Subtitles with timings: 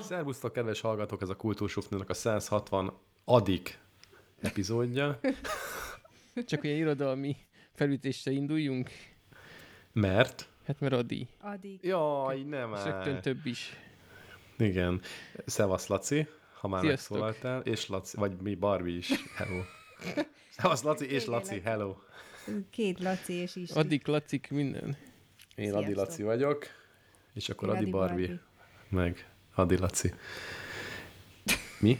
[0.00, 2.92] Szervusztok, kedves hallgatók, ez a Kultúrsufnőnek a 160
[3.24, 3.78] adik
[4.40, 5.20] epizódja.
[6.46, 7.36] Csak olyan irodalmi
[7.72, 8.90] felütésre induljunk.
[9.92, 10.48] Mert?
[10.66, 11.28] Hát mert Adi.
[11.40, 11.78] Addig.
[11.82, 12.84] Jaj, nem áll.
[12.84, 13.76] rögtön több is.
[14.58, 15.00] Igen.
[15.46, 16.26] Szevasz, Laci,
[16.60, 17.18] ha már Sziasztok.
[17.18, 17.60] megszólaltál.
[17.60, 19.10] És Laci, vagy mi, Barbie is.
[19.36, 19.62] Hello.
[20.56, 21.96] Szevasz, Laci, és Laci, hello.
[22.70, 23.70] Két Laci és is.
[23.70, 24.96] Adik, lacik, minden.
[25.54, 25.94] Én Adi.
[25.94, 26.66] Laci vagyok,
[27.32, 28.42] és akkor Adi Adi Barbie, Barbie.
[28.88, 30.12] meg Adi Laci.
[31.80, 31.98] Mi?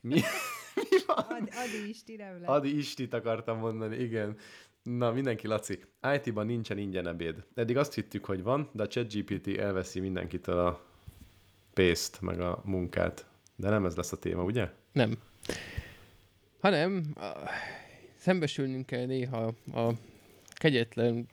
[0.00, 0.20] Mi?
[1.06, 2.48] Ad, Adi is ti nem lett.
[2.48, 4.36] Adi Istit akartam mondani, igen.
[4.82, 5.80] Na, mindenki, Laci.
[6.14, 7.44] IT-ban nincsen ingyen ebéd.
[7.54, 10.80] Eddig azt hittük, hogy van, de a ChatGPT elveszi mindenkitől a
[11.76, 13.26] pénzt, meg a munkát.
[13.56, 14.68] De nem ez lesz a téma, ugye?
[14.92, 15.18] Nem.
[16.60, 17.22] Hanem a,
[18.16, 19.90] szembesülnünk kell néha a
[20.54, 21.26] kegyetlen,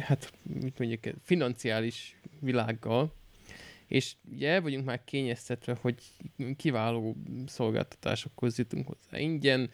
[0.00, 3.12] hát mit mondjuk, financiális világgal,
[3.86, 5.94] és ugye el vagyunk már kényeztetve, hogy
[6.56, 9.70] kiváló szolgáltatásokhoz jutunk hozzá ingyen,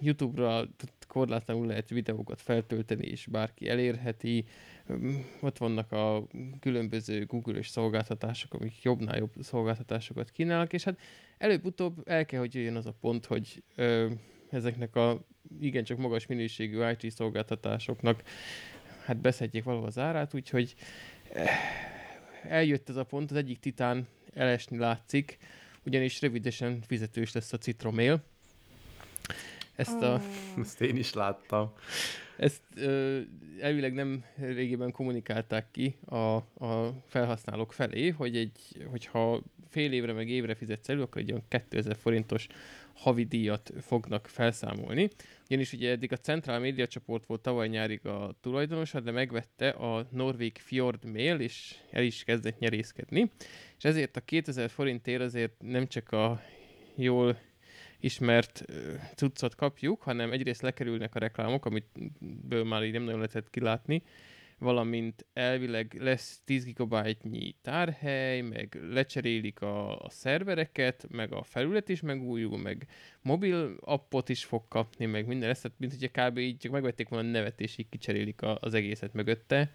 [0.00, 0.68] YouTube-ra
[1.08, 4.44] korlátlanul lehet videókat feltölteni, és bárki elérheti.
[5.40, 6.26] Ott vannak a
[6.60, 10.98] különböző Google-ös szolgáltatások, amik jobbnál jobb szolgáltatásokat kínálnak, és hát
[11.38, 14.10] előbb-utóbb el kell, hogy jöjjön az a pont, hogy ö,
[14.50, 15.26] ezeknek a
[15.60, 18.22] igencsak magas minőségű IT szolgáltatásoknak
[19.04, 20.74] hát beszedjék valahol az árát, úgyhogy
[21.32, 21.48] eh,
[22.42, 25.38] eljött ez a pont, az egyik titán elesni látszik,
[25.84, 28.22] ugyanis rövidesen fizetős lesz a Citromail.
[29.76, 30.20] Ezt a,
[30.58, 31.72] Ezt én is láttam.
[32.36, 33.20] ezt ö,
[33.60, 36.16] elvileg nem régiben kommunikálták ki a,
[36.66, 38.58] a felhasználók felé, hogy egy,
[38.90, 42.46] hogyha fél évre meg évre fizetsz elő, akkor egy olyan 2000 forintos
[42.94, 45.08] havidíjat fognak felszámolni.
[45.46, 50.06] Ugyanis ugye eddig a Central Media csoport volt tavaly nyárig a tulajdonosa, de megvette a
[50.10, 53.30] Norvég Fjord Mail, és el is kezdett nyerészkedni.
[53.78, 56.40] És ezért a 2000 forintért azért nem csak a
[56.94, 57.38] jól
[58.04, 58.64] ismert
[59.14, 64.02] cuccot kapjuk, hanem egyrészt lekerülnek a reklámok, amitből már így nem nagyon lehetett kilátni,
[64.58, 72.00] valamint elvileg lesz 10 GB-nyi tárhely, meg lecserélik a, a szervereket, meg a felület is
[72.00, 72.86] megújul, meg
[73.22, 76.38] mobil appot is fog kapni, meg minden ezt, tehát mint hogyha kb.
[76.38, 79.72] így csak megvették volna a nevet, és így kicserélik a, az egészet mögötte.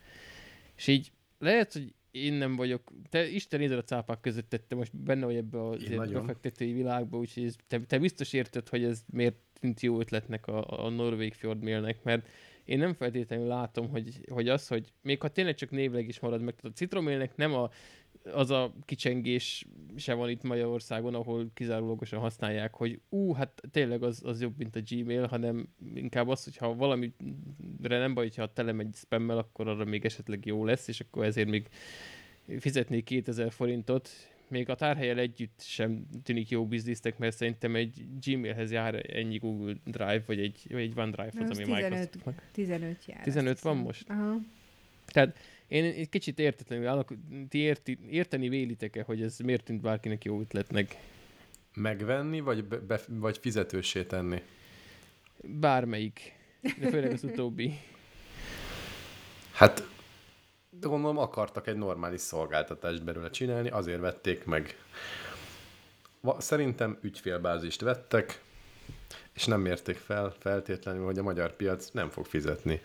[0.76, 4.98] És így lehet, hogy én nem vagyok, te Isten nézed a cápák között, te most
[4.98, 9.36] benne vagy ebbe az befektetői világba, úgyhogy ez, te, te, biztos érted, hogy ez miért
[9.60, 12.28] tűnt jó ötletnek a, a Norvég Fjordmailnek, mert
[12.66, 16.42] én nem feltétlenül látom, hogy, hogy az, hogy még ha tényleg csak névleg is marad
[16.42, 17.70] meg, tehát a Citromélnek nem a,
[18.34, 24.22] az a kicsengés se van itt Magyarországon, ahol kizárólagosan használják, hogy ú, hát tényleg az,
[24.24, 27.12] az jobb, mint a Gmail, hanem inkább az, hogyha valamire
[27.88, 31.50] nem baj, hogyha tele megy spammel, akkor arra még esetleg jó lesz, és akkor ezért
[31.50, 31.68] még
[32.60, 34.10] fizetnék 2000 forintot,
[34.50, 39.76] még a tárhelyel együtt sem tűnik jó biznisznek, mert szerintem egy Gmailhez jár ennyi Google
[39.86, 42.44] Drive, vagy egy, vagy egy OneDrive, az, ami 15, Microsoftnak.
[42.52, 43.24] 15 jár.
[43.24, 44.10] 15 azt van most?
[44.10, 44.36] Aha.
[45.06, 45.38] Tehát
[45.70, 47.14] én egy kicsit értetlenül állok,
[47.50, 50.98] ti érti, érteni vélitek-e, hogy ez miért tűnt bárkinek jó ötletnek?
[51.74, 54.42] Megvenni, vagy, be, be, vagy fizetőssé tenni?
[55.44, 56.34] Bármelyik.
[56.80, 57.80] De főleg az utóbbi.
[59.52, 59.88] Hát
[60.80, 64.78] gondolom akartak egy normális szolgáltatást belőle csinálni, azért vették meg.
[66.38, 68.42] Szerintem ügyfélbázist vettek,
[69.34, 72.82] és nem mérték fel feltétlenül, hogy a magyar piac nem fog fizetni,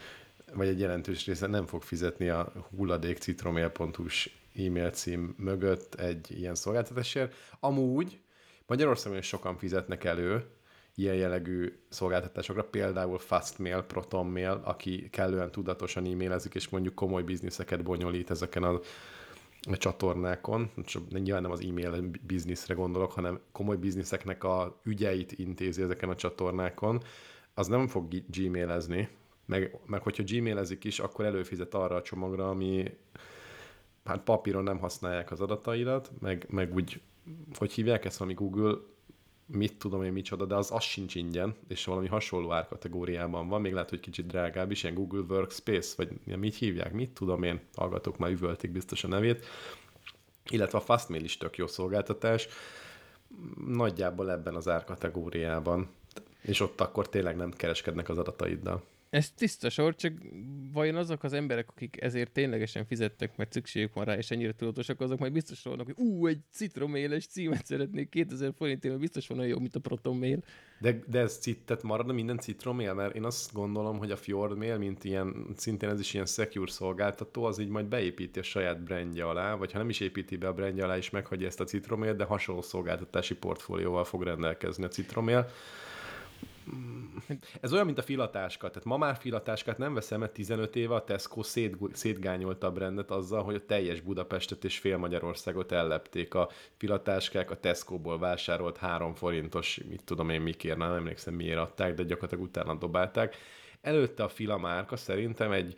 [0.54, 6.54] vagy egy jelentős része nem fog fizetni a hulladék citromail.hu-s e-mail cím mögött egy ilyen
[6.54, 7.34] szolgáltatásért.
[7.60, 8.20] Amúgy
[8.66, 10.44] Magyarországon is sokan fizetnek elő
[10.94, 18.31] ilyen jellegű szolgáltatásokra, például Fastmail, Protonmail, aki kellően tudatosan e-mailezik, és mondjuk komoly bizniszeket bonyolít
[18.31, 18.81] ezeken a,
[19.70, 20.70] a csatornákon.
[21.09, 27.02] Nyilván nem az e-mail bizniszre gondolok, hanem komoly bizniszeknek a ügyeit intézi ezeken a csatornákon,
[27.55, 29.08] az nem fog gmailezni,
[29.46, 32.96] meg, meg hogyha gmailezik is, akkor előfizet arra a csomagra, ami
[34.05, 37.00] hát papíron nem használják az adataidat, meg, meg úgy,
[37.55, 38.75] hogy hívják ezt valami Google,
[39.46, 43.73] mit tudom én micsoda, de az, az sincs ingyen, és valami hasonló árkategóriában van, még
[43.73, 48.19] lehet, hogy kicsit drágább is, ilyen Google Workspace, vagy mit hívják, mit tudom én, hallgatók
[48.19, 49.46] már üvölték biztos a nevét,
[50.50, 52.49] illetve a Fastmail is tök jó szolgáltatás,
[53.67, 55.88] nagyjából ebben az árkategóriában,
[56.41, 58.82] és ott akkor tényleg nem kereskednek az adataiddal.
[59.14, 60.12] Ez tiszta sor, csak
[60.72, 65.00] vajon azok az emberek, akik ezért ténylegesen fizettek, mert szükségük van rá, és ennyire tudatosak,
[65.00, 69.50] azok majd biztos vannak, hogy ú, egy citroméles címet szeretnék 2000 forintért, biztos van olyan
[69.50, 70.38] jó, mint a protonmail.
[70.81, 74.78] De, de ez cittet marad minden citromél, mert én azt gondolom, hogy a Fjord Mail,
[74.78, 79.25] mint ilyen, szintén ez is ilyen secure szolgáltató, az így majd beépíti a saját brandje
[79.25, 82.14] alá, vagy ha nem is építi be a brandje alá, is meghagyja ezt a citromél,
[82.14, 85.50] de hasonló szolgáltatási portfólióval fog rendelkezni a citromél.
[87.61, 88.69] Ez olyan, mint a filatáska.
[88.69, 93.11] Tehát ma már filatáskát nem veszem, mert 15 éve a Tesco szét, szétgányolta a brandet
[93.11, 96.34] azzal, hogy a teljes Budapestet és fél Magyarországot ellepték.
[96.34, 101.94] A filatáskák a Tesco-ból vásárolt 3 forintos, mit tudom én mikért, nem emlékszem miért adták,
[101.94, 103.37] de gyakorlatilag utána dobálták.
[103.81, 105.75] Előtte a fila márka szerintem egy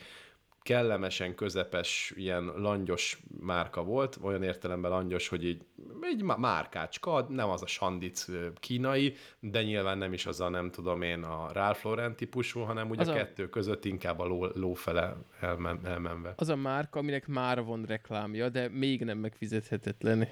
[0.66, 5.62] kellemesen közepes, ilyen langyos márka volt, olyan értelemben langyos, hogy így
[6.00, 11.02] egy márkácska, nem az a Sandic kínai, de nyilván nem is az a, nem tudom
[11.02, 15.16] én, a Ralph Lauren típusú, hanem ugye a, a kettő között inkább a ló, lófele
[15.40, 16.32] elmen, elmenve.
[16.36, 20.28] Az a márka, aminek már van reklámja, de még nem megfizethetetlen.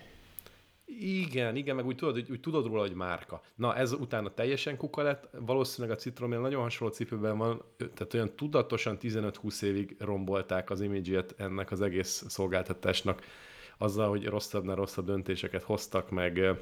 [0.98, 3.42] Igen, igen, meg úgy tudod, úgy, úgy tudod róla, hogy márka.
[3.54, 8.36] Na, ez utána teljesen kuka lett, valószínűleg a Citromél nagyon hasonló cipőben van, tehát olyan
[8.36, 13.22] tudatosan 15-20 évig rombolták az imidzsét ennek az egész szolgáltatásnak,
[13.78, 16.56] azzal, hogy rosszabbnál rosszabb döntéseket hoztak, meg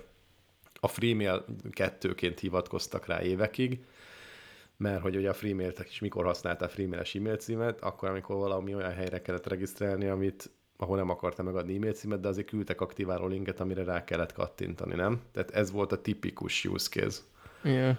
[0.81, 3.85] a Freemail kettőként hivatkoztak rá évekig,
[4.77, 8.93] mert hogy ugye a freemail is mikor használtál freemailes e-mail címet, akkor amikor valami olyan
[8.93, 10.51] helyre kellett regisztrálni, amit
[10.83, 14.95] ahol nem akarta megadni e-mail címet, de azért küldtek aktiváló linket, amire rá kellett kattintani,
[14.95, 15.21] nem?
[15.33, 17.21] Tehát ez volt a tipikus use case.
[17.65, 17.97] Yeah.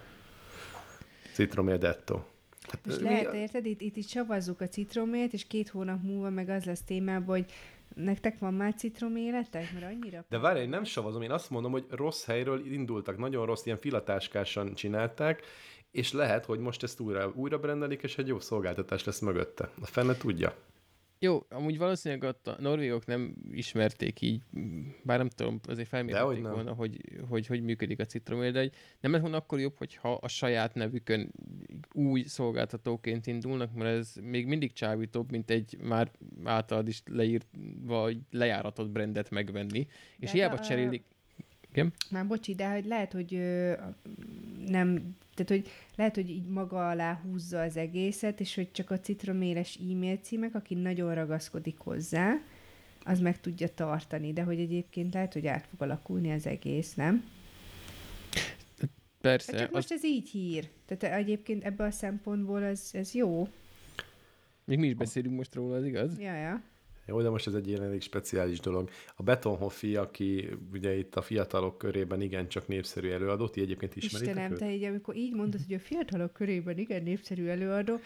[1.34, 2.22] Citromél Detto.
[2.62, 3.38] Hát, és lehet, mi...
[3.38, 7.36] érted, itt, itt, itt savazzuk a citromét, és két hónap múlva meg az lesz témában,
[7.36, 7.46] hogy
[7.96, 9.74] nektek van már citroméletek?
[9.74, 10.26] Mert annyira...
[10.30, 13.78] De várj, én nem savazom, én azt mondom, hogy rossz helyről indultak, nagyon rossz, ilyen
[13.78, 15.42] filatáskásan csinálták,
[15.92, 19.70] és lehet, hogy most ezt újra, újra brendelik, és egy jó szolgáltatás lesz mögötte.
[19.82, 20.56] A fenne tudja.
[21.24, 24.42] Jó, amúgy valószínűleg ott a norvégok nem ismerték így,
[25.04, 29.22] bár nem tudom, azért felmérték volna, hogy, hogy hogy működik a citromél, de nem lett
[29.22, 31.32] volna akkor jobb, hogyha a saját nevükön
[31.94, 36.12] új szolgáltatóként indulnak, mert ez még mindig csábítóbb, mint egy már
[36.44, 37.48] általad is leírt,
[37.82, 39.88] vagy lejáratott brandet megvenni,
[40.18, 40.60] és de hiába a...
[40.60, 41.04] cserélik.
[41.74, 41.94] Igen?
[42.12, 43.74] Már bocsi, de hogy lehet, hogy ö,
[44.68, 49.00] nem tehát, hogy lehet, hogy így maga alá húzza az egészet, és hogy csak a
[49.00, 52.34] citroméles e-mail címek, aki nagyon ragaszkodik hozzá,
[53.04, 57.24] az meg tudja tartani, de hogy egyébként lehet, hogy át fog alakulni az egész, nem?
[59.22, 59.52] Persze.
[59.52, 59.76] Hát csak az...
[59.76, 60.70] most ez így hír.
[60.86, 63.48] Tehát egyébként ebből a szempontból ez, ez jó.
[64.66, 66.20] Még mi is beszélünk most róla, az igaz?
[66.20, 66.62] Ja, ja.
[67.06, 68.90] Jó, de most ez egy ilyen elég speciális dolog.
[69.16, 74.36] A Betonhoffi, aki ugye itt a fiatalok körében igen csak népszerű előadó, ti egyébként ismeritek
[74.36, 74.60] Istenem, őt?
[74.60, 78.00] te így, amikor így mondod, hogy a fiatalok körében igen népszerű előadó,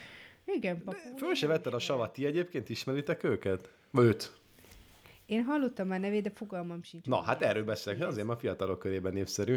[0.45, 0.97] igen, papu.
[1.17, 3.71] Föl se vetted a savat, ti egyébként ismeritek őket?
[3.93, 4.31] Őt?
[5.25, 7.05] Én hallottam már nevét, de fogalmam sincs.
[7.05, 9.55] Na, hát erről beszélek, azért a fiatalok körében népszerű.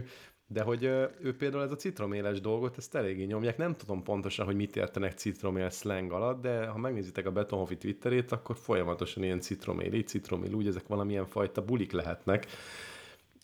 [0.52, 0.84] De hogy
[1.20, 3.56] ő például ez a citroméles dolgot, ezt eléggé nyomják.
[3.56, 8.32] Nem tudom pontosan, hogy mit értenek citromél slang alatt, de ha megnézitek a Betonhofi Twitterét,
[8.32, 12.46] akkor folyamatosan ilyen citromél, így citromél, úgy, ezek valamilyen fajta bulik lehetnek.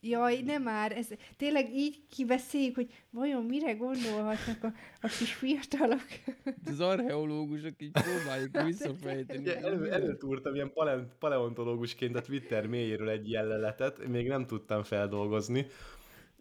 [0.02, 1.06] Jaj, nem már, ez
[1.36, 6.06] tényleg így kiveszéljük, hogy vajon mire gondolhatnak a, a kis fiatalok.
[6.70, 9.48] Az archeológusok így próbáljuk visszafejteni.
[9.48, 15.66] Elő, előtúrtam ilyen pale, paleontológusként a Twitter mélyéről egy jelleletet, még nem tudtam feldolgozni,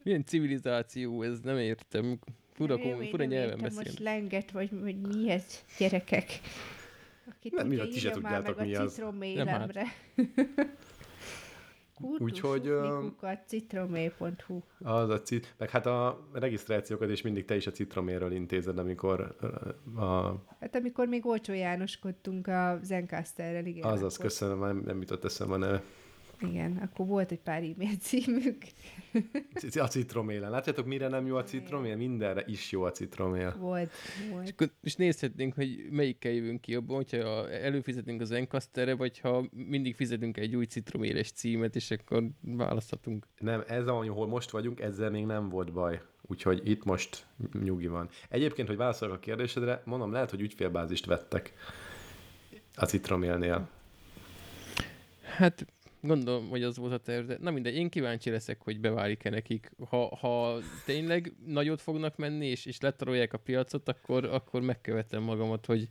[0.05, 2.19] milyen civilizáció ez, nem értem.
[2.53, 3.81] Fura, kom, fura nyelven beszél.
[3.83, 6.39] most lenget, vagy, vagy mi ez, gyerekek?
[7.29, 9.01] Aki nem, tudja, ti se tudjátok, mi az.
[9.35, 9.73] Nem hát.
[12.19, 12.71] Úgyhogy...
[13.47, 18.77] citromé.hu Az a cit, meg hát a regisztrációkat is mindig te is a citroméről intézed,
[18.77, 19.35] amikor
[19.95, 20.31] a...
[20.59, 23.83] Hát amikor még Olcsó Jánoskodtunk a Zencasterrel, igen.
[23.83, 24.25] Azaz, akkor...
[24.25, 25.83] köszönöm, nem, nem jutott eszembe a neve.
[26.39, 28.57] Igen, akkor volt egy pár e-mail címük.
[29.73, 30.51] A citromélen.
[30.51, 31.95] Látjátok, mire nem jó a citromél?
[31.95, 33.55] Mindenre is jó a citromél.
[33.57, 33.91] Volt,
[34.31, 34.43] volt.
[34.43, 39.45] És, akkor, és nézhetnénk, hogy melyikkel jövünk ki abban, hogyha előfizetünk az Encasterre, vagy ha
[39.51, 43.27] mindig fizetünk egy új citroméles címet, és akkor választhatunk.
[43.39, 46.01] Nem, ez ahol most vagyunk, ezzel még nem volt baj.
[46.21, 47.25] Úgyhogy itt most
[47.63, 48.09] nyugi van.
[48.29, 51.53] Egyébként, hogy válaszolok a kérdésedre, mondom, lehet, hogy ügyfélbázist vettek
[52.75, 53.69] a citromélnél.
[55.21, 55.65] Hát
[56.05, 59.71] Gondolom, hogy az volt a terv, de na mindegy, én kíváncsi leszek, hogy beválik-e nekik.
[59.89, 65.65] Ha, ha tényleg nagyot fognak menni, és, és letarolják a piacot, akkor, akkor megkövetem magamat,
[65.65, 65.87] hogy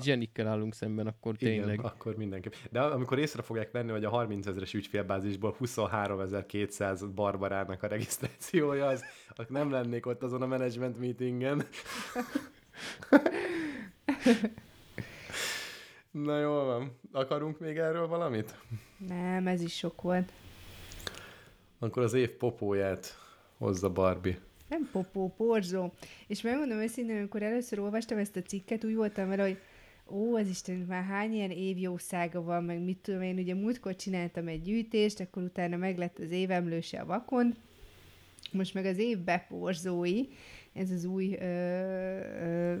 [0.00, 1.74] zsenikkel állunk szemben, akkor tényleg.
[1.74, 2.52] Igen, akkor mindenképp.
[2.70, 9.04] De amikor észre fogják venni, hogy a 30 ezeres ügyfélbázisból 23.200 barbarának a regisztrációja, az,
[9.48, 11.64] nem lennék ott azon a management meetingen.
[16.24, 16.98] Na jól van.
[17.12, 18.54] Akarunk még erről valamit?
[19.08, 20.32] Nem, ez is sok volt.
[21.78, 23.18] Akkor az év popóját
[23.58, 24.38] hozza Barbie.
[24.68, 25.92] Nem popó, porzó.
[26.26, 29.58] És megmondom őszintén, amikor először olvastam ezt a cikket, úgy voltam vele, hogy
[30.10, 34.48] ó, az Isten, már hány ilyen évjószága van, meg mit tudom én, ugye múltkor csináltam
[34.48, 37.54] egy gyűjtést, akkor utána meglett az évemlőse a vakon,
[38.52, 40.22] most meg az év beporzói,
[40.72, 42.76] ez az új, ö, ö,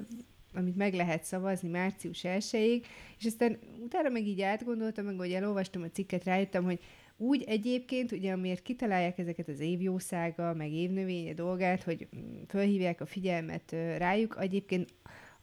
[0.58, 2.84] amit meg lehet szavazni március 1
[3.18, 6.80] és aztán utána meg így átgondoltam, meg hogy elolvastam a cikket, rájöttem, hogy
[7.16, 12.08] úgy egyébként, ugye amiért kitalálják ezeket az évjószága, meg évnövénye dolgát, hogy
[12.48, 14.94] fölhívják a figyelmet rájuk, egyébként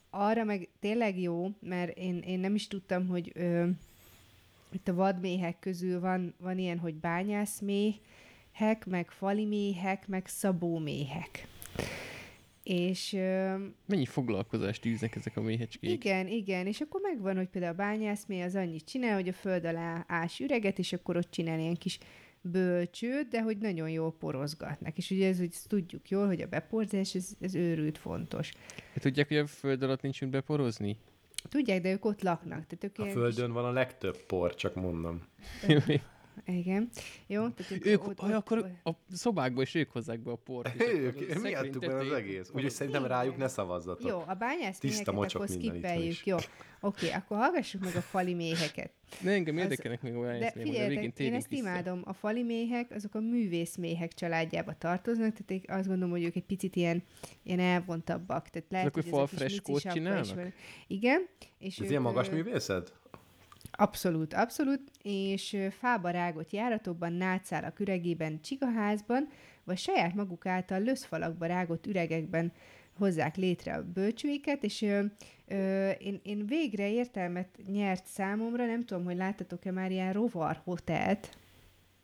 [0.10, 3.67] arra meg tényleg jó, mert én, én nem is tudtam, hogy ö,
[4.72, 11.48] itt a vadméhek közül van, van ilyen, hogy bányászméhek, meg faliméhek, meg szabóméhek.
[12.65, 13.12] És...
[13.86, 15.91] Mennyi foglalkozást űznek ezek a méhecskék?
[15.91, 19.65] Igen, igen, és akkor megvan, hogy például a bányászmély az annyit csinál, hogy a föld
[19.65, 22.00] alá ás üreget, és akkor ott csinál ilyen kis
[22.41, 24.98] bölcsőt, de hogy nagyon jól porozgatnak.
[24.98, 28.51] És ugye ez, hogy tudjuk jól, hogy a beporzás, ez, ez őrült fontos.
[28.93, 30.98] Hát tudják, hogy a föld alatt nincs mit beporozni?
[31.50, 32.67] Tudják, de ők ott laknak.
[32.67, 35.22] Tehát ők A földön van a legtöbb por, csak mondom.
[36.46, 36.89] Igen.
[37.27, 37.50] Jó?
[37.50, 40.74] Tehát ők, ott, ott, akkor a szobákba is ők hozzák be a port.
[40.75, 42.50] és akkor a Ők, szekrény miattuk van az egész.
[42.54, 44.10] Úgyhogy szerintem rájuk ne szavazzatok.
[44.10, 46.25] Jó, a bányász Tiszta méheket akkor skippeljük.
[46.25, 46.38] Jó.
[46.80, 48.92] Oké, akkor hallgassuk meg a fali méheket.
[49.22, 51.62] Ne, engem érdekelnek még olyan De figyeljetek, én ezt vissza.
[51.62, 52.01] imádom.
[52.06, 56.46] A fali méhek, azok a művészméhek családjába tartoznak, tehát én azt gondolom, hogy ők egy
[56.46, 57.04] picit ilyen,
[57.44, 58.50] ilyen elvontabbak.
[58.50, 60.54] Tehát lehet, Akkor hogy micisabban is csinálnak?
[60.88, 61.27] Igen.
[61.60, 62.94] És Ez ilyen magas művészet?
[63.77, 69.27] Abszolút, abszolút, és fába rágott járatokban, nátszálak üregében, csigaházban,
[69.63, 72.51] vagy saját maguk által löszfalakba rágott üregekben
[72.98, 75.03] hozzák létre a bölcsőiket, és ö,
[75.48, 81.38] ö, én, én végre értelmet nyert számomra, nem tudom, hogy láttatok-e már ilyen rovar hotelt.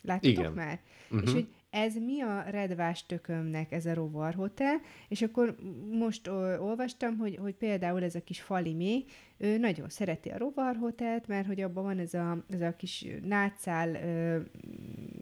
[0.02, 0.52] Láttatok Igen.
[0.52, 0.80] már?
[1.10, 1.28] Uh-huh.
[1.28, 5.56] És hogy ez mi a redvás tökömnek ez a rovar hotel, és akkor
[5.92, 6.28] most
[6.60, 9.04] olvastam, hogy, hogy például ez a kis falimé,
[9.38, 13.06] ő nagyon szereti a rovar hotelt, mert hogy abban van ez a, ez a kis
[13.24, 13.96] nátszál,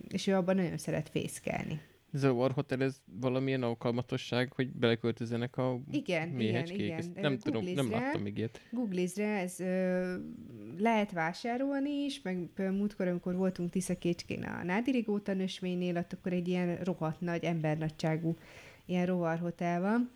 [0.09, 1.81] és ő abban nagyon szeret fészkelni.
[2.13, 6.79] Ez a War Hotel, ez valamilyen alkalmatosság, hogy beleköltözzenek a Igen, igen, méhecskék?
[6.79, 6.97] igen.
[6.97, 8.61] Ezt Ö, Nem tudom, nem láttam még ilyet.
[8.71, 10.15] Googlizz rá, ez ö,
[10.77, 16.47] lehet vásárolni is, meg például múltkor, amikor voltunk Tiszakécskén a Nádirigóta nösvénynél, ott akkor egy
[16.47, 18.35] ilyen rohadt nagy, embernagyságú
[18.85, 20.11] ilyen rovarhotel van.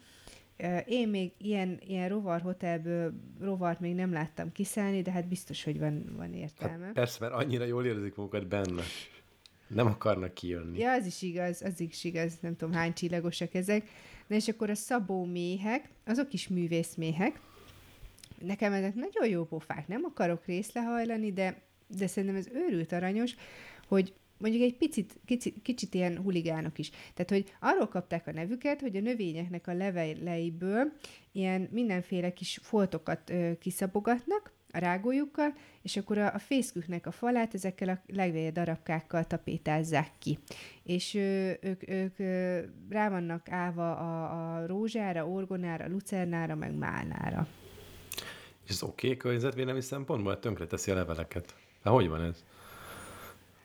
[0.85, 6.13] Én még ilyen, ilyen rovarhotelből rovart még nem láttam kiszállni, de hát biztos, hogy van,
[6.17, 6.85] van értelme.
[6.85, 8.81] Hát persze, mert annyira jól érzik magukat benne.
[9.67, 10.79] Nem akarnak kijönni.
[10.79, 13.89] Ja, az is igaz, az is igaz, nem tudom hány csillagosak ezek.
[14.27, 17.39] Na és akkor a szabó méhek, azok is művészméhek.
[18.39, 23.35] Nekem ezek nagyon jó pofák, nem akarok részlehajlani, de, de szerintem ez őrült aranyos,
[23.87, 26.89] hogy mondjuk egy picit, kicsit, kicsit ilyen huligánok is.
[26.89, 30.91] Tehát, hogy arról kapták a nevüket, hogy a növényeknek a leveleiből
[31.31, 37.53] ilyen mindenféle kis foltokat ö, kiszapogatnak a rágójukkal, és akkor a, a fészküknek a falát
[37.53, 40.39] ezekkel a levél darabkákkal tapétázzák ki.
[40.83, 47.47] És ö, ők, ők ö, rá vannak állva a, a rózsára, orgonára, lucernára, meg málnára.
[48.65, 50.39] És ez oké okay, környezetvédelmi szempontból?
[50.39, 51.55] Tönkre teszi a leveleket.
[51.83, 52.43] De hogy van ez?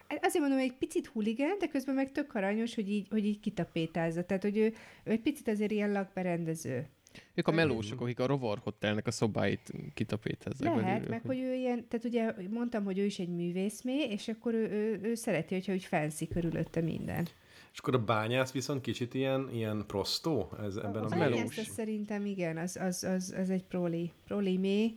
[0.09, 3.25] Hát Azért mondom, hogy egy picit huligán, de közben meg tök aranyos, hogy így, hogy
[3.25, 4.25] így kitapétázza.
[4.25, 4.75] Tehát, hogy ő,
[5.05, 6.89] ő egy picit azért ilyen lakberendező.
[7.35, 10.75] Ők a melósok, akik a Rovar Hotelnek a szobáit kitapétezzek.
[10.75, 14.55] Lehet, meg hogy ő ilyen, tehát ugye mondtam, hogy ő is egy művészmé, és akkor
[14.55, 17.29] ő, ő, ő szereti, hogyha úgy fancy körülötte minden.
[17.73, 21.55] És akkor a bányász viszont kicsit ilyen, ilyen prostó ez, ebben a az melós.
[21.55, 24.97] szerintem igen, az, az, az, az egy proli, proli mé,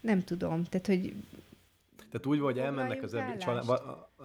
[0.00, 1.14] nem tudom, tehát, hogy
[1.96, 3.36] Tehát úgy, hogy elmennek az ebéd...
[3.36, 3.64] Család,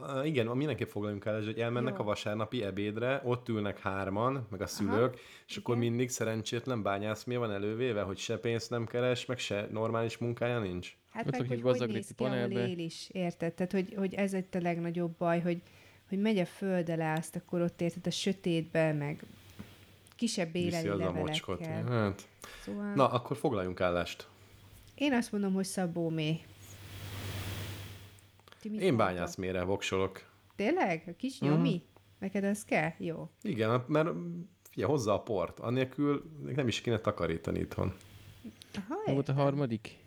[0.02, 2.02] a, a, igen, mindenképp foglaljunk el, hogy elmennek Jó.
[2.02, 5.88] a vasárnapi ebédre, ott ülnek hárman, meg a szülők, Aha, és akkor igen.
[5.88, 10.60] mindig szerencsétlen bányász mi van elővéve, hogy se pénzt nem keres, meg se normális munkája
[10.60, 10.98] nincs.
[11.10, 12.68] Hát Ott meg, hogy hogy néz ki, ahol panelbe.
[12.68, 13.54] él is, érted?
[13.54, 15.62] Tehát, hogy, hogy ez itt a legnagyobb baj, hogy,
[16.10, 19.24] hogy megy a föld alá, azt akkor ott érted a sötétbe, meg
[20.16, 21.66] kisebb éleli az a mocskot.
[21.66, 22.28] Hát.
[22.64, 24.28] Szóval Na, akkor foglaljunk állást.
[24.96, 26.40] én azt mondom, hogy Szabómé.
[28.66, 30.22] Ti mit Én bányászmére voksolok.
[30.56, 31.04] Tényleg?
[31.08, 31.50] A kis Mhm.
[31.52, 31.82] nyomi?
[32.20, 32.90] Neked az kell?
[32.98, 33.30] Jó.
[33.42, 34.10] Igen, mert
[34.70, 35.60] figyelj, hozza a port.
[35.60, 36.24] Annélkül
[36.56, 37.94] nem is kéne takarítani itthon.
[38.74, 39.98] Aha, Mi volt a harmadik?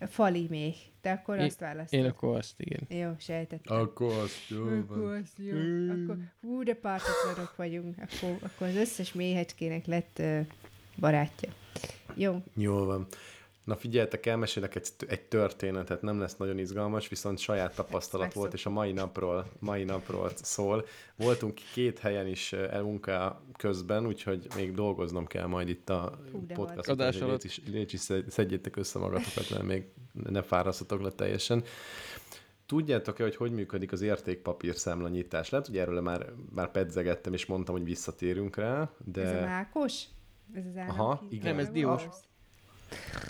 [0.00, 0.74] Fali még.
[1.00, 2.00] Te akkor Én- azt választod.
[2.00, 2.80] Én akkor azt, igen.
[2.88, 3.76] Jó, sejtettem.
[3.80, 5.56] Akkor azt jó Akkor azt jó.
[5.90, 7.96] Akkor, hú, de pártatlanok vagyunk.
[7.98, 10.46] Akkor, akkor az összes méhecskének lett uh,
[10.98, 11.50] barátja.
[12.14, 12.42] Jó.
[12.54, 13.06] Jól van.
[13.64, 18.66] Na figyeljetek, elmesélek egy, egy történetet, nem lesz nagyon izgalmas, viszont saját tapasztalat volt, és
[18.66, 20.86] a mai napról, mai napról szól.
[21.16, 26.18] Voltunk két helyen is elmunká közben, úgyhogy még dolgoznom kell majd itt a
[26.54, 27.44] podcast Adás alatt.
[27.66, 31.64] Légy is szedjétek össze magatokat, mert még ne fárasztatok le teljesen.
[32.66, 35.50] Tudjátok-e, hogy hogy működik az értékpapír számlanyítás?
[35.50, 39.22] Lehet, hogy erről már, már pedzegettem, és mondtam, hogy visszatérünk rá, de...
[39.22, 40.04] Ez a mákos?
[40.54, 41.54] Ez az Aha, igen.
[41.54, 42.02] Nem, ez diós.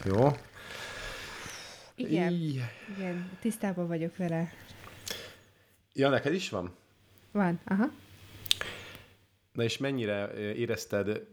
[0.05, 0.37] Jó.
[1.95, 2.61] Igen, Így.
[2.97, 4.53] igen, tisztában vagyok vele.
[5.93, 6.75] Ja, neked is van?
[7.33, 7.85] Van, aha.
[9.53, 11.27] Na és mennyire érezted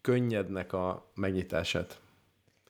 [0.00, 2.00] könnyednek a megnyitását?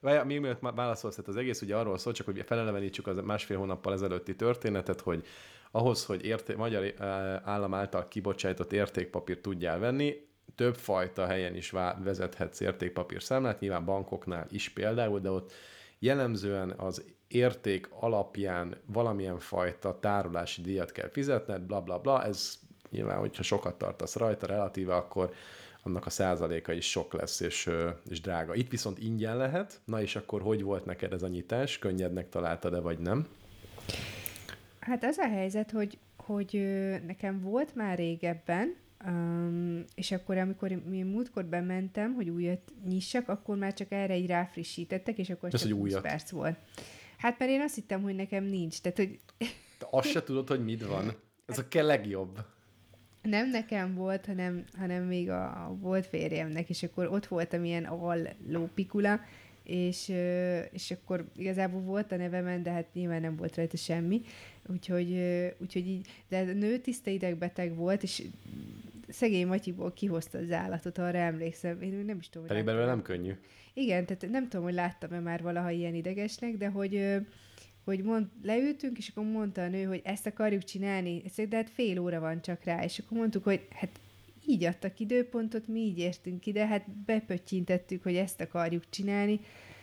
[0.01, 3.93] Vagy még mielőtt válaszolsz, az egész ugye arról szól, csak hogy felelevenítsük az másfél hónappal
[3.93, 5.25] ezelőtti történetet, hogy
[5.71, 6.93] ahhoz, hogy érté- magyar
[7.43, 14.47] állam által kibocsájtott értékpapírt tudjál venni, több fajta helyen is vezethetsz értékpapír számlát, nyilván bankoknál
[14.49, 15.51] is például, de ott
[15.99, 22.59] jellemzően az érték alapján valamilyen fajta tárolási díjat kell fizetned, bla bla bla, ez
[22.89, 25.33] nyilván, hogyha sokat tartasz rajta relatíve, akkor
[25.83, 27.69] annak a százaléka is sok lesz, és,
[28.09, 28.55] és drága.
[28.55, 31.79] Itt viszont ingyen lehet, na és akkor hogy volt neked ez a nyitás?
[31.79, 33.27] Könnyednek találtad-e, vagy nem?
[34.79, 36.49] Hát az a helyzet, hogy, hogy
[37.05, 38.75] nekem volt már régebben,
[39.07, 44.27] Um, és akkor, amikor mi múltkor bementem, hogy újat nyissak, akkor már csak erre így
[44.27, 46.01] ráfrissítettek, és akkor Ez, csak 20 újat.
[46.01, 46.57] perc volt.
[47.17, 48.81] Hát mert én azt hittem, hogy nekem nincs.
[48.81, 49.19] Tehát, hogy...
[49.77, 51.13] Te azt se tudod, hogy mit van.
[51.45, 52.45] Ez a kell legjobb.
[53.21, 57.83] Nem nekem volt, hanem, hanem még a, a volt férjemnek, és akkor ott voltam ilyen
[57.83, 59.19] all lópikula,
[59.65, 60.13] és,
[60.71, 64.21] és akkor igazából volt a nevemen, de hát nyilván nem volt rajta semmi,
[64.67, 65.19] úgyhogy,
[65.57, 68.23] úgyhogy így, de a nő tiszta idegbeteg volt, és
[69.07, 71.81] szegény Matyiból kihozta az állatot, arra emlékszem.
[71.81, 72.47] Én nem is tudom.
[72.47, 73.33] Pedig belőle nem könnyű.
[73.73, 77.17] Igen, tehát nem tudom, hogy láttam-e már valaha ilyen idegesnek, de hogy,
[77.83, 81.99] hogy mond, leültünk, és akkor mondta a nő, hogy ezt akarjuk csinálni, de hát fél
[81.99, 83.99] óra van csak rá, és akkor mondtuk, hogy hát
[84.47, 89.39] így adtak időpontot, mi így értünk ide, hát bepöttyintettük, hogy ezt akarjuk csinálni,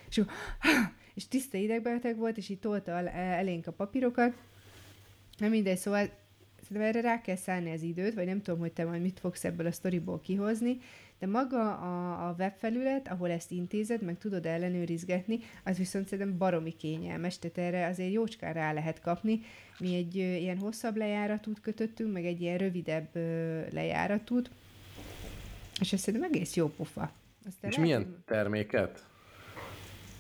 [0.09, 0.21] és,
[1.15, 4.35] és tiszta idegbeteg volt, és így tolta elénk a papírokat,
[5.39, 6.11] nem mindegy, szóval
[6.63, 9.45] Szerintem erre rá kell szállni az időt, vagy nem tudom, hogy te majd mit fogsz
[9.45, 10.79] ebből a sztoriból kihozni,
[11.19, 16.73] de maga a, a webfelület, ahol ezt intézed, meg tudod ellenőrizgetni, az viszont szerintem baromi
[16.73, 19.41] kényelmes, tehát erre azért jócskán rá lehet kapni.
[19.79, 24.51] Mi egy ö, ilyen hosszabb lejáratút kötöttünk, meg egy ilyen rövidebb ö, lejáratút,
[25.83, 27.12] és ez szerintem egész jó pofa.
[27.47, 29.07] Aztán és lehet, milyen terméket?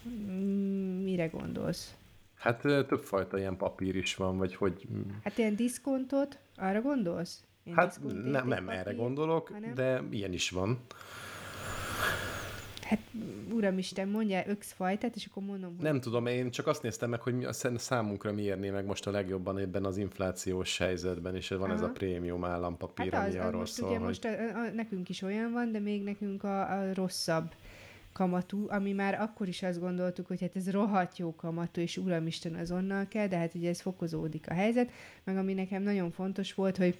[0.08, 1.94] Mm, mire gondolsz?
[2.34, 4.86] Hát többfajta ilyen papír is van, vagy hogy...
[5.24, 7.44] Hát ilyen diszkontot, arra gondolsz?
[7.64, 9.74] Ilyen hát nem, nem papír, erre gondolok, hanem...
[9.74, 10.78] de ilyen is van.
[12.92, 13.10] Hát,
[13.52, 15.84] uramisten, mondja X fajtát, és akkor mondom, hogy...
[15.84, 19.58] Nem tudom, én csak azt néztem meg, hogy számunkra mi érné meg most a legjobban
[19.58, 21.72] ebben az inflációs helyzetben, és van Aha.
[21.72, 24.06] ez a prémium állampapír, hát az, ami az arról most szól, ugye hogy...
[24.06, 27.54] most a, a, nekünk is olyan van, de még nekünk a, a rosszabb
[28.12, 32.54] kamatú, ami már akkor is azt gondoltuk, hogy hát ez rohadt jó kamatú, és uramisten
[32.54, 34.90] azonnal kell, de hát ugye ez fokozódik a helyzet,
[35.24, 36.98] meg ami nekem nagyon fontos volt, hogy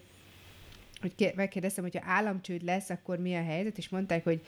[1.01, 4.41] hogy megkérdeztem, hogyha államcsőd lesz, akkor mi a helyzet, és mondták, hogy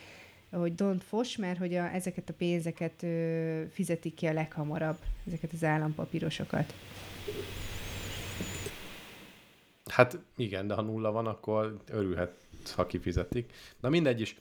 [0.58, 5.52] hogy don't fos, mert hogy a, ezeket a pénzeket ö, fizetik ki a leghamarabb, ezeket
[5.52, 6.74] az állampapírosokat.
[9.90, 12.34] Hát igen, de ha nulla van, akkor örülhet
[12.72, 13.52] ha kifizetik.
[13.80, 14.36] Na mindegy is.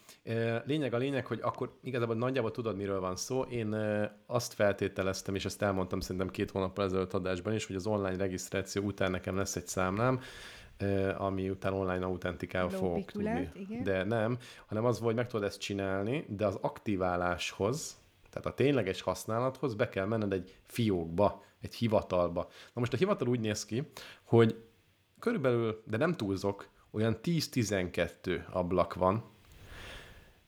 [0.65, 3.41] Lényeg a lényeg, hogy akkor igazából nagyjából tudod, miről van szó.
[3.41, 3.76] Én
[4.26, 8.84] azt feltételeztem, és ezt elmondtam szerintem két hónappal ezelőtt adásban is, hogy az online regisztráció
[8.84, 10.21] után nekem lesz egy számlám,
[11.17, 13.50] ami után online autentikával fogok tudni.
[13.54, 13.84] Igen.
[13.84, 17.98] De nem, hanem az volt, hogy meg tudod ezt csinálni, de az aktiváláshoz,
[18.30, 22.41] tehát a tényleges használathoz be kell menned egy fiókba, egy hivatalba.
[22.74, 23.84] Na most a hivatal úgy néz ki,
[24.24, 24.63] hogy
[25.19, 29.24] körülbelül, de nem túlzok, olyan 10-12 ablak van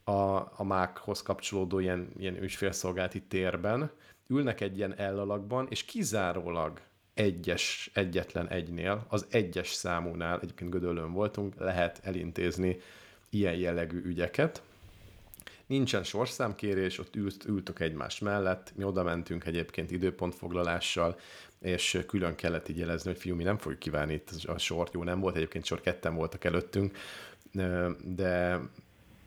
[0.04, 0.12] a,
[0.56, 3.92] a mákhoz kapcsolódó ilyen, ilyen ügyfélszolgálati térben,
[4.28, 6.82] ülnek egy ilyen ellalakban, és kizárólag
[7.16, 12.80] egyes, egyetlen egynél, az egyes számúnál, egyébként Gödöllön voltunk, lehet elintézni
[13.30, 14.62] ilyen jellegű ügyeket.
[15.66, 21.20] Nincsen sorszámkérés, ott ült, ültök egymás mellett, mi oda mentünk egyébként időpontfoglalással,
[21.60, 24.94] és külön kellett így jelezni, hogy fiú, mi nem fogjuk kívánni itt a sort.
[24.94, 26.98] Jó, nem volt egyébként sor, ketten voltak előttünk,
[28.04, 28.60] de,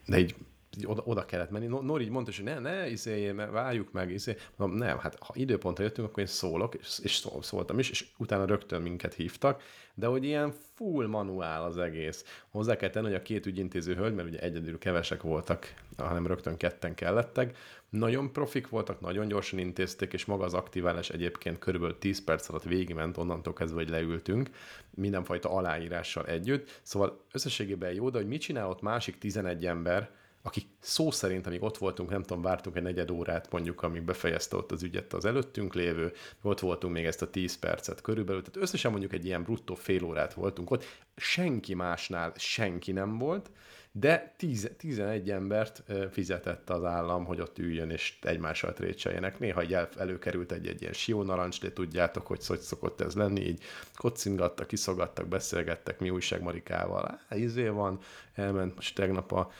[0.07, 0.35] de így
[0.79, 1.67] így oda, oda kellett menni.
[1.67, 4.37] Nori így mondta, hogy ne, ne, izé, várjuk meg, izé.
[4.57, 8.45] Mondom, nem, hát ha időpontra jöttünk, akkor én szólok, és, és szóltam is, és utána
[8.45, 9.63] rögtön minket hívtak,
[9.95, 12.25] de hogy ilyen full manuál az egész.
[12.51, 16.57] Hozzá kell tenni, hogy a két ügyintéző hölgy, mert ugye egyedül kevesek voltak, hanem rögtön
[16.57, 17.57] ketten kellettek,
[17.91, 22.63] nagyon profik voltak, nagyon gyorsan intézték, és maga az aktiválás egyébként körülbelül 10 perc alatt
[22.63, 24.51] végigment, onnantól kezdve, hogy leültünk,
[24.95, 26.81] mindenfajta aláírással együtt.
[26.83, 30.11] Szóval összességében jó, de hogy mit csinál ott másik 11 ember,
[30.43, 34.57] akik szó szerint, amíg ott voltunk, nem tudom, vártunk egy negyed órát mondjuk, amíg befejezte
[34.57, 38.63] ott az ügyet az előttünk lévő, ott voltunk még ezt a 10 percet körülbelül, tehát
[38.63, 40.85] összesen mondjuk egy ilyen bruttó fél órát voltunk ott,
[41.17, 43.51] senki másnál senki nem volt,
[43.93, 49.39] de 10, 11 embert fizetett az állam, hogy ott üljön és egymással trécseljenek.
[49.39, 53.41] Néha így el, előkerült egy-egy ilyen sió narancs, de tudjátok, hogy hogy szokott ez lenni,
[53.41, 53.63] így
[53.95, 57.21] kocingattak, kiszogattak, beszélgettek mi újság Marikával.
[57.31, 57.99] Izé van,
[58.35, 59.51] elment most tegnap a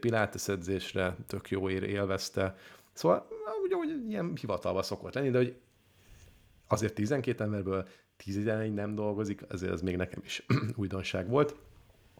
[0.00, 2.56] Pilates edzésre, tök jó ér, élvezte.
[2.92, 3.28] Szóval
[3.62, 5.56] úgy, úgy ilyen hivatalba szokott lenni, de hogy
[6.66, 11.54] azért 12 emberből 11 nem dolgozik, azért ez még nekem is újdonság volt.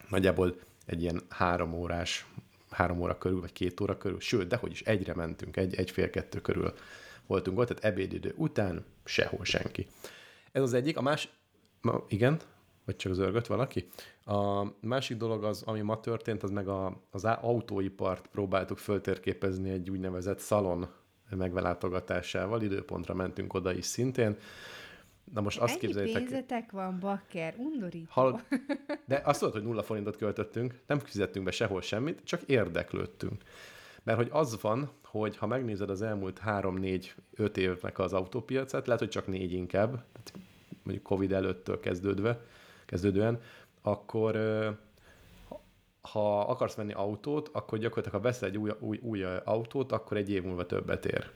[0.09, 2.27] Nagyjából egy ilyen három órás,
[2.71, 5.91] három óra körül, vagy két óra körül, sőt, de hogy is egyre mentünk, egy, egy
[5.91, 6.75] fél kettő körül
[7.27, 9.87] voltunk ott, tehát ebédidő után sehol senki.
[10.53, 10.97] Ez az egyik.
[10.97, 11.29] A más,
[11.81, 12.41] ma, igen,
[12.85, 13.89] vagy csak zörgött valaki?
[14.25, 19.91] A másik dolog az, ami ma történt, az meg a, az autóipart próbáltuk föltérképezni egy
[19.91, 20.87] úgynevezett szalon
[21.31, 24.37] megvelátogatásával, időpontra mentünk oda is szintén,
[25.33, 26.23] Na most azt Ennyi képzeljétek...
[26.23, 28.07] pénzetek van, bakker, undorító.
[28.09, 28.43] Hal...
[29.07, 33.43] De azt tudod, hogy nulla forintot költöttünk, nem fizettünk be sehol semmit, csak érdeklődtünk.
[34.03, 39.11] Mert hogy az van, hogy ha megnézed az elmúlt 3-4-5 évnek az autópiacát, lehet, hogy
[39.11, 40.05] csak négy inkább,
[40.83, 42.41] mondjuk Covid előttől kezdődve,
[42.87, 43.41] kezdődően,
[43.87, 44.37] akkor
[46.01, 50.31] ha akarsz venni autót, akkor gyakorlatilag ha veszel egy új, új, új autót, akkor egy
[50.31, 51.31] év múlva többet ér.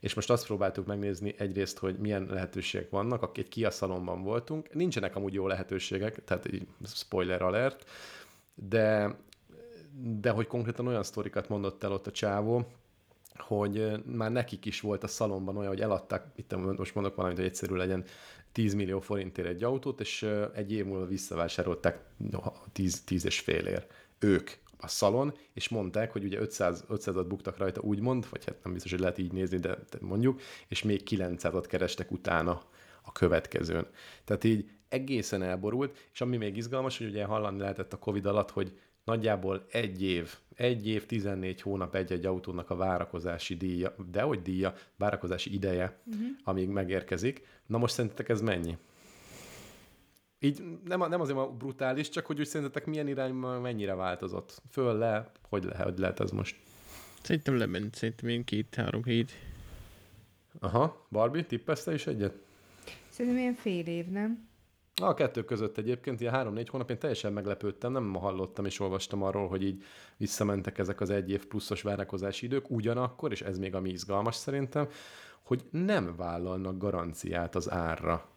[0.00, 5.16] És most azt próbáltuk megnézni egyrészt, hogy milyen lehetőségek vannak, egy Kia szalomban voltunk, nincsenek
[5.16, 7.88] amúgy jó lehetőségek, tehát egy spoiler alert,
[8.54, 9.16] de,
[10.20, 12.66] de hogy konkrétan olyan sztorikat mondott el ott a csávó,
[13.36, 17.46] hogy már nekik is volt a szalomban olyan, hogy eladták, itt most mondok valamit, hogy
[17.46, 18.04] egyszerű legyen,
[18.52, 21.98] 10 millió forintért egy autót, és egy év múlva visszavásárolták
[22.72, 23.92] 10, 10 és félért.
[24.18, 28.72] Ők a szalon, és mondták, hogy ugye 500, 500-at buktak rajta úgymond, vagy hát nem
[28.72, 32.62] biztos, hogy lehet így nézni, de, mondjuk, és még 900-at kerestek utána
[33.02, 33.86] a következőn.
[34.24, 38.50] Tehát így egészen elborult, és ami még izgalmas, hogy ugye hallani lehetett a Covid alatt,
[38.50, 44.42] hogy nagyjából egy év, egy év, 14 hónap egy-egy autónak a várakozási díja, de hogy
[44.42, 46.26] díja, várakozási ideje, uh-huh.
[46.44, 47.46] amíg megérkezik.
[47.66, 48.76] Na most szerintetek ez mennyi?
[50.38, 54.62] Így nem, nem azért a brutális, csak hogy úgy szerintetek milyen irányban mennyire változott?
[54.70, 56.56] Föl, le, hogy lehet, hogy lehet ez most?
[57.22, 59.32] Szerintem lement, szerintem én két-három hét.
[60.60, 62.34] Aha, Barbie, tippezte is egyet?
[63.08, 64.48] Szerintem ilyen fél év, nem?
[65.00, 69.48] A kettő között egyébként, ilyen három-négy hónap, én teljesen meglepődtem, nem hallottam és olvastam arról,
[69.48, 69.82] hogy így
[70.16, 74.88] visszamentek ezek az egy év pluszos várakozási idők, ugyanakkor, és ez még ami izgalmas szerintem,
[75.42, 78.30] hogy nem vállalnak garanciát az árra.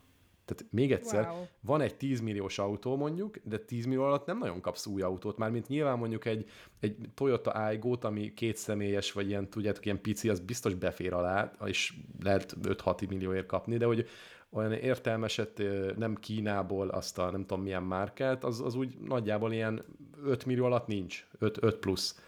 [0.45, 1.43] Tehát még egyszer, wow.
[1.61, 5.37] van egy 10 milliós autó mondjuk, de 10 millió alatt nem nagyon kapsz új autót,
[5.37, 10.29] mármint nyilván mondjuk egy, egy Toyota aygo ami két személyes, vagy ilyen, tudjátok, ilyen pici,
[10.29, 14.07] az biztos befér alá, és lehet 5-6 millióért kapni, de hogy
[14.55, 15.63] olyan értelmeset
[15.97, 19.81] nem Kínából azt a nem tudom milyen márkát, az, az úgy nagyjából ilyen
[20.23, 22.19] 5 millió alatt nincs, 5, 5 plusz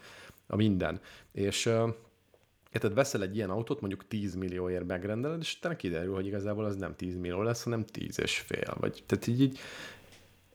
[0.46, 1.00] a minden.
[1.32, 1.62] És
[2.72, 6.76] tehát veszel egy ilyen autót, mondjuk 10 millióért megrendeled, és utána kiderül, hogy igazából az
[6.76, 8.76] nem 10 millió lesz, hanem 10 és fél.
[8.80, 9.58] Vagy, tehát így, így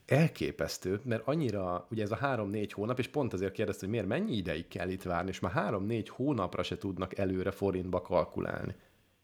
[0.05, 4.35] elképesztő, mert annyira, ugye ez a három-négy hónap, és pont azért kérdezte, hogy miért mennyi
[4.35, 8.75] ideig kell itt várni, és már három-négy hónapra se tudnak előre forintba kalkulálni.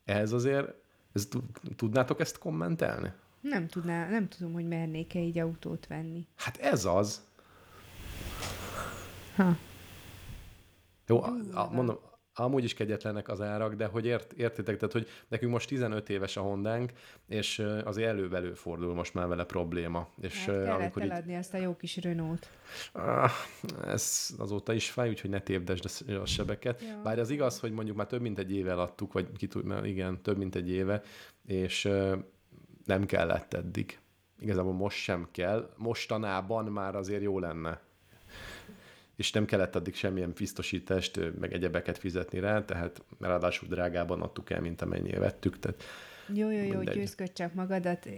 [0.05, 0.73] Ehhez azért,
[1.13, 1.27] ez,
[1.75, 3.11] tudnátok ezt kommentelni?
[3.41, 6.27] Nem tudná, nem tudom, hogy mernék-e így autót venni.
[6.35, 7.27] Hát ez az.
[9.35, 9.57] Ha.
[11.07, 11.97] Jó, a, a, mondom,
[12.39, 16.37] amúgy is kegyetlenek az árak, de hogy ért, értitek, tehát hogy nekünk most 15 éves
[16.37, 16.91] a Hondánk,
[17.27, 20.09] és azért elő fordul most már vele probléma.
[20.21, 21.37] És hát kellett amikor eladni így...
[21.37, 22.49] ezt a jó kis Renault.
[22.91, 23.31] Ah,
[23.85, 25.85] ez azóta is fáj, úgyhogy ne tévdesd
[26.21, 26.81] a sebeket.
[26.81, 27.01] Ja.
[27.03, 29.85] Bár az igaz, hogy mondjuk már több mint egy éve adtuk, vagy ki tud, mert
[29.85, 31.01] igen, több mint egy éve,
[31.45, 31.89] és
[32.85, 33.99] nem kellett eddig.
[34.39, 35.73] Igazából most sem kell.
[35.77, 37.81] Mostanában már azért jó lenne
[39.19, 44.61] és nem kellett addig semmilyen biztosítást, meg egyebeket fizetni rá, tehát ráadásul drágában adtuk el,
[44.61, 45.59] mint amennyire vettük.
[45.59, 45.83] Tehát
[46.33, 48.09] jó, jó, jó, győzködj csak magadat.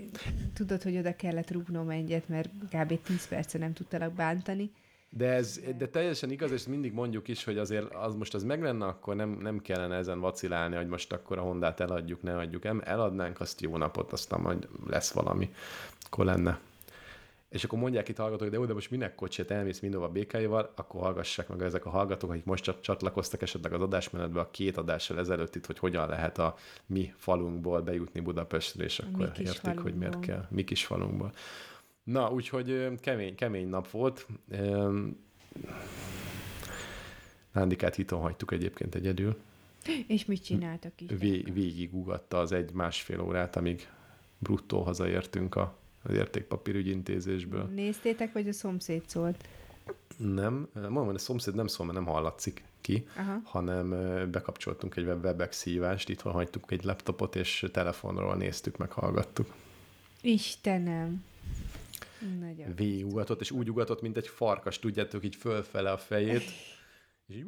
[0.53, 3.01] Tudod, hogy oda kellett rúgnom egyet, mert kb.
[3.01, 4.71] 10 perce nem tudtalak bántani.
[5.09, 8.61] De ez de teljesen igaz, és mindig mondjuk is, hogy azért az most az meg
[8.61, 12.65] lenne, akkor nem, nem kellene ezen vacilálni, hogy most akkor a Hondát eladjuk, ne adjuk.
[12.65, 15.49] El, eladnánk azt jó napot, aztán majd lesz valami,
[16.05, 16.59] akkor lenne.
[17.51, 21.01] És akkor mondják itt hallgatók, de jó, de most minek kocsit elmész mindova békáival, akkor
[21.01, 25.55] hallgassák meg ezek a hallgatók, akik most csatlakoztak esetleg az adásmenetbe a két adással ezelőtt
[25.55, 29.91] itt, hogy hogyan lehet a mi falunkból bejutni Budapestre, és akkor értik, falunkból.
[29.91, 30.47] hogy miért kell.
[30.49, 31.31] Mi kis falunkból.
[32.03, 34.27] Na, úgyhogy kemény, kemény nap volt.
[37.51, 39.37] Nándikát hiton hagytuk egyébként egyedül.
[40.07, 41.09] És mit csináltak is?
[41.19, 43.89] Vé- végigugatta az egy-másfél órát, amíg
[44.37, 47.63] bruttó hazaértünk a, az értékpapírügyintézésből.
[47.63, 49.47] Néztétek, vagy a szomszéd szólt?
[50.17, 53.39] Nem, mondom, hogy a szomszéd nem szól, mert nem hallatszik ki, Aha.
[53.43, 53.89] hanem
[54.31, 59.53] bekapcsoltunk egy Webex szívást, itt hagytuk egy laptopot, és telefonról néztük, meg hallgattuk.
[60.21, 61.23] Istenem!
[62.75, 66.43] Végigugatott, és úgy ugatott, mint egy farkas, tudjátok, így fölfele a fejét.
[67.27, 67.45] És így,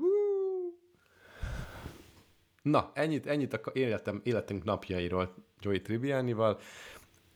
[2.62, 6.60] Na, ennyit, ennyit a életem, életünk napjairól Joey Trivianival.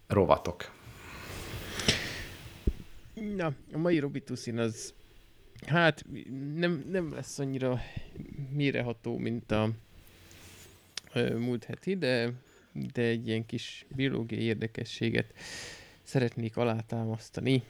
[0.07, 0.71] Rovatok.
[3.21, 4.93] Na, a mai Robitussin az
[5.65, 6.05] hát
[6.55, 7.81] nem, nem lesz annyira
[8.49, 9.69] mireható, mint a
[11.13, 12.31] ö, múlt heti, de,
[12.93, 15.33] de egy ilyen kis biológiai érdekességet
[16.03, 17.63] szeretnék alátámasztani.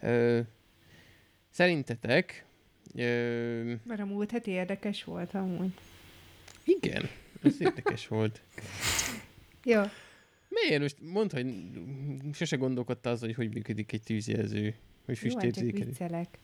[0.00, 0.40] Ö,
[1.50, 2.44] szerintetek...
[2.94, 5.72] Ö, Mert a múlt heti érdekes volt amúgy.
[6.64, 7.08] Igen,
[7.42, 8.40] ez érdekes volt.
[9.64, 9.82] Jó.
[10.68, 10.80] Miért?
[10.80, 11.54] Most mondd, hogy
[12.32, 15.78] sose gondolkodtál az, hogy hogy működik egy tűzjelző, hogy füstérzékelő.
[15.78, 16.38] Jó, viccelek.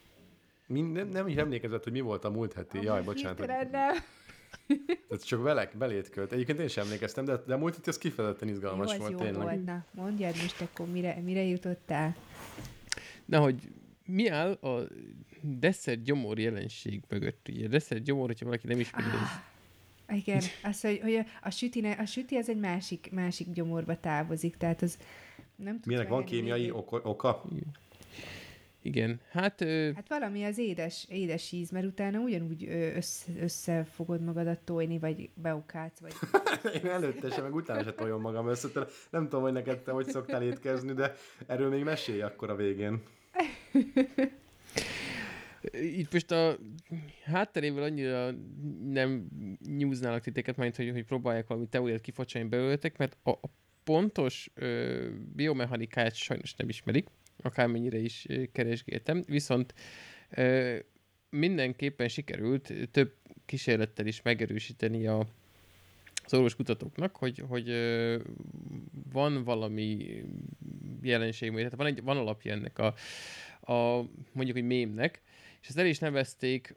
[0.67, 2.79] nem, nem is emlékezett, hogy mi volt a múlt heti.
[2.79, 3.47] A Jaj, bocsánat.
[3.47, 3.97] Nem.
[5.09, 6.33] Ez csak velek, belét költ.
[6.33, 9.43] Egyébként én sem emlékeztem, de, de múlt itt ez kifejezetten izgalmas jó, volt jó tényleg.
[9.43, 9.65] Volt.
[9.65, 12.17] Na, mondjad most akkor, mire, mire jutottál?
[13.25, 13.69] Na, hogy
[14.05, 14.89] mi áll a
[15.43, 17.49] desszert gyomor jelenség mögött?
[17.49, 19.48] Ugye desszert gyomor, hogyha valaki nem ismeri, ah.
[20.09, 24.83] Igen, az, hogy, hogy a, süti, a süti az egy másik, másik gyomorba távozik, tehát
[24.83, 24.99] az
[25.57, 27.44] nem Milyenek van kémiai oka?
[28.83, 29.61] Igen, hát...
[29.61, 29.90] Ö...
[29.94, 35.31] Hát valami az édes, édes íz, mert utána ugyanúgy össze, össze fogod magadat tojni, vagy
[35.35, 36.12] beukálsz, vagy...
[36.83, 38.68] Én előtte sem, meg utána sem tojom magam össze.
[39.11, 41.14] Nem tudom, hogy neked te hogy szoktál étkezni, de
[41.47, 43.03] erről még mesélj akkor a végén.
[45.73, 46.59] Itt most a
[47.25, 48.31] hátterével annyira
[48.85, 49.29] nem
[49.77, 53.51] nyúználak titeket, majd hogy, hogy próbálják valami teóriát kifocsani belőletek, mert a, a
[53.85, 57.07] pontos ö, biomechanikát sajnos nem ismerik
[57.42, 59.75] akármennyire is keresgéltem, viszont
[61.31, 63.14] mindenképpen sikerült több
[63.47, 65.27] kísérlettel is megerősíteni a,
[66.25, 67.68] az orvos kutatóknak, hogy, hogy
[69.12, 70.21] van valami
[71.03, 72.94] jelenség, tehát van, egy, van alapja ennek a,
[73.73, 75.23] a mondjuk egy mémnek,
[75.61, 76.75] és ezt el is nevezték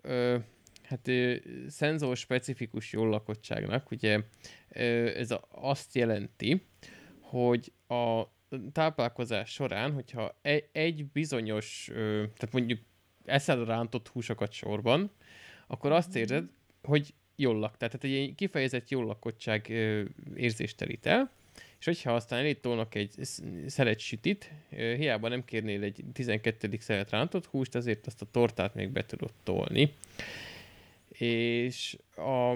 [0.84, 1.10] hát
[1.68, 4.20] szenzor specifikus jól lakottságnak, ugye
[5.16, 6.66] ez a, azt jelenti,
[7.20, 8.24] hogy a
[8.72, 12.80] táplálkozás során, hogyha egy, egy bizonyos, tehát mondjuk
[13.26, 15.12] eszed rántott húsokat sorban,
[15.68, 16.18] akkor azt mhm.
[16.18, 16.50] érzed,
[16.84, 17.78] hogy jól lak.
[17.78, 19.68] Tehát egy kifejezett jól lakottság
[20.36, 21.32] érzést terít el,
[21.82, 23.12] és hogyha aztán elítolnak egy
[23.68, 26.78] szelet sütit, hiába nem kérnél egy 12.
[26.80, 29.94] szelet rántott húst, azért azt a tortát még be tudod tolni.
[31.10, 32.56] És a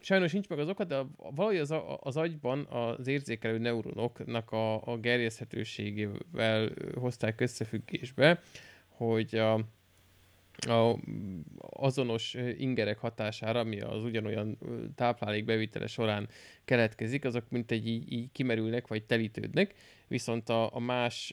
[0.00, 4.96] sajnos nincs meg az oka, de valahogy az, az agyban az érzékelő neuronoknak a, a
[4.96, 8.42] gerjeszthetőségével hozták összefüggésbe,
[8.88, 9.60] hogy a,
[10.58, 10.98] a
[11.58, 14.58] azonos ingerek hatására, ami az ugyanolyan
[14.94, 16.28] táplálék bevitele során
[16.64, 19.74] keletkezik, azok mint egy így, így kimerülnek, vagy telítődnek,
[20.08, 21.32] viszont a, a más,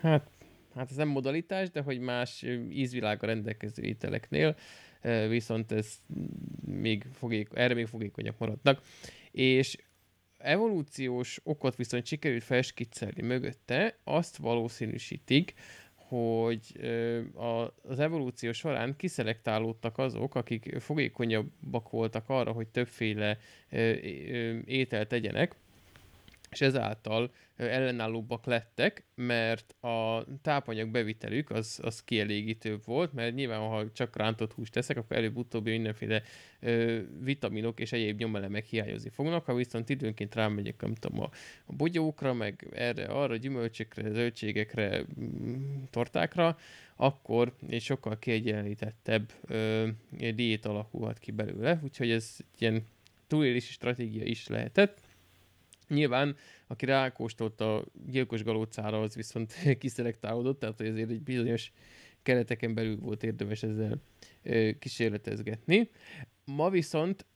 [0.00, 0.30] hát,
[0.74, 4.56] hát ez nem modalitás, de hogy más ízvilága rendelkező ételeknél
[5.28, 6.00] viszont ez
[6.66, 8.82] még fogék, erre még fogékonyak maradnak.
[9.30, 9.76] És
[10.38, 15.54] evolúciós okot viszont sikerült felskiccelni mögötte, azt valószínűsítik,
[16.10, 16.80] hogy
[17.82, 23.38] az evolúció során kiszelektálódtak azok, akik fogékonyabbak voltak arra, hogy többféle
[24.64, 25.54] ételt tegyenek,
[26.50, 33.92] és ezáltal ellenállóbbak lettek, mert a tápanyag bevitelük az, az kielégítőbb volt, mert nyilván, ha
[33.92, 36.22] csak rántott húst teszek, akkor előbb-utóbb mindenféle
[36.60, 41.30] ö, vitaminok és egyéb nyomelemek hiányozni fognak, ha viszont időnként rámegyek, nem tudom, a,
[41.64, 46.58] a bogyókra, meg erre, arra, gyümölcsökre, zöldségekre, mm, tortákra,
[46.96, 49.88] akkor egy sokkal kiegyenlítettebb ö,
[50.34, 52.86] diét alakulhat ki belőle, úgyhogy ez ilyen
[53.26, 54.99] túlélési stratégia is lehetett
[55.90, 61.72] Nyilván, aki rákóstolt a gyilkos galócára, az viszont kiszelektálódott, tehát hogy azért egy bizonyos
[62.22, 64.00] kereteken belül volt érdemes ezzel
[64.78, 65.90] kísérletezgetni.
[66.44, 67.26] Ma viszont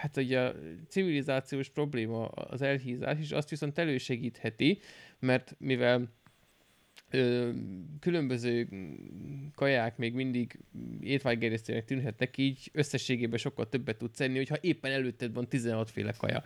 [0.00, 0.54] hát ugye a
[0.88, 4.78] civilizációs probléma az elhízás, és azt viszont elősegítheti,
[5.18, 6.08] mert mivel
[8.00, 8.68] különböző
[9.54, 10.58] kaják még mindig
[11.00, 16.42] étvágygerjesztőnek tűnhetnek, így összességében sokkal többet tudsz enni, hogyha éppen előtted van 16 féle kaja.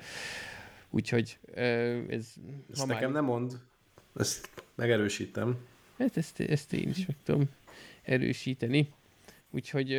[0.90, 1.38] Úgyhogy
[2.08, 2.34] ez...
[2.72, 3.58] Ezt nekem nem mond,
[4.16, 5.56] ezt megerősítem.
[5.98, 7.44] Hát ezt, ezt én is meg tudom
[8.02, 8.92] erősíteni.
[9.50, 9.92] Úgyhogy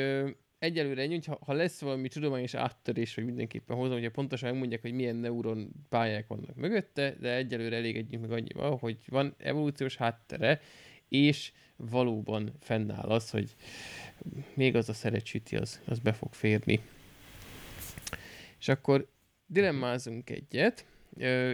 [0.59, 4.93] egyelőre ennyi, ha, ha lesz valami tudományos áttörés, hogy mindenképpen hozom, ugye pontosan megmondják, hogy
[4.93, 10.61] milyen neuron pályák vannak mögötte, de egyelőre elégedjünk meg annyival, hogy van evolúciós háttere,
[11.07, 13.55] és valóban fennáll az, hogy
[14.53, 16.79] még az a szerecsüti, az, az be fog férni.
[18.59, 19.07] És akkor
[19.49, 20.85] dilemmázunk egyet.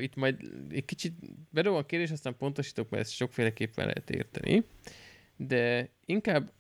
[0.02, 1.14] Itt majd egy kicsit
[1.50, 4.64] bedobom a kérdés, aztán pontosítok, mert ezt sokféleképpen lehet érteni.
[5.38, 6.52] De inkább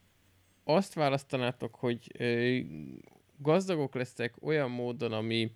[0.63, 2.12] azt választanátok, hogy
[3.38, 5.52] gazdagok lesztek olyan módon, ami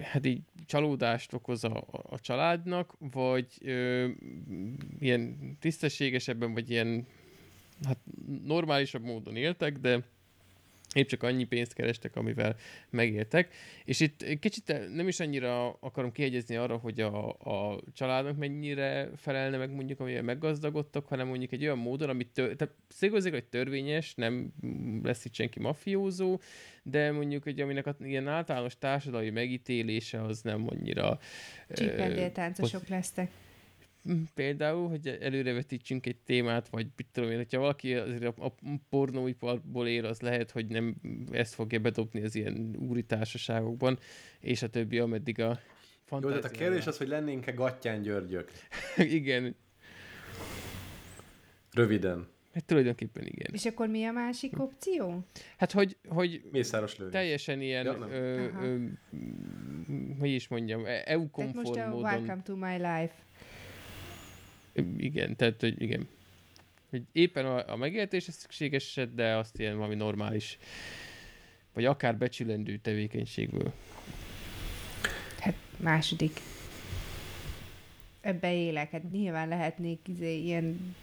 [0.00, 3.46] hát így csalódást okoz a, a családnak, vagy
[4.98, 7.06] ilyen tisztességesebben, vagy ilyen
[7.84, 7.98] hát
[8.44, 10.04] normálisabb módon éltek, de
[10.96, 12.56] épp csak annyi pénzt kerestek, amivel
[12.90, 13.54] megéltek.
[13.84, 19.56] És itt kicsit nem is annyira akarom kiegyezni arra, hogy a, a családnak mennyire felelne
[19.56, 24.14] meg mondjuk, amivel meggazdagodtak, hanem mondjuk egy olyan módon, amit tör, tehát szigorúzik, hogy törvényes,
[24.14, 24.52] nem
[25.02, 26.40] lesz itt senki mafiózó,
[26.82, 31.18] de mondjuk, hogy aminek a, ilyen általános társadalmi megítélése az nem annyira...
[31.68, 33.30] Csípendéltáncosok lesztek
[34.34, 38.52] például, hogy előrevetítsünk egy témát, vagy mit tudom én, hogyha valaki azért a, a
[38.90, 40.94] pornóiparból él, az lehet, hogy nem
[41.30, 43.98] ezt fogja bedobni az ilyen úri társaságokban,
[44.40, 45.58] és a többi, ameddig a
[46.10, 48.50] Jó, tehát a kérdés az, hogy lennénk-e Gattyán Györgyök?
[48.96, 49.54] igen.
[51.72, 52.28] Röviden.
[52.56, 53.50] Hát tulajdonképpen igen.
[53.52, 55.24] És akkor mi a másik opció?
[55.56, 57.12] Hát, hogy, hogy Mészáros lövés.
[57.12, 58.84] teljesen ilyen, ja, ö, ö,
[60.18, 61.88] hogy is mondjam, EU-konform módon.
[61.88, 63.25] most a Welcome to my life.
[64.96, 66.08] Igen, tehát, hogy igen.
[66.90, 70.58] Hogy éppen a, a megéltés szükséges, de azt ilyen valami normális,
[71.72, 73.72] vagy akár becsülendő tevékenységből.
[75.38, 76.40] Hát második.
[78.20, 80.94] Ebbe élek, hát nyilván lehetnék izé, ilyen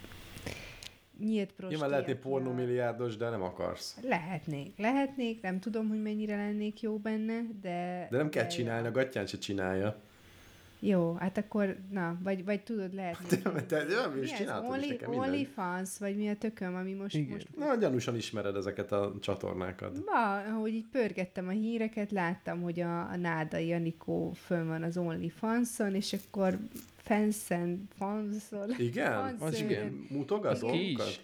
[1.20, 1.74] nyílt prosti.
[1.74, 3.98] Nyilván lehetnék pornomilliárdos, de nem akarsz.
[4.02, 8.08] Lehetnék, lehetnék, nem tudom, hogy mennyire lennék jó benne, de...
[8.10, 10.02] De nem kell csinálni, a gatyán se csinálja.
[10.86, 13.18] Jó, hát akkor, na, vagy, vagy tudod, lehet...
[13.28, 16.94] Te, te, te nem is csináltad only, is Only fans, vagy mi a tököm, ami
[16.94, 17.16] most...
[17.16, 17.32] Igen.
[17.32, 17.48] most...
[17.58, 20.06] Na, gyanúsan ismered ezeket a csatornákat.
[20.06, 24.98] Ma, ahogy így pörgettem a híreket, láttam, hogy a, a Náda Janikó fönn van az
[24.98, 26.60] Only Fanson, és akkor
[26.96, 28.70] Fenszen, Fanszol...
[28.78, 29.36] Igen?
[29.40, 30.08] Az igen.
[30.10, 31.22] Mutogat dolgokat?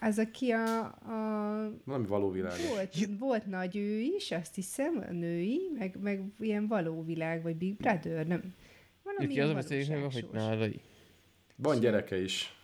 [0.00, 0.84] Az, aki a...
[0.84, 2.58] a Valami való világ.
[2.68, 7.56] Volt, volt nagy ő is, azt hiszem, a női, meg, meg ilyen való világ, vagy
[7.56, 8.42] Big Brother, nem,
[9.16, 10.80] valami Neki az a beszélés neve, hogy nálai.
[11.56, 12.60] Van gyereke is.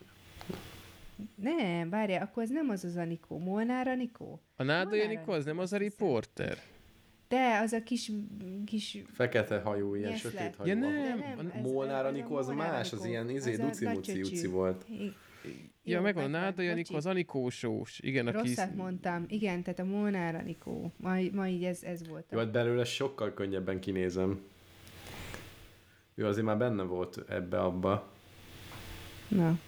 [1.35, 3.39] Nem, várja, akkor az nem az az Anikó.
[3.39, 4.41] Molnár Anikó?
[4.57, 6.59] A Náda Anikó az nem az a riporter?
[7.29, 8.11] De, az a kis...
[8.65, 8.99] kis...
[9.13, 10.69] Fekete hajú, ilyen yes, sötét hajú.
[10.71, 14.87] Ja nem, nem Molnár Anikó az más, az ilyen izé, duci muci volt.
[15.85, 17.99] Ja, meg van a Náda Janikó, az Anikósós.
[18.01, 18.37] Igen, aki...
[18.37, 19.25] Rosszat mondtam.
[19.29, 20.93] Igen, tehát a Molnár Anikó.
[20.97, 22.27] Ma, ma így ez, ez volt.
[22.31, 24.41] Jó, hát belőle sokkal könnyebben kinézem.
[26.15, 28.09] Ő azért már benne volt ebbe-abba.
[29.29, 29.59] Na.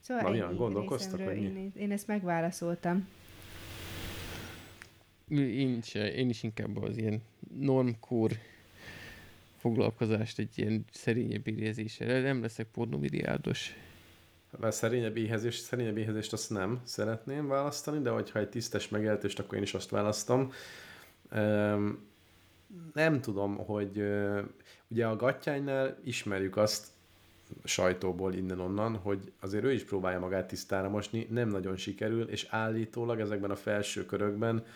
[0.00, 1.42] Szóval Na, milyen gondolkoztak, hogy mi?
[1.42, 3.08] Én, én ezt megválaszoltam.
[5.28, 7.22] Én is, én is inkább az ilyen
[7.58, 8.30] normkór
[9.56, 12.20] foglalkozást egy ilyen szerényebb érzéssel.
[12.20, 13.76] Nem leszek pornomilliárdos.
[14.60, 19.56] Mert szerényebb éhezés, szerényebb éhezést azt nem szeretném választani, de hogyha egy tisztes megéltést, akkor
[19.56, 20.52] én is azt választom.
[22.92, 24.02] Nem tudom, hogy
[24.92, 26.86] Ugye a Gattyánynál ismerjük azt
[27.64, 33.20] sajtóból innen-onnan, hogy azért ő is próbálja magát tisztára mosni, nem nagyon sikerül, és állítólag
[33.20, 34.66] ezekben a felső körökben,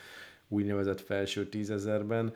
[0.48, 2.34] úgynevezett felső tízezerben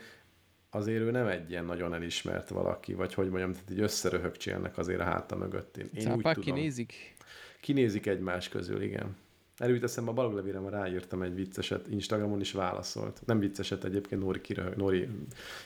[0.70, 5.00] azért ő nem egy ilyen nagyon elismert valaki, vagy hogy mondjam, tehát így összeröhögcsélnek azért
[5.00, 5.76] a háta mögött.
[5.76, 6.44] Én, én úgy tudom.
[6.44, 7.14] kinézik?
[7.60, 9.16] Kinézik egymás közül, igen.
[9.60, 13.22] Erőt eszembe a baloglevére, már ráírtam egy vicceset, Instagramon is válaszolt.
[13.26, 15.08] Nem vicceset egyébként, Nóri, kiröhög, Nóri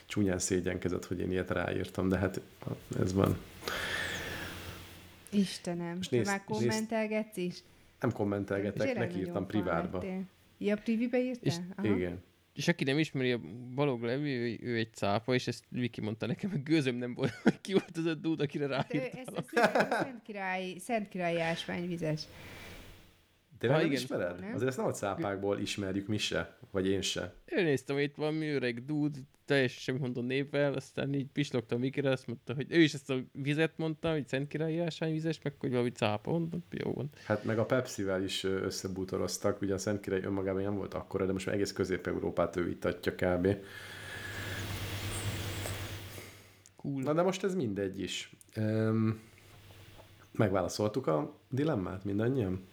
[0.05, 2.41] csúnyán szégyenkezett, hogy én ilyet ráírtam, de hát
[2.99, 3.37] ez van.
[5.29, 7.63] Istenem, Most nézd, már kommentelgetsz is?
[7.99, 10.03] Nem kommentelgetek, neki írtam privátba.
[10.57, 11.39] Ja, privibe írtál?
[11.41, 12.23] És, igen.
[12.53, 13.39] És aki nem ismeri a
[13.75, 17.31] Balog Levi, ő, ő egy cápa, és ezt Viki mondta nekem, hogy gőzöm nem volt,
[17.43, 19.35] hogy ki volt az a dúd, akire Hát ráírtam.
[19.35, 22.21] Ez, ez, ez Szent Király, Szent Király ásványvizes.
[23.57, 24.03] Tényleg Ha, nem igen.
[24.03, 24.39] ismered?
[24.39, 24.53] Nem.
[24.53, 27.33] Azért ezt nem a cápákból ismerjük mi se, vagy én se.
[27.45, 32.09] Én néztem, hogy itt valami öreg dúd, teljesen semmi mondom névvel, aztán így pislogtam Vikire,
[32.09, 35.71] azt mondta, hogy ő is ezt a vizet mondta, hogy Szent Királyi ásványvizes, meg hogy
[35.71, 37.09] valami cápa, mondom, jó van.
[37.25, 41.31] Hát meg a Pepsi-vel is összebútoroztak, ugye a Szent Király önmagában nem volt akkora, de
[41.31, 43.47] most már egész Közép-Európát ő itatja kb.
[46.75, 47.01] Cool.
[47.01, 48.35] Na de most ez mindegy is.
[48.57, 49.19] Um,
[50.31, 52.67] megválaszoltuk a dilemmát mindannyian?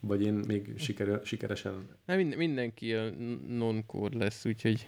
[0.00, 3.10] Vagy én még siker, sikeresen Na, minden, mindenki a
[3.48, 4.86] non-core lesz, úgyhogy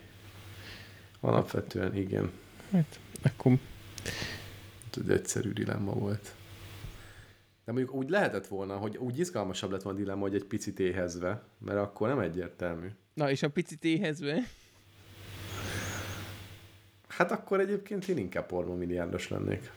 [1.21, 2.31] alapvetően igen.
[2.71, 3.59] hát, akkor
[4.91, 6.35] Ez egy egyszerű dilemma volt.
[7.65, 10.81] De mondjuk úgy lehetett volna, hogy úgy izgalmasabb lett volna a dilemma, hogy egy picit
[10.81, 12.89] éhezve, mert akkor nem egyértelmű.
[13.15, 14.43] Na, és a picit éhezve,
[17.17, 19.71] Hát akkor egyébként én inkább pornomilliárdos lennék.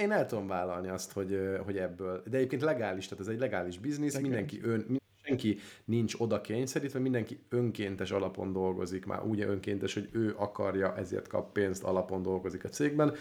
[0.00, 3.78] Én el tudom vállalni azt, hogy, hogy ebből, de egyébként legális, tehát ez egy legális
[3.78, 4.34] biznisz, Legális.
[4.36, 10.34] mindenki ön, senki nincs oda kényszerítve, mindenki önkéntes alapon dolgozik, már úgy önkéntes, hogy ő
[10.36, 13.14] akarja, ezért kap pénzt, alapon dolgozik a cégben.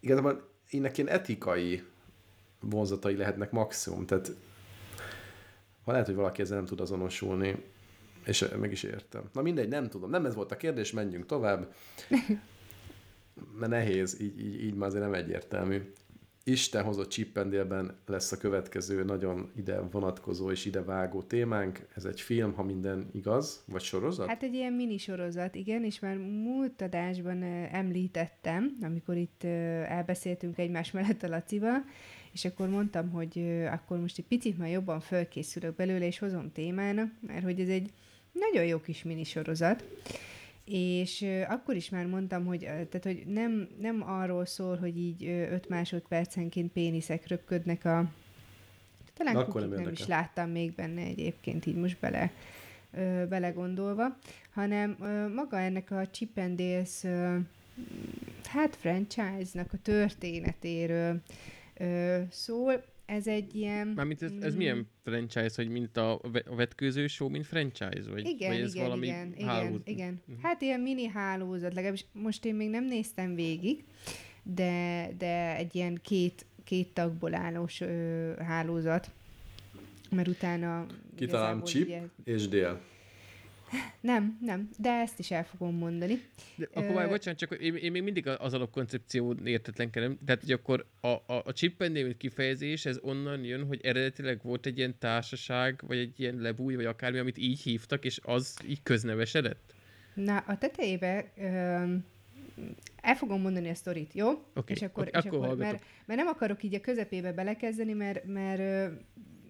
[0.00, 1.82] Igazából ennek ilyen etikai
[2.60, 4.32] vonzatai lehetnek maximum, tehát
[5.84, 7.64] ha lehet, hogy valaki ezzel nem tud azonosulni,
[8.24, 9.22] és meg is értem.
[9.32, 10.10] Na mindegy, nem tudom.
[10.10, 11.74] Nem ez volt a kérdés, menjünk tovább.
[13.58, 15.92] Mert nehéz, így, így, így már azért nem egyértelmű.
[16.46, 21.86] Isten hozott Chippendélben lesz a következő nagyon ide vonatkozó és ide vágó témánk.
[21.94, 24.28] Ez egy film, ha minden igaz, vagy sorozat?
[24.28, 29.44] Hát egy ilyen minisorozat, igen, és már múlt adásban említettem, amikor itt
[29.88, 31.84] elbeszéltünk egymás mellett a Lacival,
[32.32, 37.12] és akkor mondtam, hogy akkor most egy picit már jobban fölkészülök belőle, és hozom témának,
[37.26, 37.92] mert hogy ez egy
[38.32, 39.84] nagyon jó kis minisorozat,
[40.64, 45.68] és akkor is már mondtam, hogy, tehát, hogy nem, nem arról szól, hogy így 5
[45.68, 48.04] másodpercenként péniszek röpködnek a...
[49.14, 52.30] Talán Na, akkor nem nem is láttam még benne egyébként, így most bele
[52.92, 54.16] ö, belegondolva,
[54.54, 57.36] hanem ö, maga ennek a Chip and Dales ö,
[58.44, 61.20] hát franchise-nak a történetéről
[61.74, 62.84] ö, szól.
[63.06, 63.86] Ez egy ilyen...
[63.88, 68.10] mármint ez, ez mm, milyen franchise, hogy mint a, ve- a vetkőző show, mint franchise?
[68.10, 69.88] Vagy, Igen, vagy ez igen, valami igen, igen, hálózat?
[69.88, 70.20] igen.
[70.26, 70.38] Mhm.
[70.42, 73.84] Hát ilyen mini hálózat, legalábbis most én még nem néztem végig,
[74.42, 79.10] de, de egy ilyen két, két tagból állós ö, hálózat,
[80.10, 80.86] mert utána...
[81.16, 82.80] Kitalálom igazából Chip ugye- és Dél.
[84.00, 86.20] Nem, nem, de ezt is el fogom mondani.
[86.56, 90.18] De akkor már bocsánat, csak én, én még mindig az alapkoncepció értetlenkedem.
[90.24, 94.40] Tehát, hogy akkor a, a, a chip and Dale kifejezés, ez onnan jön, hogy eredetileg
[94.42, 98.56] volt egy ilyen társaság, vagy egy ilyen lebúj, vagy akármi, amit így hívtak, és az
[98.68, 99.74] így köznevesedett?
[100.14, 101.32] Na, a tetejébe
[102.96, 104.28] el fogom mondani a sztorit, jó?
[104.54, 107.92] Oké, és akkor, oké, és akkor akkor mert, mert nem akarok így a közepébe belekezdeni,
[107.92, 108.92] mert, mert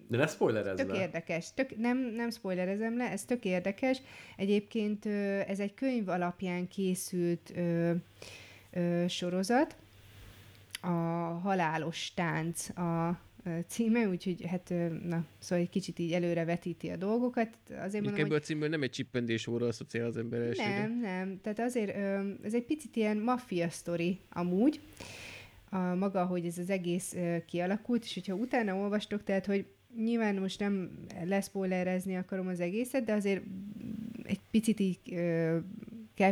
[0.07, 0.99] De ne spoilerezz tök le.
[0.99, 1.53] érdekes.
[1.53, 4.01] Tök, nem, nem spoilerezem le, ez tök érdekes.
[4.37, 5.05] Egyébként
[5.47, 7.93] ez egy könyv alapján készült ö,
[8.71, 9.75] ö, sorozat.
[10.81, 10.87] A
[11.43, 13.19] Halálos Tánc a
[13.67, 17.49] címe, úgyhogy hát, na, szóval egy kicsit így előre vetíti a dolgokat.
[17.69, 20.79] Azért mondom, ebből hogy a címből nem egy csippendés óra asszociál az ember elsőre.
[20.79, 21.39] nem, nem.
[21.41, 21.95] Tehát azért
[22.43, 24.79] ez egy picit ilyen maffia sztori amúgy,
[25.69, 29.65] a maga, hogy ez az egész kialakult, és hogyha utána olvastok, tehát, hogy
[30.03, 30.91] nyilván most nem
[31.23, 33.43] leszpoilerezni akarom az egészet, de azért
[34.23, 35.57] egy picit így ö,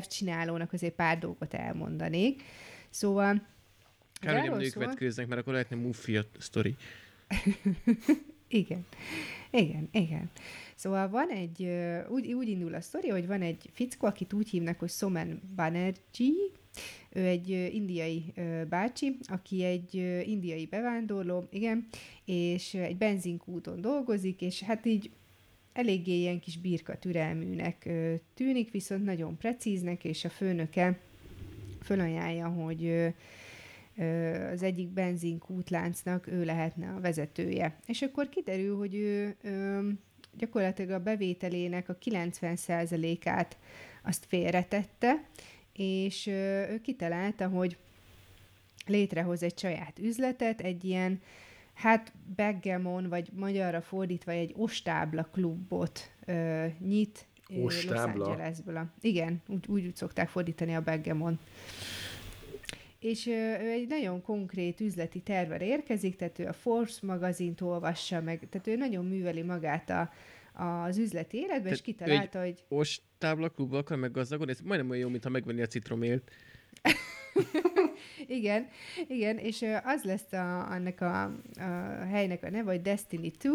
[0.08, 2.42] csinálónak azért pár dolgot elmondanék.
[2.90, 3.48] Szóval
[4.20, 6.76] Kár, hogy nem nők szól- vetkőznek, mert akkor lehetne muffia sztori.
[8.48, 8.86] Igen.
[9.52, 10.30] Igen, igen.
[10.76, 11.70] Szóval van egy,
[12.10, 16.50] úgy, úgy indul a sztori, hogy van egy fickó, akit úgy hívnak, hogy Somen Banerjee,
[17.14, 18.34] ő egy indiai
[18.70, 19.96] bácsi, aki egy
[20.26, 21.88] indiai bevándorló, igen,
[22.26, 25.12] és egy benzinkúton dolgozik, és hát így
[25.74, 27.90] eléggé ilyen kis birka türelműnek
[28.34, 31.00] tűnik, viszont nagyon precíznek, és a főnöke
[31.82, 33.14] fölajánlja, hogy
[34.52, 37.80] az egyik benzinkútláncnak ő lehetne a vezetője.
[37.86, 39.36] És akkor kiderül, hogy ő
[40.38, 43.58] gyakorlatilag a bevételének a 90%-át
[44.04, 45.24] azt félretette,
[45.74, 47.78] és ő kitalálta, hogy
[48.86, 51.22] létrehoz egy saját üzletet, egy ilyen,
[51.74, 58.26] hát backgammon, vagy magyarra fordítva egy ostábla klubot ö, nyit ö, Los Ostábla?
[58.26, 58.86] Angelesből.
[59.02, 61.40] Igen, úgy, úgy, szokták fordítani a backgammon.
[63.00, 68.48] És ő egy nagyon konkrét üzleti tervvel érkezik, tehát ő a Forbes magazint olvassa meg,
[68.50, 70.12] tehát ő nagyon műveli magát a,
[70.54, 75.02] az üzleti életbe, Tehát és kitalálta, hogy Os tábla klubba akar meggazdagodni, ez majdnem olyan
[75.02, 76.32] jó, mintha megvenni a citromélt.
[78.28, 78.68] igen,
[79.08, 81.24] igen, és az lesz a, annak a,
[81.56, 83.50] a helynek a neve, hogy Destiny 2,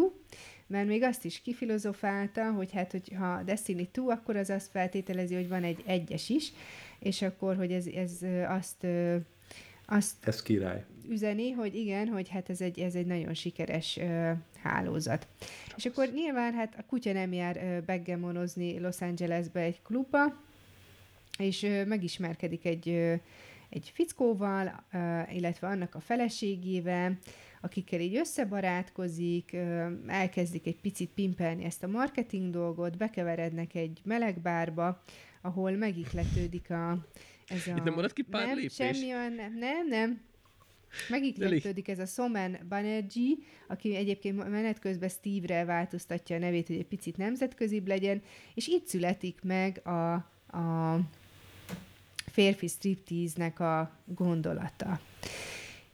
[0.67, 5.47] mert még azt is kifilozofálta, hogy hát, hogyha Destiny 2, akkor az azt feltételezi, hogy
[5.47, 6.51] van egy egyes is,
[6.99, 8.87] és akkor, hogy ez, ez azt,
[9.85, 10.85] azt Ez király.
[11.09, 14.31] Üzeni, hogy igen, hogy hát ez egy, ez egy nagyon sikeres ö,
[14.63, 15.27] hálózat.
[15.75, 20.41] És akkor nyilván hát a kutya nem jár ö, backgammonozni Los Angelesbe egy klubba,
[21.37, 23.13] és ö, megismerkedik egy, ö,
[23.69, 24.83] egy fickóval,
[25.31, 27.17] illetve annak a feleségével,
[27.61, 29.57] akikkel így összebarátkozik,
[30.07, 35.03] elkezdik egy picit pimpelni ezt a marketing dolgot, bekeverednek egy melegbárba,
[35.41, 37.07] ahol megikletődik a
[37.49, 37.75] ez a...
[37.77, 38.73] Itt nem maradt ki pár nem, lépés?
[38.73, 40.21] semmi olyan, nem, nem, nem.
[41.09, 41.37] Elég.
[41.37, 43.35] Megikletődik ez a Soman Banerjee,
[43.67, 48.21] aki egyébként menet közben Steve-re változtatja a nevét, hogy egy picit nemzetközibb legyen,
[48.53, 50.13] és itt születik meg a,
[50.57, 50.99] a
[52.31, 54.99] férfi striptease-nek a gondolata.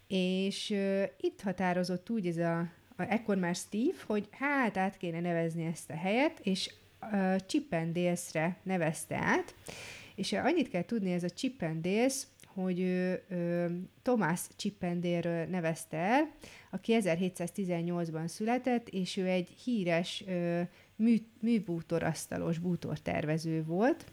[0.08, 2.60] És uh, itt határozott úgy ez a,
[2.96, 6.74] a ekkor már Steve, hogy hát át kéne nevezni ezt a helyet, és
[7.12, 9.56] uh, Chippendales-re nevezte át,
[10.16, 12.24] és annyit kell tudni, ez a Chippendales,
[12.56, 13.70] hogy ő, ő
[14.02, 16.32] Thomas Chippendale nevezte el,
[16.72, 20.62] aki 1718-ban született, és ő egy híres ö,
[20.96, 24.06] mű, műbútorasztalos bútortervező volt,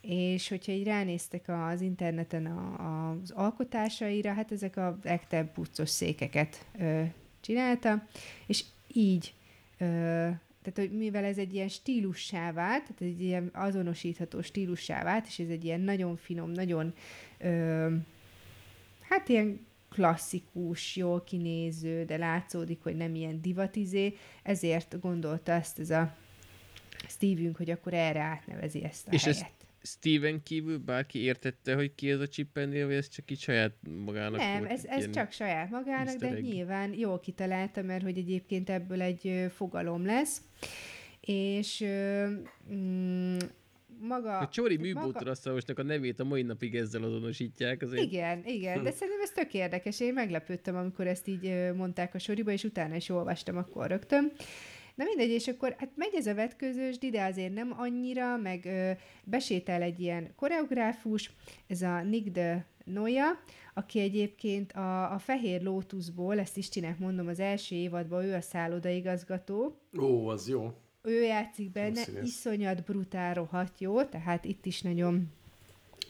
[0.00, 6.66] és hogyha így ránéztek az interneten a, az alkotásaira, hát ezek a legtöbb puccos székeket
[6.78, 7.02] ö,
[7.40, 8.06] csinálta,
[8.46, 9.34] és így
[9.78, 10.28] ö,
[10.62, 15.38] tehát, hogy mivel ez egy ilyen stílussá vált, tehát egy ilyen azonosítható stílussá vált, és
[15.38, 16.94] ez egy ilyen nagyon finom, nagyon
[17.38, 17.94] ö,
[19.00, 25.90] hát ilyen klasszikus, jól kinéző, de látszódik, hogy nem ilyen divatizé, ezért gondolta ezt ez
[25.90, 26.16] a
[27.08, 29.40] Stevünk, hogy akkor erre átnevezi ezt a És helyet.
[29.40, 33.72] ezt Steven kívül bárki értette, hogy ki ez a Chippendale, vagy ez csak így saját
[34.04, 38.70] magának Nem, volt ez, ez csak saját magának, de nyilván jól kitalálta, mert hogy egyébként
[38.70, 40.42] ebből egy fogalom lesz.
[41.20, 41.84] És
[42.72, 43.36] mm,
[44.00, 44.38] maga...
[44.38, 47.82] A Csori maga- műbútorasztalosnak a nevét a mai napig ezzel azonosítják.
[47.82, 50.00] Azért Igen, igen, de szerintem ez tök érdekes.
[50.00, 54.32] Én meglepődtem, amikor ezt így mondták a soriba, és utána is olvastam akkor rögtön.
[54.98, 58.90] Na mindegy, és akkor hát megy ez a vetközős, de azért nem annyira, meg ö,
[59.24, 61.30] besétál egy ilyen koreográfus,
[61.66, 63.24] ez a Nick de Noia,
[63.74, 69.78] aki egyébként a, a Fehér Lótuszból, ezt Istinek mondom, az első évadban ő a szállodaigazgató,
[69.98, 70.72] Ó, az jó.
[71.02, 72.22] ő játszik benne, színész.
[72.22, 75.32] iszonyat brutál rohadt jó, tehát itt is nagyon,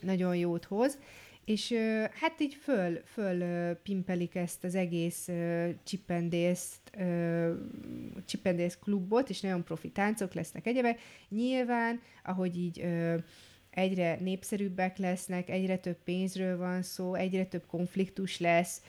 [0.01, 0.99] nagyon jót hoz.
[1.49, 1.75] És
[2.21, 5.69] hát így föl, föl pimpelik ezt az egész ö,
[8.25, 11.01] Chippendales klubot, és nagyon profi táncok lesznek egyebek.
[11.29, 12.87] Nyilván, ahogy így
[13.71, 18.83] egyre népszerűbbek lesznek, egyre több pénzről van szó, egyre több konfliktus lesz,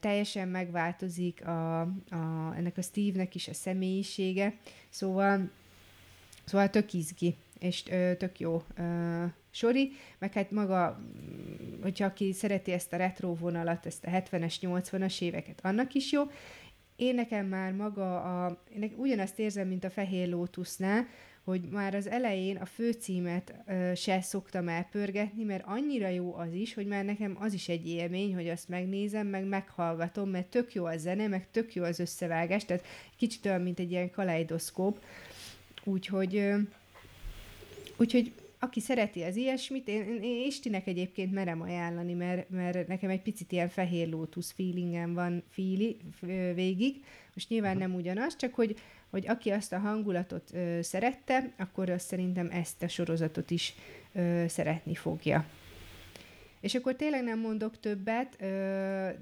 [0.00, 4.56] teljesen megváltozik a, a, ennek a Steve-nek is a személyisége,
[4.88, 5.50] szóval,
[6.44, 11.00] szóval tök izgi, és ö, tök jó ö, sori, meg hát maga,
[11.82, 16.22] hogyha aki szereti ezt a retro vonalat, ezt a 70-es, 80-as éveket, annak is jó.
[16.96, 21.06] Én nekem már maga a, én ugyanazt érzem, mint a Fehér Lótusznál,
[21.48, 26.74] hogy már az elején a főcímet ö, se szoktam elpörgetni, mert annyira jó az is,
[26.74, 30.84] hogy már nekem az is egy élmény, hogy azt megnézem, meg meghallgatom, mert tök jó
[30.84, 32.84] a zene, meg tök jó az összevágás, tehát
[33.16, 35.00] kicsit olyan, mint egy ilyen kaleidoszkóp.
[35.84, 36.58] Úgyhogy, ö,
[37.98, 43.10] úgyhogy aki szereti az ilyesmit, én, én, én Istinek egyébként merem ajánlani, mert, mert nekem
[43.10, 47.04] egy picit ilyen fehér lótusz feelingem van feeli, ö, végig.
[47.34, 48.76] Most nyilván nem ugyanaz, csak hogy,
[49.10, 53.74] hogy aki azt a hangulatot ö, szerette, akkor azt szerintem ezt a sorozatot is
[54.12, 55.46] ö, szeretni fogja.
[56.60, 58.46] És akkor tényleg nem mondok többet, ö,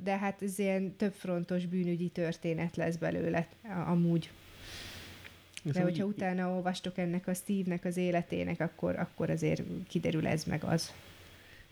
[0.04, 3.90] de hát ez ilyen többfrontos bűnügyi történet lesz belőle a-
[5.66, 5.74] amúgy.
[5.74, 10.44] De Szóval hogyha utána olvastok ennek a Steve-nek az életének, akkor, akkor azért kiderül ez
[10.44, 10.92] meg az.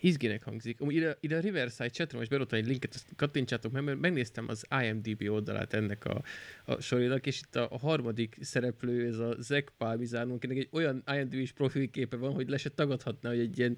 [0.01, 0.80] Izginek hangzik.
[0.80, 4.45] Amúgy ide, ide a Riverside chatre most berodtam egy linket, azt kattintsátok meg, mert megnéztem
[4.49, 6.22] az IMDB oldalát ennek a,
[6.64, 11.03] a sorinak, és itt a, a harmadik szereplő, ez a Zack Palmizano, akinek egy olyan
[11.07, 13.76] IMDb-s profilképe van, hogy le se tagadhatná, hogy egy ilyen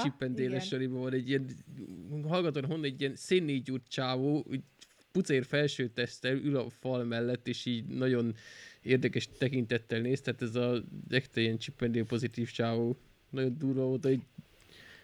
[0.00, 1.46] csippendéles soriban van, egy ilyen,
[2.28, 4.46] hallgatom honnan, egy ilyen szénnégyúrt csávó,
[5.12, 8.34] pucér felső tesztel ül a fal mellett, és így nagyon
[8.86, 12.96] érdekes tekintettel néz, tehát ez a ekte ilyen csippendél pozitív csávó.
[13.30, 14.20] Nagyon durva volt, hogy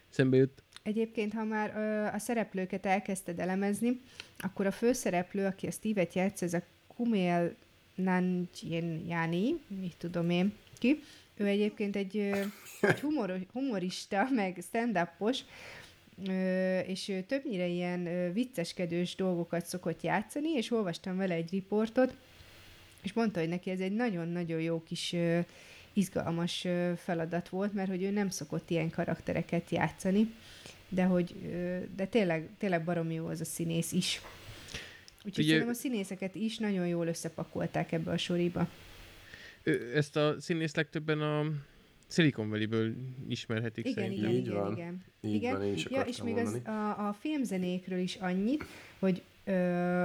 [0.09, 0.63] szembe jött.
[0.83, 4.01] Egyébként, ha már ö, a szereplőket elkezdted elemezni,
[4.39, 7.55] akkor a főszereplő, aki a Steve-et játsz, ez a Kumail
[7.95, 11.03] Nanjiani, mit tudom én ki.
[11.37, 12.17] Ő egyébként egy,
[12.81, 15.39] egy humor, humorista, meg stand-upos,
[16.87, 22.17] és ő többnyire ilyen vicceskedős dolgokat szokott játszani, és olvastam vele egy riportot,
[23.03, 25.15] és mondta, hogy neki ez egy nagyon-nagyon jó kis
[25.93, 30.35] izgalmas feladat volt, mert hogy ő nem szokott ilyen karaktereket játszani,
[30.89, 31.35] de hogy
[31.97, 34.21] de tényleg, tényleg baromi jó az a színész is.
[35.25, 38.69] Úgyhogy Ugye, szerintem a színészeket is nagyon jól összepakolták ebbe a soriba.
[39.95, 41.45] Ezt a színész legtöbben a
[42.09, 42.95] Silicon Valley-ből
[43.29, 44.31] ismerhetik igen, szerintem.
[44.31, 44.73] Igen, igen, van.
[44.73, 45.05] igen.
[45.21, 45.53] Így igen.
[45.53, 48.65] van, én is ja, és még az, a, a filmzenékről is annyit,
[48.99, 50.05] hogy ö,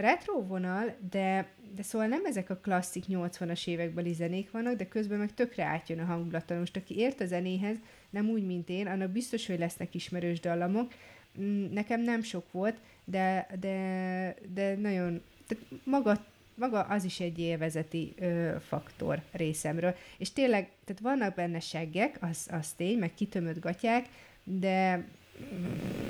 [0.00, 5.18] retro vonal, de, de szóval nem ezek a klasszik 80-as évekbeli zenék vannak, de közben
[5.18, 6.58] meg tökre átjön a hangulata.
[6.58, 7.76] Most aki ért a zenéhez,
[8.10, 10.92] nem úgy, mint én, annak biztos, hogy lesznek ismerős dallamok.
[11.40, 16.24] Mm, nekem nem sok volt, de, de, de nagyon, tehát maga,
[16.54, 19.94] maga az is egy élvezeti ö, faktor részemről.
[20.18, 24.08] És tényleg, tehát vannak benne seggek, az, az tény, meg kitömött gatyák,
[24.44, 26.04] de mm,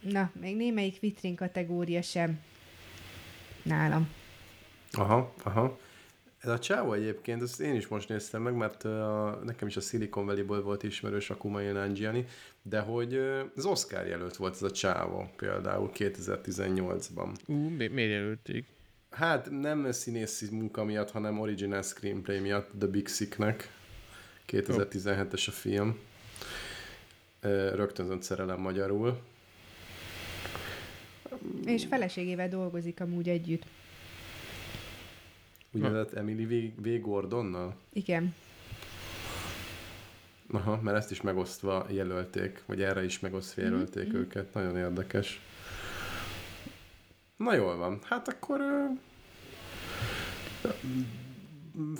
[0.00, 2.40] na, még némelyik vitrin kategória sem
[3.68, 4.08] nálam.
[4.92, 5.78] Aha, aha.
[6.38, 8.92] Ez a csávó egyébként, ezt én is most néztem meg, mert uh,
[9.44, 12.26] nekem is a Silicon Valley-ból volt ismerős a Kumail Nanjiani,
[12.62, 17.34] de hogy uh, az Oscar jelölt volt ez a csávó például 2018-ban.
[17.46, 18.66] Ú, uh, mi, miért jelölték?
[19.10, 23.72] Hát nem színészi munka miatt, hanem original screenplay miatt The Big Sicknek.
[24.48, 25.98] 2017-es a film.
[27.74, 29.20] Rögtönzött szerelem magyarul.
[31.64, 33.66] És feleségével dolgozik amúgy együtt.
[35.72, 36.82] Úgynevezett Emily v.
[36.82, 37.00] v.
[37.00, 37.76] Gordonnal?
[37.92, 38.34] Igen.
[40.50, 44.16] Aha, mert ezt is megosztva jelölték, vagy erre is megosztva jelölték mm-hmm.
[44.16, 44.54] őket.
[44.54, 45.40] Nagyon érdekes.
[47.36, 47.98] Na jól van.
[48.02, 48.60] Hát akkor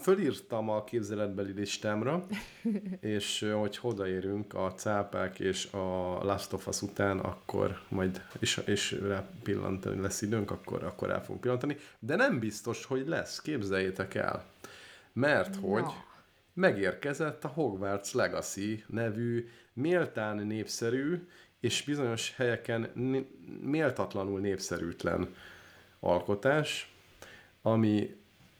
[0.01, 2.26] fölírtam a képzeletbeli listámra,
[3.01, 8.93] és hogy odaérünk a cápák és a Last of Us után, akkor majd, és, és
[8.93, 11.76] rá pillantani lesz időnk, akkor, akkor rá fogunk pillantani.
[11.99, 14.45] De nem biztos, hogy lesz, képzeljétek el.
[15.12, 15.68] Mert no.
[15.68, 15.93] hogy
[16.53, 21.26] megérkezett a Hogwarts Legacy nevű, méltán népszerű,
[21.61, 22.91] és bizonyos helyeken
[23.62, 25.35] méltatlanul népszerűtlen
[26.01, 26.93] alkotás,
[27.62, 28.17] ami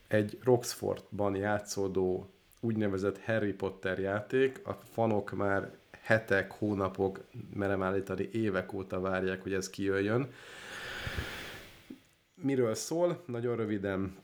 [0.09, 2.31] egy Roxfordban játszódó
[2.61, 4.61] úgynevezett Harry Potter játék.
[4.67, 7.21] A fanok már hetek, hónapok,
[7.55, 10.31] merem állítani évek óta várják, hogy ez kijöjjön.
[12.35, 13.23] Miről szól?
[13.27, 14.17] Nagyon röviden.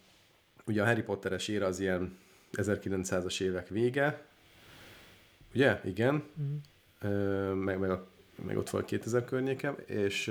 [0.67, 2.19] Ugye a Harry Potteres éra az ilyen
[2.53, 4.27] 1900-as évek vége.
[5.55, 5.81] Ugye?
[5.85, 6.25] Igen.
[6.41, 6.57] Mm.
[7.59, 8.09] Meg, meg a
[8.47, 10.29] meg ott volt 2000 környéke, és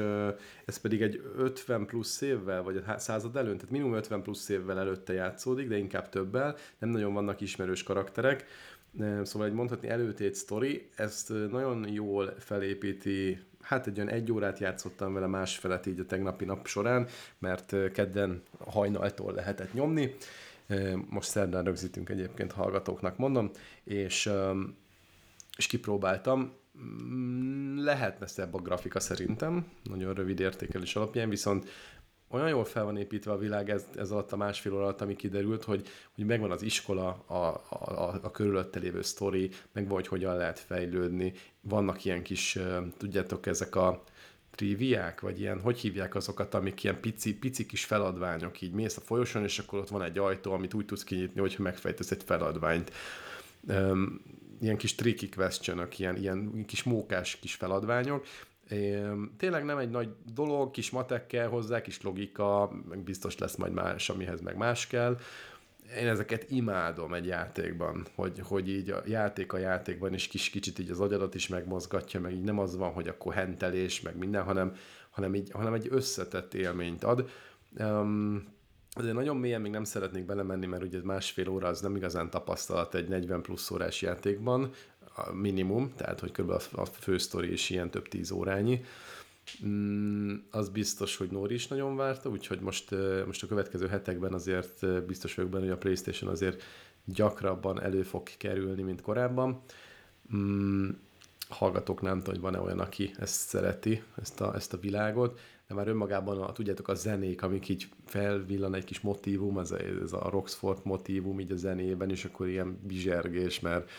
[0.65, 4.79] ez pedig egy 50 plusz évvel, vagy a század előtt, tehát minimum 50 plusz évvel
[4.79, 8.45] előtte játszódik, de inkább többel, nem nagyon vannak ismerős karakterek,
[9.23, 15.13] szóval egy mondhatni előtét sztori, ezt nagyon jól felépíti hát egy olyan egy órát játszottam
[15.13, 17.07] vele másfelet így a tegnapi nap során,
[17.39, 20.15] mert kedden hajnaltól lehetett nyomni.
[21.09, 23.51] Most szerdán rögzítünk egyébként hallgatóknak mondom,
[23.83, 24.29] és,
[25.57, 26.53] és kipróbáltam.
[26.81, 31.69] Mm, lehetne szebb a grafika szerintem, nagyon rövid értékelés alapján, viszont
[32.33, 35.15] olyan jól fel van építve a világ ez, ez alatt a másfél óra alatt, ami
[35.15, 40.07] kiderült, hogy, hogy megvan az iskola, a, a, a, a körülötte lévő sztori, megvan, hogy
[40.07, 41.33] hogyan lehet fejlődni.
[41.61, 42.59] Vannak ilyen kis,
[42.97, 44.03] tudjátok, ezek a
[44.51, 49.01] triviák, vagy ilyen, hogy hívják azokat, amik ilyen pici, pici kis feladványok, így mész a
[49.01, 52.91] folyosón, és akkor ott van egy ajtó, amit úgy tudsz kinyitni, hogyha megfejtesz egy feladványt
[54.63, 58.25] ilyen kis tricky question ilyen, ilyen kis mókás kis feladványok.
[59.37, 63.73] Tényleg nem egy nagy dolog, kis matek kell hozzá, kis logika, meg biztos lesz majd
[63.73, 65.19] más, amihez meg más kell.
[65.99, 70.79] Én ezeket imádom egy játékban, hogy, hogy így a játék a játékban is kis kicsit
[70.79, 74.43] így az agyadat is megmozgatja, meg így nem az van, hogy akkor hentelés, meg minden,
[74.43, 74.75] hanem,
[75.09, 77.29] hanem, így, hanem egy összetett élményt ad.
[77.79, 78.52] Um,
[78.95, 82.95] Azért nagyon mélyen még nem szeretnék belemenni, mert ugye másfél óra az nem igazán tapasztalat
[82.95, 84.71] egy 40 plusz órás játékban,
[85.15, 86.49] a minimum, tehát hogy kb.
[86.71, 88.83] a fősztori is ilyen több tíz órányi.
[89.65, 95.05] Mm, az biztos, hogy Nóri is nagyon várta, úgyhogy most, most a következő hetekben azért
[95.05, 96.63] biztos vagyok benne, hogy a Playstation azért
[97.05, 99.61] gyakrabban elő fog kerülni, mint korábban.
[100.35, 100.89] Mm,
[101.49, 105.73] hallgatók nem tudom, hogy van-e olyan, aki ezt szereti, ezt a, ezt a világot de
[105.73, 110.13] már önmagában, a, tudjátok, a zenék, amik így felvillan egy kis motívum, ez a, ez
[110.13, 113.89] a Roxford motívum így a zenében, és akkor ilyen bizsergés, mert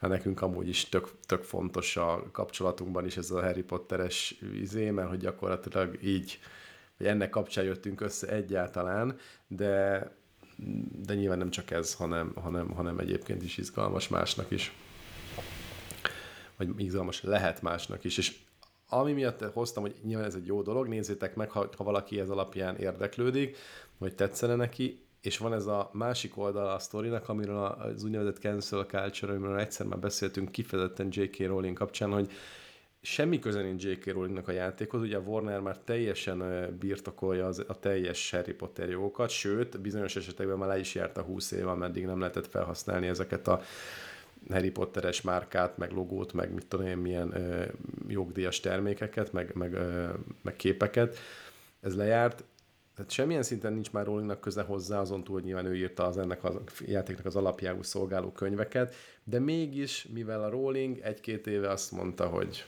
[0.00, 5.08] nekünk amúgy is tök, tök fontos a kapcsolatunkban is ez a Harry Potteres izé, mert
[5.08, 6.38] hogy gyakorlatilag így,
[6.96, 9.16] hogy ennek kapcsán jöttünk össze egyáltalán,
[9.46, 10.10] de
[10.98, 14.72] de nyilván nem csak ez, hanem, hanem, hanem egyébként is izgalmas másnak is.
[16.56, 18.18] Vagy izgalmas lehet másnak is.
[18.18, 18.38] És
[18.92, 22.30] ami miatt hoztam, hogy nyilván ez egy jó dolog, nézzétek meg, ha, ha valaki ez
[22.30, 23.56] alapján érdeklődik,
[23.98, 28.84] vagy tetszene neki, és van ez a másik oldala a sztorinak, amiről az úgynevezett cancel
[28.84, 31.46] culture, amiről egyszer már beszéltünk kifejezetten J.K.
[31.46, 32.30] Rowling kapcsán, hogy
[33.00, 34.12] semmi köze nincs J.K.
[34.12, 39.30] Rowlingnak a játékhoz, ugye a Warner már teljesen birtokolja az, a teljes Harry Potter jogokat,
[39.30, 43.48] sőt, bizonyos esetekben már le is járt a 20 év, ameddig nem lehetett felhasználni ezeket
[43.48, 43.60] a
[44.50, 47.64] Harry Potteres márkát, meg logót, meg mit tudom én, milyen ö,
[48.08, 50.08] jogdíjas termékeket, meg, meg, ö,
[50.42, 51.18] meg képeket.
[51.80, 52.44] Ez lejárt,
[52.94, 56.18] tehát semmilyen szinten nincs már Rowlingnak köze hozzá, azon túl, hogy nyilván ő írta az
[56.18, 61.92] ennek a játéknak az alapjául szolgáló könyveket, de mégis, mivel a Rowling egy-két éve azt
[61.92, 62.64] mondta, hogy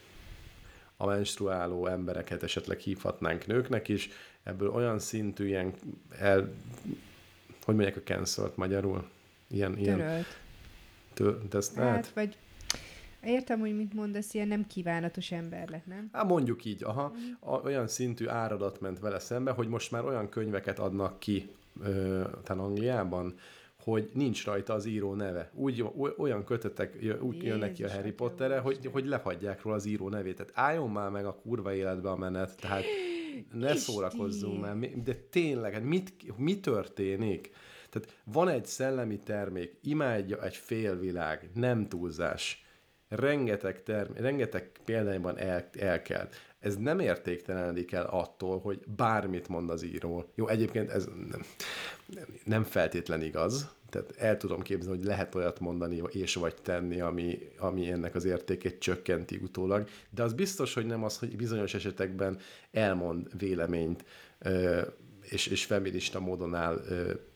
[0.97, 4.11] a menstruáló embereket esetleg hívhatnánk nőknek is,
[4.43, 5.75] ebből olyan szintű ilyen
[6.18, 6.53] el,
[7.64, 9.09] hogy mondják a cancelt magyarul?
[9.49, 10.25] Ilyen, ilyen,
[11.51, 12.37] Ezt hát, vagy
[13.25, 16.09] Értem, hogy mit mondasz, ilyen nem kívánatos ember lett, nem?
[16.12, 17.12] Hát mondjuk így, aha.
[17.17, 17.51] Mm.
[17.51, 21.51] A, olyan szintű áradat ment vele szembe, hogy most már olyan könyveket adnak ki
[21.83, 23.35] ö, Angliában,
[23.83, 25.51] hogy nincs rajta az író neve.
[25.55, 25.85] Úgy,
[26.17, 30.09] olyan kötetek úgy Jézus, jönnek ki a Harry Potterre, hogy, hogy lehagyják róla az író
[30.09, 30.37] nevét.
[30.37, 32.85] Tehát álljon már meg a kurva életbe a menet, tehát
[33.53, 33.79] ne Isti.
[33.79, 34.77] szórakozzunk már.
[35.05, 37.51] De tényleg, hát mit, mi történik?
[37.95, 42.64] Tehát van egy szellemi termék, imádja egy félvilág, nem túlzás.
[43.09, 46.34] Rengeteg, term- rengeteg példányban el, elkelt.
[46.59, 50.24] Ez nem értéktelenedik el attól, hogy bármit mond az író.
[50.34, 51.45] Jó, egyébként ez nem,
[52.45, 57.38] nem feltétlen igaz, tehát el tudom képzelni, hogy lehet olyat mondani és vagy tenni, ami,
[57.59, 62.38] ami ennek az értékét csökkenti utólag, de az biztos, hogy nem az, hogy bizonyos esetekben
[62.70, 64.05] elmond véleményt,
[65.29, 66.81] és, és feminista módon áll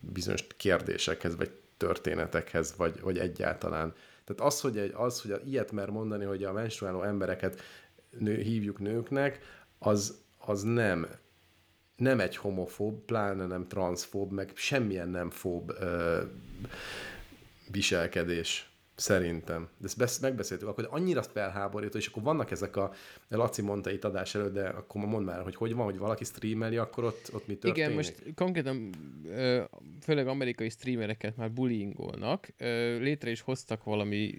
[0.00, 3.94] bizonyos kérdésekhez, vagy történetekhez, vagy, vagy egyáltalán.
[4.24, 7.60] Tehát az, hogy, egy, az, hogy ilyet mer mondani, hogy a menstruáló embereket
[8.18, 9.38] nő, hívjuk nőknek,
[9.78, 11.08] az, az nem
[11.98, 16.22] nem egy homofób, pláne nem transzfób, meg semmilyen nem fób ö,
[17.70, 18.67] viselkedés.
[18.98, 19.68] Szerintem.
[19.76, 22.92] De ezt megbeszéltük, akkor annyira felháborító, és akkor vannak ezek a,
[23.28, 26.76] Laci mondta itt adás előtt, de akkor mondd már, hogy hogy van, hogy valaki streameli,
[26.76, 27.76] akkor ott, ott mi történik?
[27.76, 28.90] Igen, most konkrétan
[30.02, 32.48] főleg amerikai streamereket már bullyingolnak,
[32.98, 34.34] létre is hoztak valami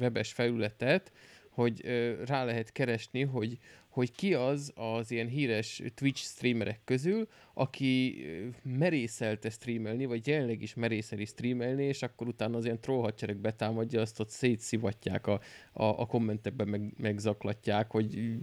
[0.00, 1.12] webes felületet,
[1.50, 1.80] hogy
[2.26, 3.58] rá lehet keresni, hogy
[3.92, 8.24] hogy ki az az ilyen híres Twitch streamerek közül, aki
[8.62, 14.00] merészelte streamelni, vagy jelenleg is merészeli streamelni, és akkor utána az ilyen troll hadsereg betámadja,
[14.00, 15.40] azt ott szétszivatják a,
[15.72, 18.38] a, a kommentekben, meg, megzaklatják, hogy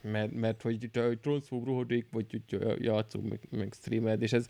[0.00, 4.46] mert, mert hogy transzfób rohadék, vagy hogy játszó, meg, meg streamed, és ez,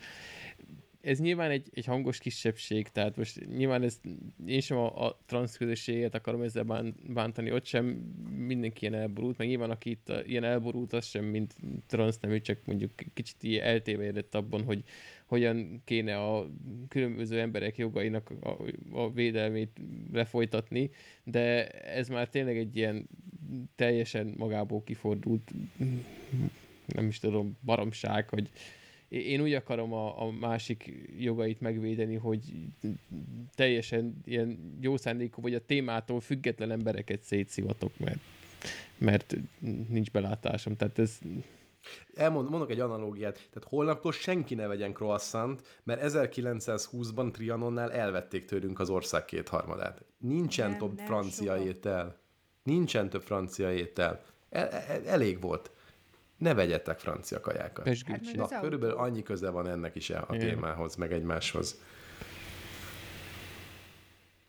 [1.04, 4.00] ez nyilván egy, egy hangos kisebbség, tehát most nyilván ez,
[4.46, 7.84] én sem a, a transz közösséget akarom ezzel bán, bántani, ott sem
[8.36, 11.54] mindenki ilyen elborult, meg nyilván aki itt ilyen elborult, az sem mint
[11.86, 14.82] transz nemű, csak mondjuk kicsit ilyen eltévedett abban, hogy
[15.26, 16.50] hogyan kéne a
[16.88, 18.56] különböző emberek jogainak a,
[18.92, 19.80] a védelmét
[20.12, 20.90] lefolytatni,
[21.24, 23.08] de ez már tényleg egy ilyen
[23.76, 25.52] teljesen magából kifordult
[26.86, 28.48] nem is tudom, baromság, hogy
[29.14, 32.40] én úgy akarom a, a másik jogait megvédeni, hogy
[33.54, 38.20] teljesen ilyen jó szándékú, vagy a témától független embereket szétszivatok, mert,
[38.98, 39.36] mert
[39.88, 40.76] nincs belátásom.
[40.76, 41.18] Tehát ez,
[42.14, 43.34] Elmond, mondok egy analógiát.
[43.34, 50.04] Tehát holnaptól senki ne vegyen croissant, mert 1920-ban Trianonnál elvették tőlünk az ország kétharmadát.
[50.18, 51.66] Nincsen nem, több nem francia soha.
[51.66, 52.18] étel.
[52.62, 54.24] Nincsen több francia étel.
[54.50, 55.70] El, el, elég volt
[56.44, 57.88] ne vegyetek francia kajákat.
[58.06, 60.48] Hát Na, körülbelül annyi köze van ennek is a Igen.
[60.48, 61.80] témához, meg egymáshoz.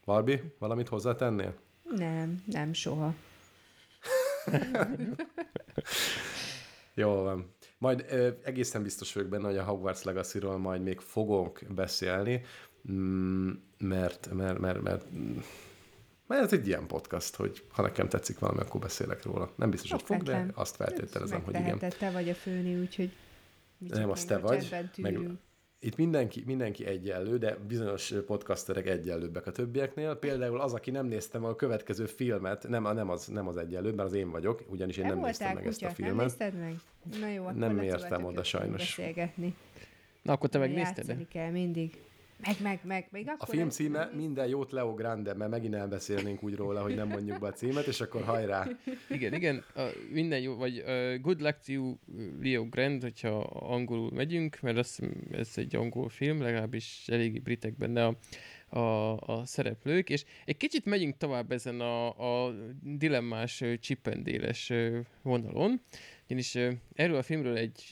[0.06, 1.54] Barbie, valamit hozzátennél?
[1.84, 3.14] Nem, nem soha.
[6.94, 7.54] Jó van.
[7.78, 12.46] Majd ö, egészen biztos vagyok benne, hogy a Hogwarts Legacy-ról majd még fogunk beszélni,
[12.92, 15.06] mm, mert, mert, mert, mert
[16.28, 19.52] mert ez egy ilyen podcast, hogy ha nekem tetszik valami, akkor beszélek róla.
[19.56, 21.80] Nem biztos, hogy fog, de azt feltételezem, hogy igen.
[22.00, 23.12] te vagy a főni, úgyhogy
[23.78, 24.76] nem, azt te vagy.
[24.98, 25.20] Meg,
[25.80, 30.16] itt mindenki, mindenki egyenlő, de bizonyos podcasterek egyenlőbbek a többieknél.
[30.16, 34.10] Például az, aki nem néztem a következő filmet, nem, nem, az, nem az egyenlő, mert
[34.10, 36.16] az én vagyok, ugyanis én nem, nem néztem meg kutya, ezt a filmet.
[36.16, 36.76] Nem nézted meg?
[37.20, 38.96] Na jó, nem értem oda sajnos.
[38.96, 39.56] Beszélgetni.
[40.22, 40.98] Na akkor te megnézted?
[40.98, 41.98] Játszani kell mindig.
[42.46, 43.08] Meg, meg, meg.
[43.12, 46.82] Még A akkor film nem- címe Minden jót Leo Grande, mert megint elbeszélnénk úgy róla,
[46.82, 48.68] hogy nem mondjuk be a címet, és akkor hajrá.
[49.10, 49.82] Igen, igen, a,
[50.12, 51.96] minden jó, vagy uh, Good Luck to You,
[52.42, 58.06] Leo Grand, hogyha angolul megyünk, mert hiszem, ez egy angol film, legalábbis eléggé britek benne
[58.06, 58.18] a,
[58.80, 62.08] a, a szereplők, és egy kicsit megyünk tovább ezen a,
[62.46, 64.74] a dilemmás, csipendéles
[65.22, 65.82] vonalon,
[66.26, 66.58] ugyanis
[66.94, 67.84] erről a filmről egy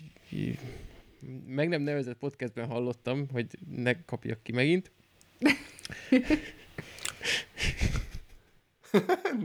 [1.45, 4.91] meg nem nevezett podcastben hallottam, hogy ne kapjak ki megint.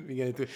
[0.09, 0.49] Igen, itt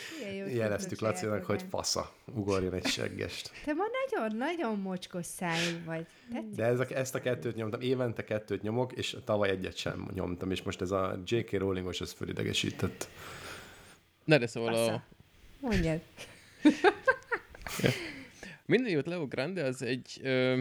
[0.55, 3.51] jeleztük Lacinak, hogy fasza, ugorjon egy seggest.
[3.65, 6.07] Te ma nagyon-nagyon mocskos szájú vagy.
[6.33, 6.55] Tetszik?
[6.55, 10.51] De ez a, ezt a kettőt nyomtam, évente kettőt nyomok, és tavaly egyet sem nyomtam,
[10.51, 11.51] és most ez a J.K.
[11.51, 13.09] Rowlingos, ez fölidegesített.
[14.25, 15.05] Na de szóval a, Passza.
[15.61, 16.01] Mondjad.
[18.67, 20.59] Minden jót Leo Grande az egy ö,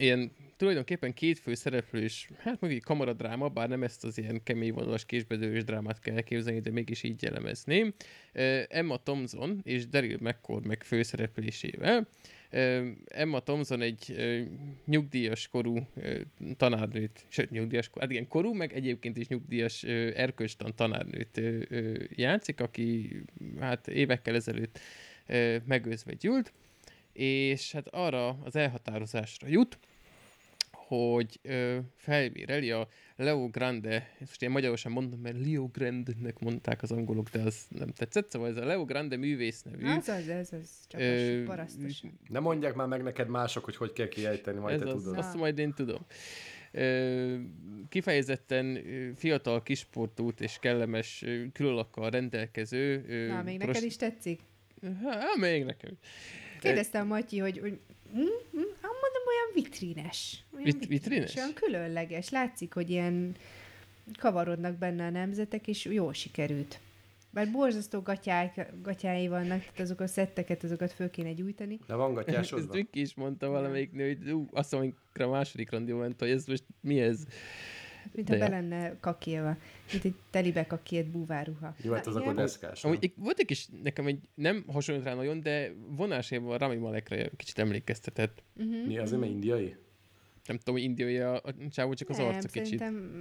[0.00, 4.72] ilyen tulajdonképpen két fő szereplős, hát meg egy kamaradráma, bár nem ezt az ilyen kemény
[4.72, 7.94] vonalas késbedős drámát kell elképzelni, de mégis így jellemezném.
[8.68, 12.08] Emma Thompson és Daryl McCord meg főszereplésével.
[13.04, 14.14] Emma Thompson egy
[14.84, 15.86] nyugdíjas korú
[16.56, 19.82] tanárnőt, sőt nyugdíjas, korú, hát igen, korú, meg egyébként is nyugdíjas
[20.14, 21.40] erkölcstan tanárnőt
[22.14, 23.16] játszik, aki
[23.60, 24.78] hát évekkel ezelőtt
[25.64, 26.52] megőzve gyűlt,
[27.12, 29.78] és hát arra az elhatározásra jut,
[30.96, 36.82] hogy ö, felbéreli a Leo Grande, ezt most én magyarosan mondom, mert Leo Grande-nek mondták
[36.82, 39.86] az angolok, de az nem tetszett, szóval ez a Leo Grande művész nevű.
[39.86, 40.70] Az az, ez az.
[40.88, 42.00] Csak Ö, parasztos.
[42.28, 45.18] Ne mondják már meg neked mások, hogy hogy kell kiejteni, majd ez te az, tudod.
[45.18, 46.06] azt majd én tudom.
[46.72, 47.36] Ö,
[47.88, 48.78] kifejezetten
[49.16, 53.04] fiatal kisportút és kellemes külalakkal rendelkező.
[53.08, 54.40] ö, Na, még prost- neked is tetszik?
[55.04, 55.90] Hát, még nekem.
[56.60, 57.78] Kérdeztem Matyi, hogy, hogy
[58.12, 58.18] hm,
[58.50, 60.44] hm, ah, mondom, olyan vitrines.
[60.52, 61.36] Olyan Vit- vitrines?
[61.36, 62.28] Olyan különleges.
[62.30, 63.36] Látszik, hogy ilyen
[64.18, 66.78] kavarodnak benne a nemzetek, és jól sikerült.
[67.32, 71.78] Bár borzasztó gatyák, gatyái vannak, tehát azok a szetteket, azokat föl kéne gyújtani.
[71.86, 72.72] De van Ezt gatyásodva?
[72.72, 76.30] Vicky is mondta valamelyik nő, hogy ú, azt mondom, hogy a második randi ment, hogy
[76.30, 77.24] ez most mi ez?
[78.14, 78.48] Mint De ha ja.
[78.50, 79.56] be lenne kakélva.
[79.92, 81.74] Mint egy telibe kakélt búváruha.
[81.82, 82.84] Jó, hát az Na, akkor deszkás.
[82.84, 86.76] Amúgy egy- volt egy kis, nekem egy, nem hasonlít rá nagyon, de vonásében a Rami
[86.76, 88.42] Malekre kicsit emlékeztetett.
[88.54, 88.68] Mhm.
[88.86, 89.76] Mi azért, mert indiai?
[90.46, 92.78] Nem tudom, hogy indiai a, a csávó, csak az nem, arca kicsit.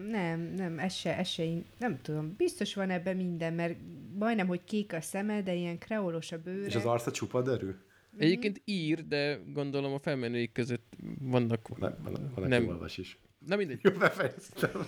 [0.07, 1.43] nem, nem, ez se, ez se,
[1.79, 2.33] nem tudom.
[2.37, 3.75] Biztos van ebben minden, mert
[4.17, 6.65] majdnem, hogy kék a szeme, de ilyen kreolos a bőre.
[6.65, 7.69] És az arca csupa derű?
[8.17, 11.67] Egyébként ír, de gondolom a felmenőik között vannak...
[11.67, 12.67] Van, van, van aki Nem.
[12.67, 13.19] olvas is.
[13.47, 13.79] Na mindegy.
[13.81, 14.87] Jó, befejeztem.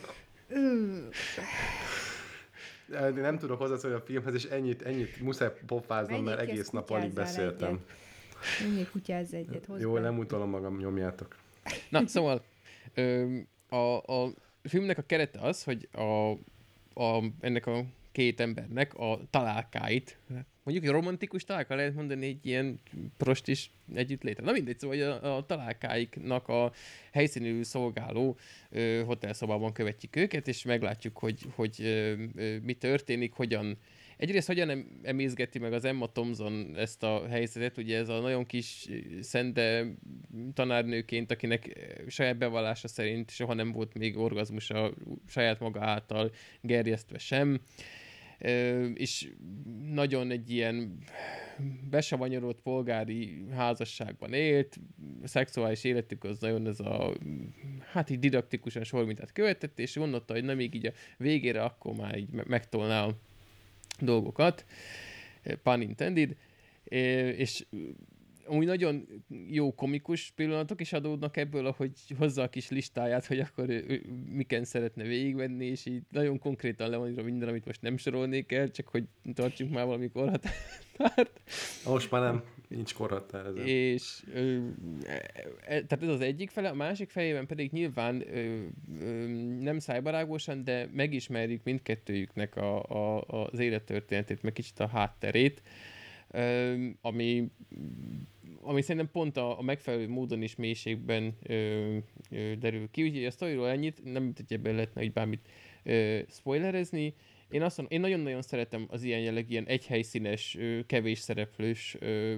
[2.88, 7.14] De Nem tudok hozzászólni a filmhez, és ennyit, ennyit muszáj pofáznom, mert egész nap alig
[7.14, 7.70] beszéltem.
[7.70, 8.62] egyet.
[8.62, 11.36] Menjél kutyázz egyet, hozd Jó, nem utolom magam, nyomjátok.
[11.90, 12.44] Na, szóval
[12.94, 13.38] ö,
[13.70, 14.34] a, a
[14.64, 16.32] filmnek a kerete az, hogy a,
[17.02, 20.18] a, ennek a két embernek a találkáit,
[20.64, 22.80] mondjuk egy romantikus találka lehet mondani egy ilyen
[23.18, 24.44] prostis együtt létre.
[24.44, 26.72] Na mindegy, szóval a, a találkáiknak a
[27.12, 28.38] helyszínű szolgáló
[28.70, 33.78] ö, hotelszobában követjük őket, és meglátjuk, hogy, hogy ö, ö, mi történik, hogyan.
[34.18, 38.46] Egyrészt hogyan em- emészgeti meg az Emma Thompson ezt a helyzetet, ugye ez a nagyon
[38.46, 38.88] kis
[39.22, 39.86] szende
[40.54, 44.94] tanárnőként, akinek saját bevallása szerint soha nem volt még orgazmusa
[45.28, 46.32] saját maga által
[46.62, 48.01] gerjesztve sem, Ö,
[48.94, 49.32] és
[49.92, 50.98] nagyon egy ilyen
[51.90, 54.80] besavanyodott polgári házasságban élt,
[55.24, 57.14] szexuális életük az nagyon ez a,
[57.92, 62.18] hát így didaktikusan sormintát követett, és gondolta, hogy nem még így a végére akkor már
[62.18, 63.16] így me- megtolná a
[64.00, 64.66] dolgokat,
[65.64, 66.36] pun intended,
[67.36, 67.66] és
[68.46, 69.08] amúgy nagyon
[69.48, 74.02] jó komikus pillanatok is adódnak ebből, ahogy hozza a kis listáját, hogy akkor ő, ő
[74.30, 78.52] miken szeretne végigvenni, és így nagyon konkrétan le van írva minden, amit most nem sorolnék
[78.52, 81.42] el, csak hogy tartsunk már valami korhatárt.
[81.86, 83.66] Most már nem, nincs korhatár ezen.
[83.66, 84.58] És ö,
[85.04, 85.22] e,
[85.66, 88.66] tehát ez az egyik fele, a másik felében pedig nyilván ö,
[89.02, 89.28] ö,
[89.60, 95.62] nem szájbarágosan, de megismerjük mindkettőjüknek a, a, az élettörténetét, meg kicsit a hátterét,
[97.02, 97.52] ami,
[98.62, 101.98] ami szerintem pont a, a megfelelő módon is mélységben ö,
[102.30, 103.04] ö, derül ki.
[103.04, 105.48] Úgyhogy a sztoriról ennyit, nem hogy ebben lehetne így bármit
[105.84, 107.14] ö, spoilerezni.
[107.52, 111.98] Én azt mondom, én nagyon-nagyon szeretem az ilyen jelleg, ilyen egyhelyszínes, kevés szereplős,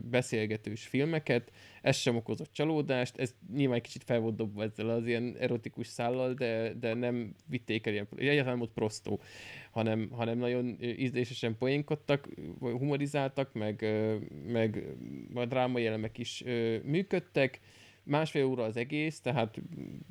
[0.09, 1.51] beszélgetős filmeket.
[1.81, 6.33] Ez sem okozott csalódást, ez nyilván kicsit fel volt dobva ezzel az ilyen erotikus szállal,
[6.33, 9.21] de, de nem vitték el ilyen, egyáltalán volt prostó,
[9.71, 13.85] hanem, hanem nagyon ízlésesen poénkodtak, humorizáltak, meg,
[14.47, 14.83] meg
[15.33, 16.43] a drámai elemek is
[16.83, 17.59] működtek.
[18.03, 19.61] másfél óra az egész, tehát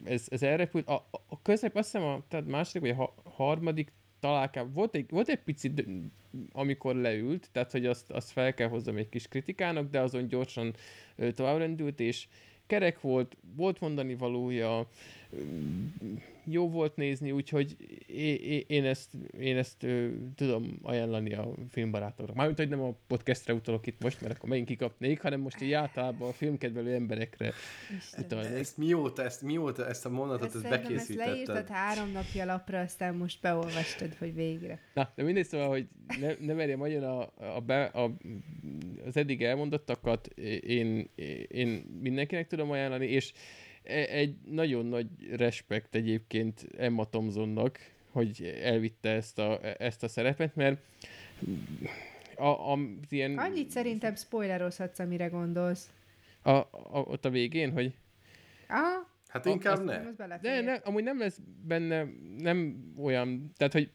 [0.05, 0.89] ez, ez elrepült.
[0.89, 3.93] A, a közep, azt hiszem a tehát második vagy a harmadik
[4.23, 5.85] találkában volt egy, volt egy picit,
[6.53, 10.75] amikor leült, tehát hogy azt, azt fel kell hozzam egy kis kritikának, de azon gyorsan
[11.35, 12.27] továbbrendült, és
[12.67, 14.87] kerek volt, volt mondani valója,
[16.45, 17.77] jó volt nézni, úgyhogy
[18.67, 19.87] én ezt, én ezt
[20.35, 22.37] tudom ajánlani a filmbarátoknak.
[22.37, 25.73] Mármint, hogy nem a podcastre utalok itt most, mert akkor megint kikapnék, hanem most így
[25.73, 27.53] általában a filmkedvelő emberekre
[28.19, 28.59] utalnék.
[28.59, 31.19] Ezt mióta, ezt, mióta ezt a mondatot, ezt, ezt bekészítetted?
[31.19, 34.81] Ezt leírtad három napja lapra, aztán most beolvastad, hogy végre.
[34.95, 35.87] Na, de mindegy szóval, hogy
[36.21, 38.11] ne, ne merjem nagyon a, a, be, a,
[39.07, 40.27] az eddig elmondottakat
[40.67, 41.11] én,
[41.49, 43.33] én mindenkinek tudom ajánlani, és
[43.85, 47.79] egy nagyon nagy respekt egyébként Emma Thompsonnak,
[48.11, 50.81] hogy elvitte ezt a, ezt a szerepet, mert
[52.37, 52.79] a, a,
[53.09, 53.39] ilyen...
[53.39, 55.91] Annyit szerintem spoilerozhatsz, amire gondolsz.
[56.43, 57.95] A, a, ott a végén, hogy...
[58.69, 59.11] Aha.
[59.29, 60.39] Hát inkább a, ne.
[60.41, 62.07] De ne, amúgy nem lesz benne,
[62.39, 63.91] nem olyan, tehát hogy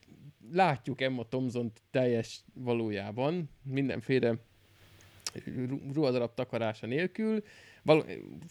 [0.52, 4.36] látjuk Emma thompson teljes valójában, mindenféle
[5.94, 7.44] ruhadarab takarása nélkül,
[7.88, 8.06] Val-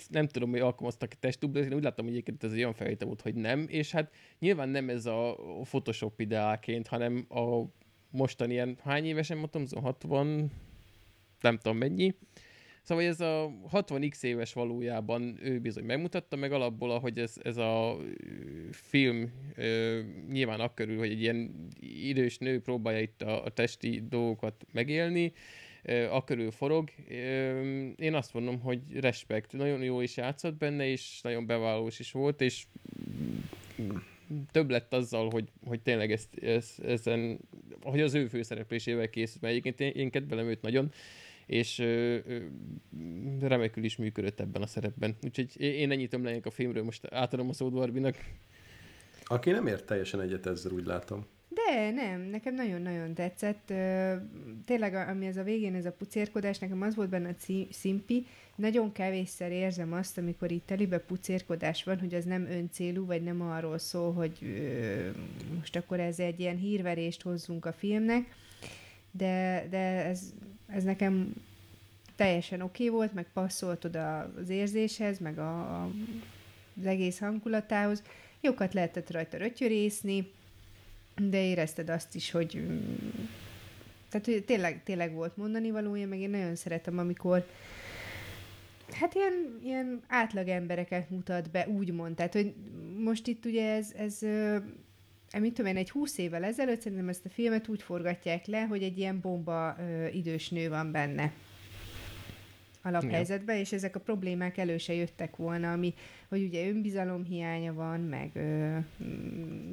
[0.09, 3.07] nem tudom, hogy alkalmaztak a testdublet, én úgy láttam, hogy egyébként ez egy olyan felvétel
[3.07, 7.63] volt, hogy nem, és hát nyilván nem ez a Photoshop ideálként, hanem a
[8.11, 10.51] mostani ilyen, hány évesen mondtam, 60,
[11.41, 12.15] nem tudom mennyi,
[12.83, 17.97] Szóval ez a 60x éves valójában ő bizony megmutatta, meg alapból, ahogy ez, ez a
[18.71, 24.67] film ö, nyilván akkörül, hogy egy ilyen idős nő próbálja itt a, a testi dolgokat
[24.73, 25.33] megélni,
[26.11, 26.91] akörül forog.
[27.97, 29.53] Én azt mondom, hogy respekt.
[29.53, 32.65] Nagyon jó is játszott benne, és nagyon bevállalós is volt, és
[34.53, 37.39] több lett azzal, hogy, hogy tényleg ezt, ezt, ezen,
[37.83, 40.93] hogy az ő főszereplésével készült, mert egyébként én, én kedvelem őt nagyon,
[41.47, 42.39] és ö, ö,
[43.41, 45.17] remekül is működött ebben a szerepben.
[45.23, 48.17] Úgyhogy én ennyit ömlenék a filmről, most átadom a szót Barbinak.
[49.25, 51.27] Aki nem ért teljesen egyet ezzel, úgy látom.
[51.57, 53.73] De nem, nekem nagyon-nagyon tetszett.
[54.65, 58.27] Tényleg, ami ez a végén, ez a pucérkodás, nekem az volt benne a szimpi,
[58.57, 63.41] nagyon kevésszer érzem azt, amikor itt telibe pucérkodás van, hogy az nem öncélú, vagy nem
[63.41, 64.39] arról szól, hogy
[65.59, 68.35] most akkor ez egy ilyen hírverést hozzunk a filmnek,
[69.11, 70.33] de, de ez,
[70.67, 71.33] ez nekem
[72.17, 75.91] teljesen oké okay volt, meg passzolt oda az érzéshez, meg a, a,
[76.79, 78.03] az egész hangulatához.
[78.41, 80.33] Jókat lehetett rajta rötyörészni,
[81.17, 83.09] de érezted azt is, hogy mm,
[84.11, 87.47] tehát hogy tényleg, tényleg volt mondani valója, meg én nagyon szeretem, amikor
[88.93, 92.15] hát ilyen, ilyen átlag embereket mutat be, úgymond.
[92.15, 92.55] Tehát, hogy
[92.99, 94.19] most itt ugye ez, ez
[95.39, 98.83] mit tudom én, egy húsz évvel ezelőtt szerintem ezt a filmet úgy forgatják le, hogy
[98.83, 101.33] egy ilyen bomba ö, idős nő van benne
[102.87, 105.95] alaphelyzetbe, és ezek a problémák elő se jöttek volna, ami,
[106.29, 108.77] hogy ugye önbizalom hiánya van, meg ö,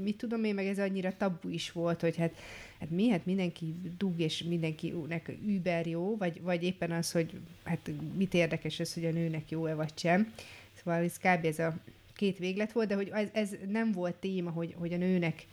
[0.02, 2.34] mit tudom én, meg ez annyira tabu is volt, hogy hát,
[2.80, 7.90] hát mi, hát mindenki dug, és mindenkinek über jó, vagy, vagy éppen az, hogy hát
[8.16, 10.34] mit érdekes ez, hogy a nőnek jó-e vagy sem.
[10.74, 11.46] Szóval ez kb.
[11.46, 11.74] ez a
[12.16, 15.46] két véglet volt, de hogy ez, ez nem volt téma, hogy, hogy a nőnek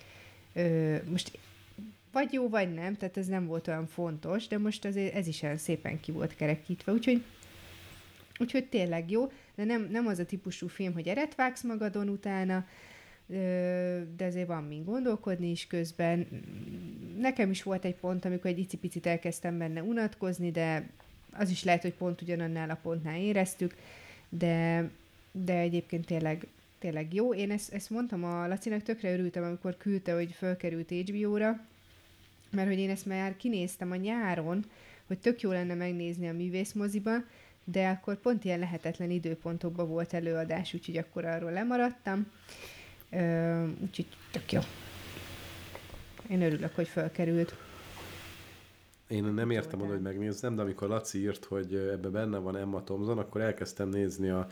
[0.53, 1.39] ö, most
[2.13, 5.43] vagy jó, vagy nem, tehát ez nem volt olyan fontos, de most azért ez is
[5.43, 7.23] olyan szépen ki volt kerekítve, úgyhogy
[8.41, 12.67] Úgyhogy tényleg jó, de nem, nem az a típusú film, hogy eret vágsz magadon utána,
[14.17, 16.27] de azért van mind gondolkodni is közben.
[17.19, 20.89] Nekem is volt egy pont, amikor egy icipicit elkezdtem benne unatkozni, de
[21.33, 23.75] az is lehet, hogy pont ugyanannál a pontnál éreztük,
[24.29, 24.91] de,
[25.33, 26.47] de egyébként tényleg,
[26.79, 27.35] tényleg jó.
[27.35, 31.61] Én ezt, ezt mondtam a Lacinak, tökre örültem, amikor küldte, hogy fölkerült HBO-ra,
[32.51, 34.65] mert hogy én ezt már kinéztem a nyáron,
[35.07, 37.17] hogy tök jó lenne megnézni a művészmoziba,
[37.65, 42.27] de akkor pont ilyen lehetetlen időpontokban volt előadás, úgyhogy akkor arról lemaradtam.
[43.11, 44.61] Ö, úgyhogy tök jó.
[46.29, 47.55] Én örülök, hogy felkerült.
[49.09, 52.83] Én nem értem oda, hogy megnézzem, de amikor Laci írt, hogy ebbe benne van Emma
[52.83, 54.49] Thompson, akkor elkezdtem nézni a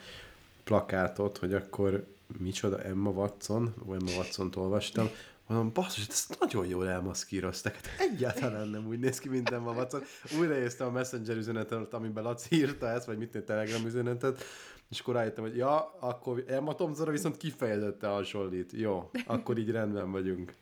[0.65, 2.07] plakátot, hogy akkor
[2.39, 5.09] micsoda Emma Watson, vagy Emma Watson-t olvastam,
[5.49, 7.75] Mondom, basszus, ezt nagyon jól elmaszkíroztak.
[7.75, 10.03] Hát egyáltalán nem úgy néz ki, mint Emma Watson.
[10.39, 14.45] Újraéztem a Messenger üzenetet, amiben Laci írta ezt, vagy mit a Telegram üzenetet,
[14.91, 18.73] és akkor rájöttem, hogy ja, akkor Emma Thompsonra viszont kifejezette hasonlít.
[18.73, 20.55] Jó, akkor így rendben vagyunk.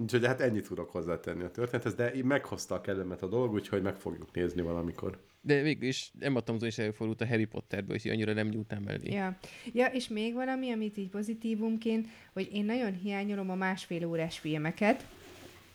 [0.00, 3.96] Úgyhogy hát ennyit tudok hozzátenni a történethez, de meghozta a kellemet a dolog, úgyhogy meg
[3.96, 5.18] fogjuk nézni valamikor.
[5.40, 9.12] De végül is Emma Thompson is előfordult a Harry Potterből, és annyira nem nyújtám mellé.
[9.12, 9.38] Ja.
[9.72, 15.06] ja, és még valami, amit így pozitívumként, hogy én nagyon hiányolom a másfél órás filmeket,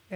[0.09, 0.15] Ö,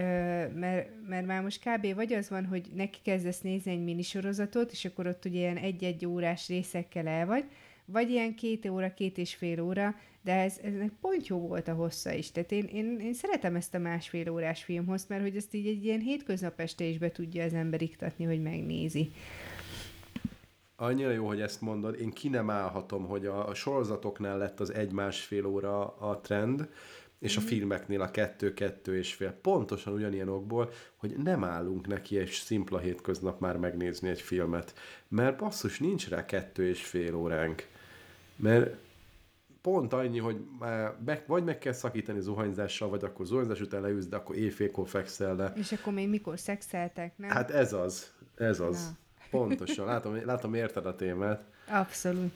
[0.54, 1.96] mert, mert már most kb.
[1.96, 6.06] vagy az van, hogy neki kezdesz nézni egy minisorozatot, és akkor ott ugye ilyen egy-egy
[6.06, 7.44] órás részekkel el vagy,
[7.92, 11.74] vagy ilyen két óra, két és fél óra, de ez, eznek pont jó volt a
[11.74, 12.32] hossza is.
[12.32, 15.86] Tehát én, én, én szeretem ezt a másfél órás filmhoz, mert hogy ezt így egy
[15.86, 19.12] ilyen hétköznap este is be tudja az ember iktatni, hogy megnézi.
[20.76, 22.00] Annyira jó, hogy ezt mondod.
[22.00, 26.70] Én ki nem állhatom, hogy a, a sorozatoknál lett az egy-másfél óra a trend,
[27.20, 29.32] és a filmeknél a kettő-kettő és fél.
[29.32, 34.74] Pontosan ugyanilyen okból, hogy nem állunk neki egy szimpla hétköznap már megnézni egy filmet.
[35.08, 37.68] Mert basszus, nincs rá kettő és fél óránk.
[38.40, 38.76] Mert
[39.62, 44.08] pont annyi, hogy már be, vagy meg kell szakítani zuhanyzással, vagy akkor zuhanyzás után leülsz,
[44.08, 45.54] de akkor éjfélkor fekszel le.
[45.56, 47.30] És akkor még mikor szexeltek, nem?
[47.30, 48.86] Hát ez az, ez az.
[48.86, 48.98] Na.
[49.30, 51.44] Pontosan, látom, látom érted a témát.
[51.68, 52.32] Abszolút.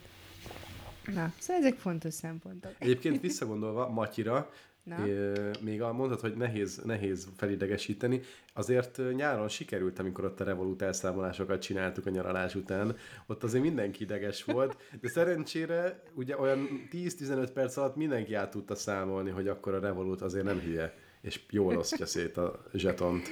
[1.05, 2.71] Na, szóval ezek fontos szempontok.
[2.77, 4.49] Egyébként visszagondolva Matyira,
[4.83, 5.07] Na.
[5.07, 5.31] É,
[5.61, 8.21] még a mondtad, hogy nehéz, nehéz felidegesíteni,
[8.53, 12.95] azért nyáron sikerült, amikor ott a Revolut elszámolásokat csináltuk a nyaralás után,
[13.27, 18.75] ott azért mindenki ideges volt, de szerencsére ugye olyan 10-15 perc alatt mindenki át tudta
[18.75, 23.27] számolni, hogy akkor a Revolut azért nem hülye, és jól osztja szét a zsetont.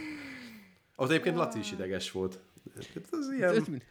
[0.95, 2.39] Az egyébként Laci is ideges volt.
[3.11, 3.81] Ez ilyen...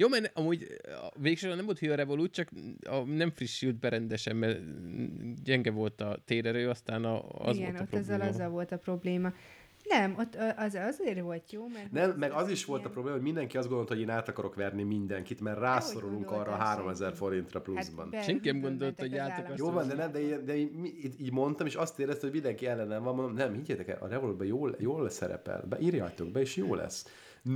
[0.00, 0.66] Jó, mert amúgy
[1.14, 2.48] végsősorban nem volt hülye a Revolut, csak
[2.88, 4.58] a, nem frissült be rendesen, mert
[5.42, 8.34] gyenge volt a térerő, aztán a, az Igen, volt a ott ezzel probléma.
[8.34, 9.32] azzal volt a probléma.
[9.88, 11.92] Nem, ott az, azért volt jó, mert...
[11.92, 14.28] Nem, meg az is ilyen- volt a probléma, hogy mindenki azt gondolta, hogy én át
[14.28, 17.26] akarok verni mindenkit, mert rászorulunk arra gondolták 3000 szerintem?
[17.28, 18.10] forintra pluszban.
[18.10, 20.56] be- Senki nem gondolta, hogy az át akarsz Jó van, de nem, de, én- de
[20.56, 23.98] én így, így mondtam, és azt érezte, hogy mindenki ellenem van, mondom, nem, higgyétek el,
[24.00, 27.06] a Revolutban jól, jól szerepel, be, írjátok be, és jó lesz.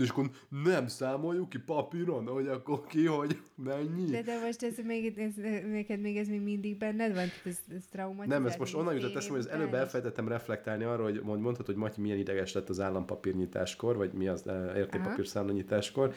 [0.00, 4.10] És akkor nem számoljuk ki papíron, hogy akkor ki, hogy mennyi.
[4.10, 5.34] De, de most ez még, ez,
[5.70, 7.28] neked még ez még mindig benned van?
[7.44, 8.38] Ez, ez traumatizál?
[8.38, 11.66] Nem, ez most onnan jutott eszembe, hogy az előbb elfelejtettem reflektálni arra, hogy mond, mondtad,
[11.66, 16.14] hogy Matyi milyen ideges lett az állampapírnyitáskor, vagy mi az eh, értékpapírszámlanyitáskor,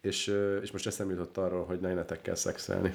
[0.00, 2.94] és, eh, és most eszembe jutott arról, hogy ne netekkel szexelni.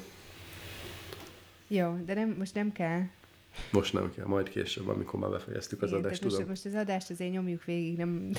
[1.67, 3.01] Jó, de nem, most nem kell.
[3.72, 6.38] Most nem kell, majd később, amikor már befejeztük az Igen, adást, tudom.
[6.38, 8.32] most, most az adást azért nyomjuk végig, nem...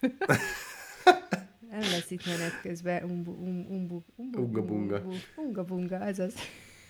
[1.70, 4.98] nem lesz itt menet közben umbu, um, umbu, umbu, Ugga-bunga.
[4.98, 6.34] umbu, Unga-bunga, azaz.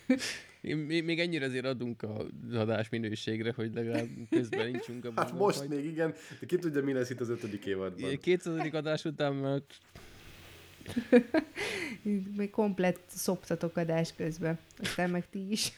[0.60, 5.58] Még, még ennyire azért adunk az adás minőségre, hogy legalább közben nincsünk a Hát most
[5.58, 8.18] vagy- még igen, de ki tudja, mi lesz itt az ötödik évadban.
[8.18, 8.74] 200.
[8.74, 9.62] adás után már
[12.36, 14.58] Még komplett szoptatok adás közben.
[14.78, 15.72] Aztán meg ti is.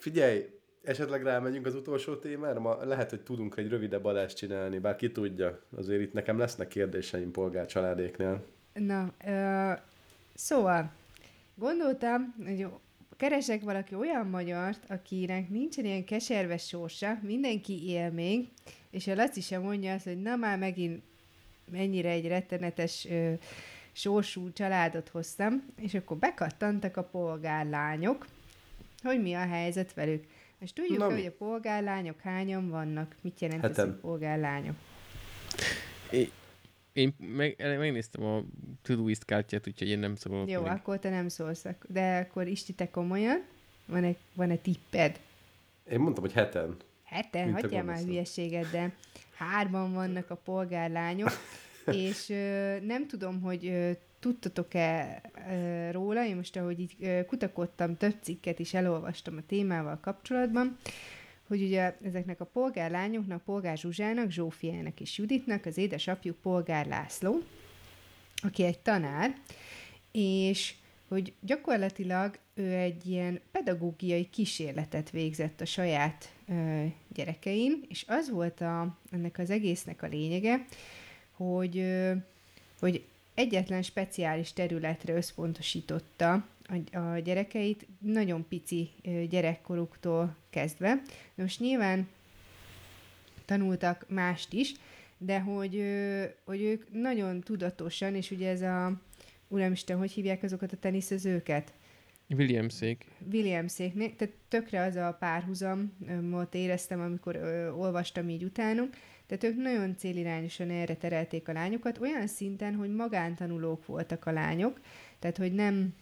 [0.00, 0.44] Figyelj,
[0.88, 5.12] esetleg rámegyünk az utolsó témára, ma lehet, hogy tudunk egy rövidebb adást csinálni, bár ki
[5.12, 5.60] tudja.
[5.76, 8.44] Azért itt nekem lesznek kérdéseim polgárcsaládéknél.
[8.72, 9.72] Na, ö,
[10.34, 10.92] szóval,
[11.54, 12.66] gondoltam, hogy
[13.16, 18.48] keresek valaki olyan magyart, akinek nincsen ilyen keserves sorsa, mindenki él még,
[18.90, 21.02] és a Laci sem mondja azt, hogy na már megint
[21.70, 23.32] mennyire egy rettenetes ö,
[23.92, 28.26] sorsú családot hoztam, és akkor bekattantak a polgárlányok,
[29.02, 30.24] hogy mi a helyzet velük.
[30.60, 33.86] Most tudjuk, Na hogy a polgárlányok hányan vannak, mit jelent ez, Heten.
[33.86, 34.74] hogy polgárlányok.
[36.92, 38.42] én meg, megnéztem a
[38.82, 40.70] Todoist kártyát, úgyhogy én nem szólok Jó, még.
[40.70, 43.42] akkor te nem szólsz, de akkor Isti, te komolyan,
[43.86, 45.20] van-e, van-e tipped?
[45.90, 46.76] Én mondtam, hogy heten.
[47.04, 48.92] Heten, hagyjál már hülyeséget, de
[49.34, 51.30] hárman vannak a polgárlányok,
[51.86, 53.90] és ö, nem tudom, hogy ö,
[54.20, 55.20] tudtatok-e
[55.92, 60.76] róla, én most ahogy így kutakodtam, több cikket is elolvastam a témával kapcsolatban,
[61.46, 67.42] hogy ugye ezeknek a polgárlányoknak, Polgár Zsuzsának, Zsófiának és Juditnak az édesapjuk Polgár László,
[68.42, 69.34] aki egy tanár,
[70.12, 70.74] és
[71.08, 78.60] hogy gyakorlatilag ő egy ilyen pedagógiai kísérletet végzett a saját ö, gyerekein, és az volt
[78.60, 80.64] a, ennek az egésznek a lényege,
[81.32, 82.12] hogy, ö,
[82.80, 83.04] hogy
[83.38, 86.46] egyetlen speciális területre összpontosította
[86.92, 88.90] a, gyerekeit, nagyon pici
[89.28, 91.02] gyerekkoruktól kezdve.
[91.34, 92.08] Most nyilván
[93.44, 94.74] tanultak mást is,
[95.18, 95.82] de hogy,
[96.44, 99.00] hogy ők nagyon tudatosan, és ugye ez a,
[99.48, 101.72] uramisten, hogy hívják azokat a teniszezőket?
[102.28, 103.04] Williamsék.
[103.32, 108.94] Williamséknél, tehát tökre az a párhuzamot éreztem, amikor ö, olvastam így utánuk,
[109.28, 114.80] tehát ők nagyon célirányosan erre terelték a lányokat, olyan szinten, hogy magántanulók voltak a lányok,
[115.18, 115.94] tehát hogy nem,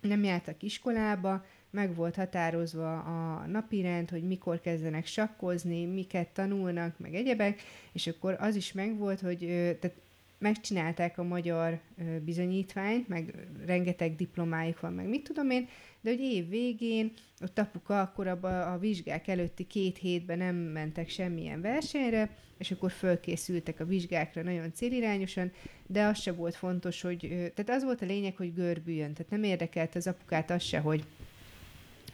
[0.00, 7.14] nem jártak iskolába, meg volt határozva a napirend, hogy mikor kezdenek sakkozni, miket tanulnak, meg
[7.14, 7.60] egyebek,
[7.92, 9.38] és akkor az is megvolt, hogy
[9.80, 9.96] tehát
[10.38, 11.80] megcsinálták a magyar
[12.24, 13.34] bizonyítványt, meg
[13.66, 15.68] rengeteg diplomájuk van, meg mit tudom én,
[16.00, 21.08] de hogy év végén, ott apuka akkor abba a vizsgák előtti két hétben nem mentek
[21.08, 25.52] semmilyen versenyre, és akkor fölkészültek a vizsgákra nagyon célirányosan,
[25.86, 29.42] de az se volt fontos, hogy, tehát az volt a lényeg, hogy görbüljön, tehát nem
[29.42, 31.04] érdekelt az apukát az se, hogy,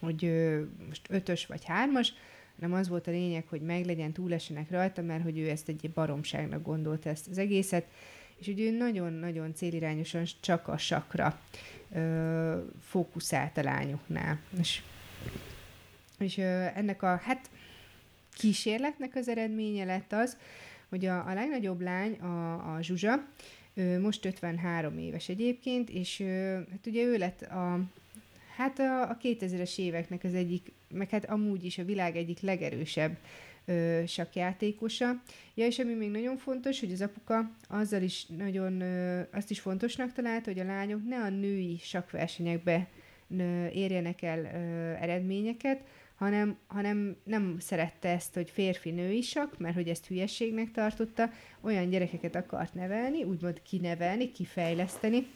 [0.00, 0.32] hogy
[0.88, 2.12] most ötös vagy hármas,
[2.60, 6.62] hanem az volt a lényeg, hogy meglegyen, túlesenek rajta, mert hogy ő ezt egy baromságnak
[6.62, 7.86] gondolta ezt az egészet,
[8.36, 11.40] és hogy ő nagyon-nagyon célirányosan csak a sakra
[11.92, 14.40] ö, fókuszált a lányoknál.
[14.58, 14.82] És,
[16.18, 17.50] és ö, ennek a, hát
[18.34, 20.36] kísérletnek az eredménye lett az,
[20.88, 23.26] hogy a, a legnagyobb lány, a, a Zsuzsa,
[23.74, 27.80] ő most 53 éves egyébként, és ö, hát ugye ő lett a,
[28.62, 33.16] hát a, a 2000-es éveknek az egyik, meg hát amúgy is a világ egyik legerősebb
[33.64, 35.22] ö, sakjátékosa.
[35.54, 39.60] Ja, és ami még nagyon fontos, hogy az apuka azzal is nagyon, ö, azt is
[39.60, 42.88] fontosnak találta, hogy a lányok ne a női sakversenyekbe
[43.38, 44.48] ö, érjenek el ö,
[45.02, 45.80] eredményeket,
[46.14, 51.30] hanem, hanem nem szerette ezt, hogy férfi-női sak, mert hogy ezt hülyességnek tartotta,
[51.60, 55.26] olyan gyerekeket akart nevelni, úgymond kinevelni, kifejleszteni,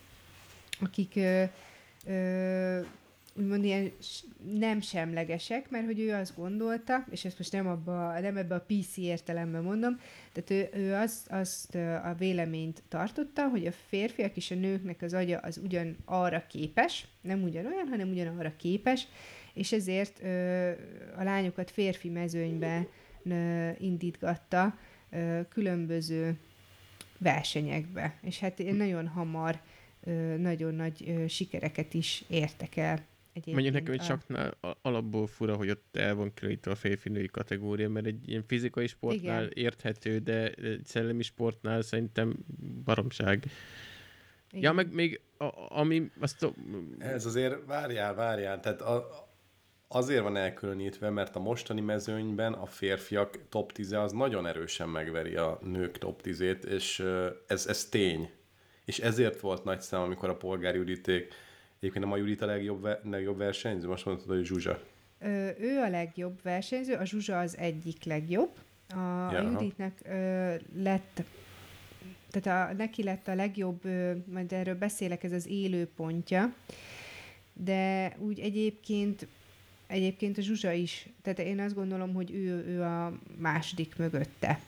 [0.80, 1.44] akik ö,
[2.06, 2.80] ö,
[3.38, 3.92] úgymond ilyen
[4.58, 8.66] nem semlegesek, mert hogy ő azt gondolta, és ezt most nem, abba, nem ebbe a
[8.66, 10.00] PC értelemben mondom,
[10.32, 15.14] tehát ő, ő azt, azt a véleményt tartotta, hogy a férfiak és a nőknek az
[15.14, 19.08] agya az ugyan arra képes, nem ugyanolyan, hanem ugyanarra képes,
[19.54, 20.70] és ezért ö,
[21.16, 22.86] a lányokat férfi mezőnybe
[23.22, 24.78] ö, indítgatta
[25.10, 26.38] ö, különböző
[27.18, 28.18] versenyekbe.
[28.22, 29.60] És hát nagyon hamar
[30.04, 33.04] ö, nagyon nagy ö, sikereket is értek el.
[33.44, 38.06] Mondjuk nekem egy saknál alapból fura, hogy ott el van különítve a férfi-női kategória, mert
[38.06, 39.64] egy ilyen fizikai sportnál Igen.
[39.64, 42.36] érthető, de egy szellemi sportnál szerintem
[42.84, 43.44] baromság.
[44.50, 44.62] Igen.
[44.62, 46.42] Ja, meg még a, ami azt...
[46.42, 46.52] A...
[46.98, 49.08] Ez azért, várjál, várjál, tehát a,
[49.88, 55.36] azért van elkülönítve, mert a mostani mezőnyben a férfiak top 10 az nagyon erősen megveri
[55.36, 57.04] a nők top 10-ét, és
[57.46, 58.30] ez, ez tény.
[58.84, 61.34] És ezért volt nagy szám, amikor a polgárjuditék
[61.80, 63.88] Egyébként a Judit a legjobb, legjobb versenyző?
[63.88, 64.82] Most mondtad, hogy Zsuzsa.
[65.18, 68.50] Ö, ő a legjobb versenyző, a Zsuzsa az egyik legjobb.
[68.88, 68.96] A,
[69.32, 71.22] ja, a Juditnek ö, lett,
[72.30, 76.54] tehát a, neki lett a legjobb, ö, majd erről beszélek, ez az élő pontja,
[77.52, 79.26] de úgy egyébként
[79.86, 84.60] egyébként a Zsuzsa is, tehát én azt gondolom, hogy ő, ő a második mögötte.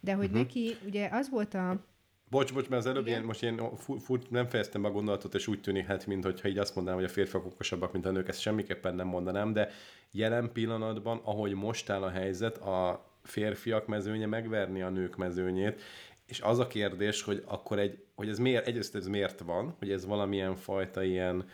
[0.00, 0.40] De hogy uh-huh.
[0.40, 1.84] neki, ugye az volt a
[2.32, 3.60] Bocs, bocs, mert az előbb ilyen, most én
[4.00, 7.00] fut, nem fejeztem be a gondolatot, és úgy tűnik, hát, mint hogyha így azt mondanám,
[7.00, 9.70] hogy a férfiak okosabbak, mint a nők, ezt semmiképpen nem mondanám, de
[10.10, 15.80] jelen pillanatban, ahogy most áll a helyzet, a férfiak mezőnye megverni a nők mezőnyét,
[16.26, 19.90] és az a kérdés, hogy akkor egy, hogy ez miért, egyrészt ez miért van, hogy
[19.90, 21.48] ez valamilyen fajta ilyen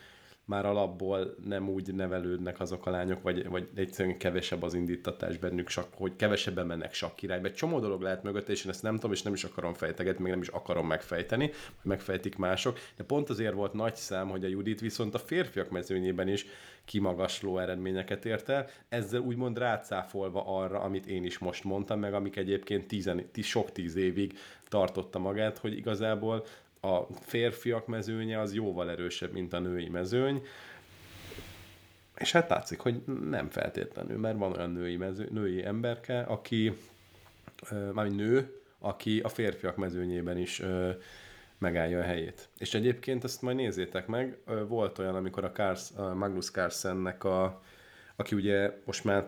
[0.49, 5.69] már alapból nem úgy nevelődnek azok a lányok, vagy, vagy egyszerűen kevesebb az indítatás bennük,
[5.69, 7.47] sak, hogy kevesebben mennek sakk irányba.
[7.47, 10.23] Egy csomó dolog lehet mögött, és én ezt nem tudom, és nem is akarom fejtegetni,
[10.23, 14.45] még nem is akarom megfejteni, hogy megfejtik mások, de pont azért volt nagy szám, hogy
[14.45, 16.47] a Judit viszont a férfiak mezőnyében is
[16.85, 22.37] kimagasló eredményeket ért el, ezzel úgymond rácáfolva arra, amit én is most mondtam, meg amik
[22.37, 24.39] egyébként tizen, tíz, sok tíz évig
[24.69, 26.45] tartotta magát, hogy igazából
[26.81, 30.43] a férfiak mezőnye az jóval erősebb, mint a női mezőny,
[32.17, 36.73] és hát látszik, hogy nem feltétlenül, mert van olyan női, mező, női emberke, aki,
[37.93, 40.63] mármint nő, aki a férfiak mezőnyében is
[41.59, 42.49] megállja a helyét.
[42.59, 44.39] És egyébként ezt majd nézzétek meg,
[44.69, 47.63] volt olyan, amikor a, Kars, a Magnus Carlsennek a,
[48.17, 49.27] aki ugye most már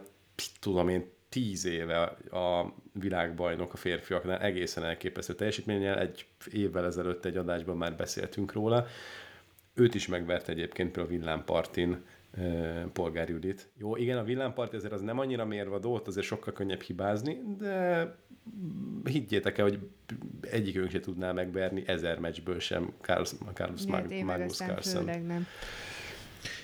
[0.60, 7.36] tudom én tíz éve a világbajnok a férfiaknál egészen elképesztő teljesítménnyel, egy évvel ezelőtt egy
[7.36, 8.86] adásban már beszéltünk róla.
[9.74, 12.04] Őt is megvert egyébként például villámpartin
[12.92, 13.68] Polgár Judit.
[13.76, 18.14] Jó, igen, a villámparti azért az nem annyira mérvadó, ott azért sokkal könnyebb hibázni, de
[19.04, 19.78] higgyétek el, hogy
[20.40, 23.84] egyikünk se tudná megverni ezer meccsből sem Carlos, Carlos
[24.24, 25.04] Magnus Carlsen.
[25.04, 25.46] nem.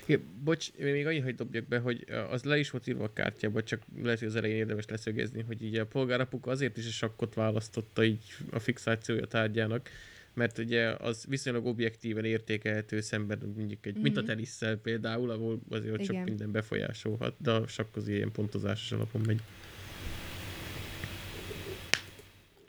[0.07, 3.63] Igen, bocs, még annyit, hogy dobjak be, hogy az le is volt írva a kártyába,
[3.63, 7.33] csak lehet, hogy az elején érdemes leszögezni, hogy így a polgárapuk azért is a sakkot
[7.33, 9.89] választotta így a fixációja tárgyának,
[10.33, 14.01] mert ugye az viszonylag objektíven értékelhető szemben mondjuk egy, mm-hmm.
[14.01, 14.29] mint a mhm.
[14.29, 16.05] tenisszel például, ahol azért Igen.
[16.05, 19.41] csak minden befolyásolhat, de a sakk az ilyen pontozásos alapon megy.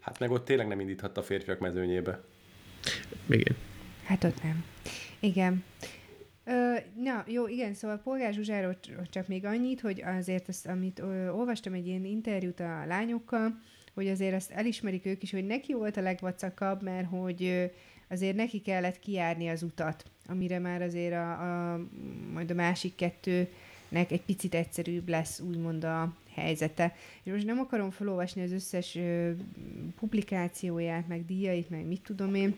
[0.01, 2.21] Hát meg ott tényleg nem indíthatta a férfiak mezőnyébe.
[3.27, 3.57] Igen.
[4.05, 4.65] Hát ott nem.
[5.21, 5.65] Igen.
[6.49, 8.79] Ö, na, jó, igen, szóval Polgár Zsuzsáról
[9.11, 11.01] csak még annyit, hogy azért azt, amit
[11.33, 13.61] olvastam egy ilyen interjút a lányokkal,
[13.95, 17.71] hogy azért azt elismerik ők is, hogy neki volt a legvacakabb, mert hogy
[18.09, 21.31] azért neki kellett kiárni az utat, amire már azért a,
[21.73, 21.81] a
[22.33, 26.95] majd a másik kettőnek egy picit egyszerűbb lesz, úgymond a helyzete.
[27.23, 28.99] És most nem akarom felolvasni az összes
[29.99, 32.57] publikációját, meg díjait, meg mit tudom én.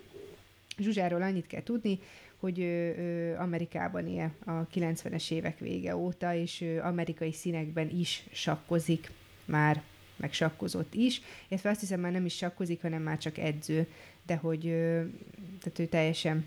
[0.78, 1.98] Zsuzsáról annyit kell tudni,
[2.40, 8.24] hogy ő, ő Amerikában él a 90-es évek vége óta, és ő amerikai színekben is
[8.32, 9.10] sakkozik
[9.44, 9.82] már,
[10.16, 13.86] meg sakkozott is, illetve azt hiszem már nem is sakkozik, hanem már csak edző,
[14.26, 15.12] de hogy ő,
[15.60, 16.46] tehát ő teljesen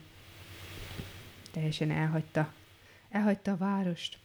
[1.52, 2.54] teljesen elhagyta
[3.14, 4.18] elhagyta a várost.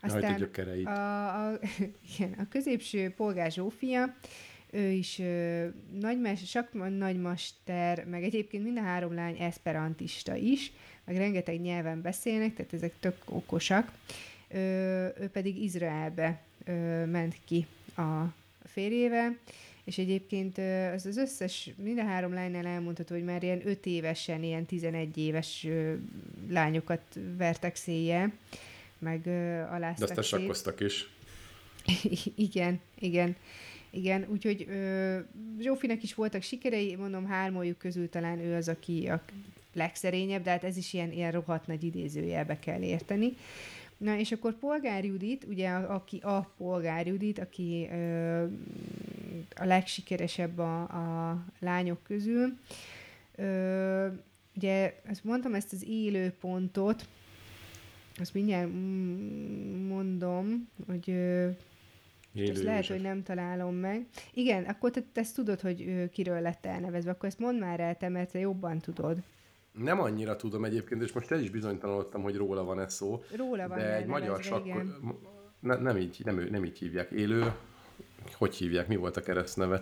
[0.00, 0.50] Aztán
[0.84, 1.58] a, a,
[2.14, 4.14] igen, a középső polgár Zsófia,
[4.70, 5.66] ő is ö,
[6.00, 10.72] nagymes, sok nagymaster, meg egyébként mind a három lány esperantista is,
[11.08, 13.92] meg rengeteg nyelven beszélnek, tehát ezek tök okosak.
[14.48, 14.58] Ö,
[15.20, 17.66] ő pedig Izraelbe ö, ment ki
[17.96, 18.24] a
[18.64, 19.36] férjével,
[19.84, 20.58] és egyébként
[20.94, 25.18] az, az összes, mind a három lánynál elmondható, hogy már ilyen öt évesen, ilyen 11
[25.18, 25.66] éves
[26.48, 27.02] lányokat
[27.36, 28.32] vertek széjjel,
[28.98, 29.26] meg
[29.70, 31.08] aláztak De aztán sakkoztak is.
[32.48, 33.36] igen, igen.
[33.90, 35.18] Igen, úgyhogy ö,
[35.60, 39.22] Zsófinak is voltak sikerei, mondom, hármójuk közül talán ő az, aki a
[39.78, 43.36] legszerényebb, de hát ez is ilyen, ilyen rohadt nagy idézőjelbe kell érteni.
[43.96, 48.42] Na, és akkor Polgár Judit, ugye, aki a Polgár Judit, aki ö,
[49.56, 52.58] a legsikeresebb a, a lányok közül,
[53.34, 54.06] ö,
[54.56, 57.06] ugye, azt mondtam ezt az élő pontot,
[58.20, 58.70] azt mindjárt
[59.88, 61.48] mondom, hogy ö,
[62.32, 64.06] Élő ezt lehet, hogy nem találom meg.
[64.34, 67.80] Igen, akkor te, te ezt tudod, hogy ő kiről lett elnevezve, akkor ezt mondd már
[67.80, 69.22] el te, mert te jobban tudod.
[69.78, 73.22] Nem annyira tudom egyébként, és most el is bizonytalanodtam, hogy róla van ez szó.
[73.36, 74.66] Róla van De egy magyar sakk...
[75.60, 77.10] Ne, nem, így, nem, nem így hívják.
[77.10, 77.52] Élő,
[78.32, 79.80] hogy hívják, mi volt a keresztneve?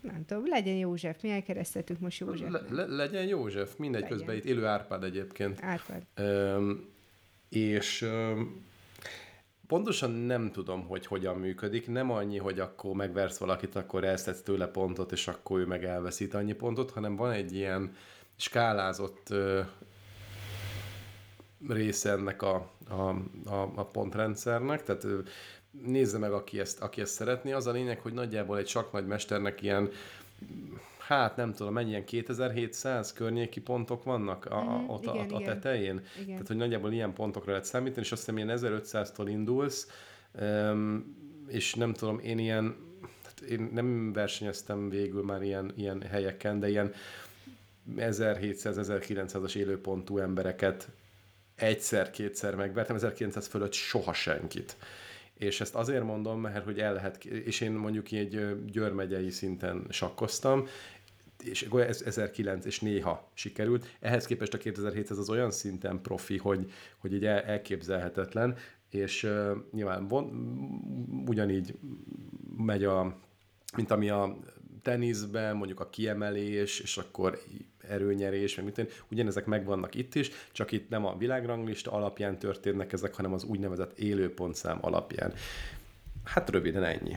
[0.00, 2.50] Nem tudom, legyen József, mi elkeresztettük most József.
[2.50, 4.16] Le, le, legyen József, mindegy, legyen.
[4.16, 5.58] közben itt élő Árpád egyébként.
[5.62, 6.02] Árpád.
[6.20, 6.88] Üm,
[7.48, 8.64] és üm,
[9.66, 11.88] pontosan nem tudom, hogy hogyan működik.
[11.88, 16.34] Nem annyi, hogy akkor megversz valakit, akkor elszedsz tőle pontot, és akkor ő meg elveszít
[16.34, 17.94] annyi pontot, hanem van egy ilyen
[18.40, 19.34] skálázott
[21.68, 23.08] része ennek a, a,
[23.44, 25.06] a, a pontrendszernek, tehát
[25.70, 27.52] nézze meg, aki ezt, aki ezt szeretné.
[27.52, 29.90] Az a lényeg, hogy nagyjából egy saknagymesternek ilyen
[30.98, 35.36] hát nem tudom, mennyi ilyen 2700 környéki pontok vannak a, a, mm, ott igen, a,
[35.36, 36.04] a tetején.
[36.14, 36.26] Igen.
[36.26, 39.88] Tehát, hogy nagyjából ilyen pontokra lehet számítani, és azt hiszem ilyen 1500-tól indulsz,
[41.46, 42.76] és nem tudom, én ilyen,
[43.24, 46.92] hát én nem versenyeztem végül már ilyen, ilyen helyeken, de ilyen
[47.96, 50.88] 1700-1900-as élőpontú embereket
[51.54, 54.76] egyszer-kétszer megvertem, 1900 fölött soha senkit.
[55.34, 60.66] És ezt azért mondom, mert hogy el lehet, és én mondjuk egy györmegyei szinten sakkoztam,
[61.44, 63.86] és ez 1009 és néha sikerült.
[64.00, 68.56] Ehhez képest a 2700 az olyan szinten profi, hogy, hogy így elképzelhetetlen,
[68.90, 70.24] és uh, nyilván von,
[71.26, 71.78] ugyanígy
[72.56, 73.18] megy a,
[73.76, 74.38] mint ami a
[74.82, 77.40] teniszben, mondjuk a kiemelés, és akkor
[77.88, 83.14] erőnyerés, meg mit ugyanezek megvannak itt is, csak itt nem a világranglista alapján történnek ezek,
[83.14, 85.32] hanem az úgynevezett élőpontszám alapján.
[86.24, 87.16] Hát röviden ennyi.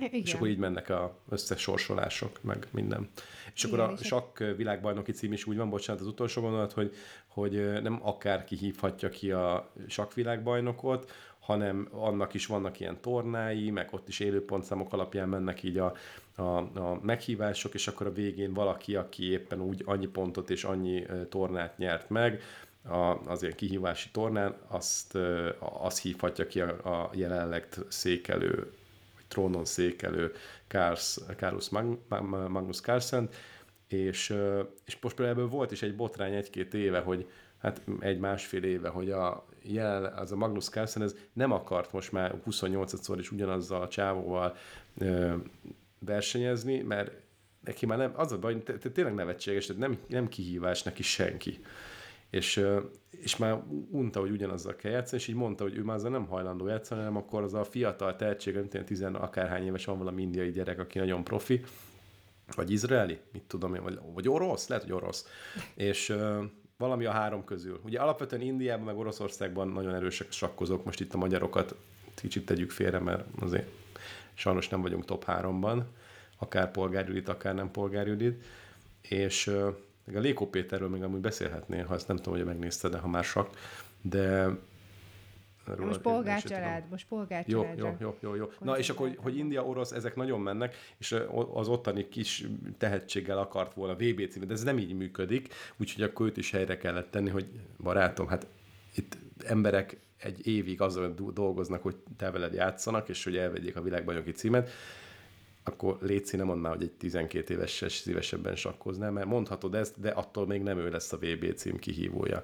[0.00, 0.20] Igen.
[0.20, 3.08] És akkor így mennek a összesorsolások, meg minden.
[3.54, 6.94] És Igen, akkor a sakk világbajnoki cím is úgy van, bocsánat, az utolsó gondolat, hogy,
[7.26, 9.72] hogy nem akárki hívhatja ki a
[10.14, 11.10] világbajnokot,
[11.44, 15.94] hanem annak is vannak ilyen tornái, meg ott is élőpontszámok alapján mennek így a,
[16.36, 21.06] a, a meghívások, és akkor a végén valaki, aki éppen úgy annyi pontot és annyi
[21.28, 22.42] tornát nyert meg,
[22.88, 25.18] a, az ilyen kihívási tornán, azt,
[25.58, 28.54] azt hívhatja ki a, a jelenleg székelő,
[29.14, 30.32] vagy trónon székelő
[30.66, 31.68] Kársz, Kárus
[32.48, 33.28] Magnus Carlsen,
[33.88, 34.34] és,
[34.84, 39.10] és most például ebből volt is egy botrány egy-két éve, hogy hát egy-másfél éve, hogy
[39.10, 43.88] a jelen, az a Magnus Carlsen ez nem akart most már 28-szor is ugyanazzal a
[43.88, 44.56] csávóval
[44.98, 45.34] ö,
[45.98, 47.10] versenyezni, mert
[47.64, 51.60] neki már nem, az a baj, hogy tényleg nevetséges, tehát nem, nem kihívás neki senki.
[52.30, 52.64] És,
[53.10, 56.26] és már unta, hogy ugyanazzal kell játszani, és így mondta, hogy ő már azzal nem
[56.26, 60.22] hajlandó játszani, hanem akkor az a fiatal tehetség, nem tudom, tizen akárhány éves van valami
[60.22, 61.64] indiai gyerek, aki nagyon profi,
[62.54, 65.26] vagy izraeli, mit tudom én, vagy, vagy orosz, lehet, hogy orosz.
[65.74, 66.16] És
[66.84, 67.80] valami a három közül.
[67.84, 71.74] Ugye alapvetően Indiában, meg Oroszországban nagyon erősek sakkozók, most itt a magyarokat
[72.14, 73.68] kicsit tegyük félre, mert azért
[74.34, 75.86] sajnos nem vagyunk top háromban,
[76.38, 78.44] akár polgárjudit, akár nem polgárjudit,
[79.00, 79.50] és
[80.04, 83.08] még a Léko Péterről még amúgy beszélhetnél, ha ezt nem tudom, hogy megnézted, de ha
[83.08, 83.50] már sak,
[84.00, 84.48] de
[85.64, 87.96] róla Most polgárcsalád, most Jó, polgárcsaládra.
[88.00, 88.50] jó, jó, jó, jó.
[88.60, 91.16] Na és akkor, hogy, India, orosz, ezek nagyon mennek, és
[91.52, 92.46] az ottani kis
[92.78, 96.76] tehetséggel akart volna VB címet, de ez nem így működik, úgyhogy akkor őt is helyre
[96.76, 97.46] kellett tenni, hogy
[97.82, 98.46] barátom, hát
[98.94, 103.82] itt emberek egy évig azon do- dolgoznak, hogy te veled játszanak, és hogy elvegyék a
[103.82, 104.70] világbajnoki címet,
[105.64, 110.46] akkor Léci nem mondaná, hogy egy 12 éves szívesebben sakkoznál, mert mondhatod ezt, de attól
[110.46, 112.42] még nem ő lesz a VB cím kihívója.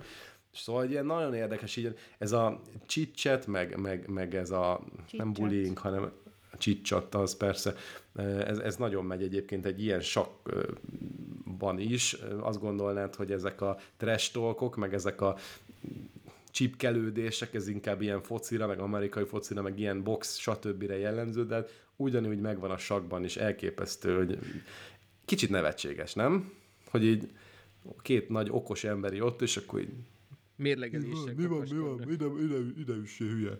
[0.52, 5.06] Szóval egy ilyen nagyon érdekes, így ez a csicset, meg, meg, meg ez a nem
[5.06, 5.32] Chit-chat.
[5.32, 6.12] bullying, hanem
[6.58, 7.74] csicsat, az persze,
[8.46, 12.12] ez, ez nagyon megy egyébként egy ilyen sakkban is.
[12.40, 15.36] Azt gondolnád, hogy ezek a trash talkok, meg ezek a
[16.50, 20.82] csipkelődések, ez inkább ilyen focira, meg amerikai focira, meg ilyen box, stb.
[20.82, 21.64] jellemző, de
[21.96, 24.38] ugyanúgy megvan a sakban is, elképesztő, hogy
[25.24, 26.52] kicsit nevetséges, nem?
[26.90, 27.30] Hogy így
[28.02, 29.92] két nagy okos emberi ott, és akkor így
[30.60, 31.36] Mérlegelések.
[31.36, 33.58] mi van, mi van, ide, ide, ide üssé, hülye.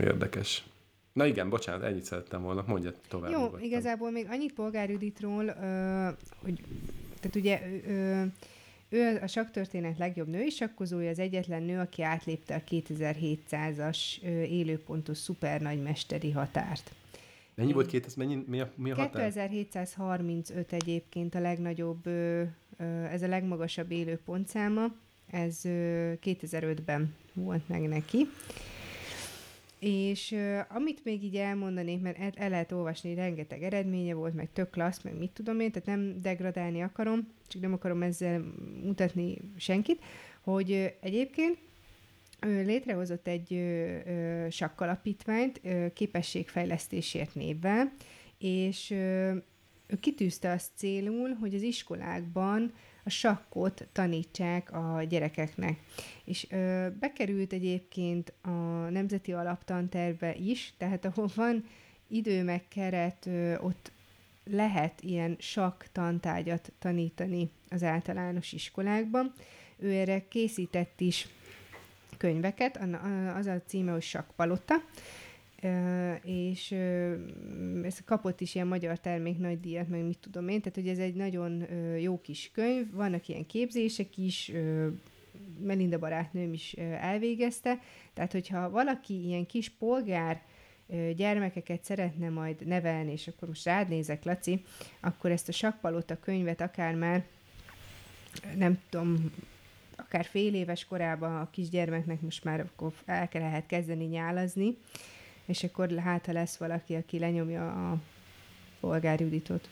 [0.00, 0.64] Érdekes.
[1.12, 3.30] Na igen, bocsánat, ennyit szerettem volna, mondja tovább.
[3.30, 3.62] Jó, nyugodtan.
[3.62, 6.08] igazából még annyit polgárjuditról, ö,
[6.42, 6.60] hogy
[7.20, 7.60] tehát ugye
[8.88, 15.18] ő, a saktörténet legjobb női sakkozója, az egyetlen nő, aki átlépte a 2700-as ö, élőpontos
[15.18, 15.80] szupernagy
[16.32, 16.92] határt.
[17.58, 19.32] Mennyi volt két, ez mennyi, mi a, mi a határ?
[19.32, 22.06] 2735 egyébként a legnagyobb,
[23.10, 24.86] ez a legmagasabb élő pontszáma,
[25.30, 28.26] ez ö, 2005-ben volt meg neki.
[29.78, 30.36] És
[30.68, 35.02] amit még így elmondanék, mert el, el lehet olvasni, rengeteg eredménye volt, meg tök klassz,
[35.02, 38.44] meg mit tudom én, tehát nem degradálni akarom, csak nem akarom ezzel
[38.84, 40.02] mutatni senkit,
[40.40, 41.58] hogy egyébként
[42.40, 43.62] létrehozott egy
[44.50, 45.60] sakkalapítványt
[45.94, 47.92] képességfejlesztésért névvel,
[48.38, 48.90] és
[49.88, 52.72] ő kitűzte azt célul, hogy az iskolákban
[53.04, 55.78] a sakkot tanítsák a gyerekeknek.
[56.24, 58.48] És ö, bekerült egyébként a
[58.90, 61.64] Nemzeti Alaptantervbe is, tehát ahol van
[62.08, 63.92] idő meg keret, ö, ott
[64.44, 69.32] lehet ilyen sakk tantárgyat tanítani az általános iskolákban.
[69.76, 71.28] Ő erre készített is
[72.18, 72.80] könyveket,
[73.36, 74.74] az a címe, hogy Sakkpalota,
[75.62, 76.74] Ö, és
[77.82, 80.98] ez kapott is ilyen magyar termék nagy díjat, meg mit tudom én, tehát hogy ez
[80.98, 81.66] egy nagyon
[82.00, 84.52] jó kis könyv, vannak ilyen képzések is,
[85.60, 87.78] Melinda barátnőm is elvégezte,
[88.14, 90.42] tehát hogyha valaki ilyen kis polgár
[91.16, 94.64] gyermekeket szeretne majd nevelni, és akkor most rád nézek, Laci,
[95.00, 97.24] akkor ezt a Sakkpalota könyvet akár már
[98.56, 99.32] nem tudom,
[99.98, 104.76] akár fél éves korában a kisgyermeknek most már akkor el kell lehet kezdeni nyálazni,
[105.44, 107.98] és akkor hát, ha lesz valaki, aki lenyomja a
[108.80, 109.68] polgárjuditot.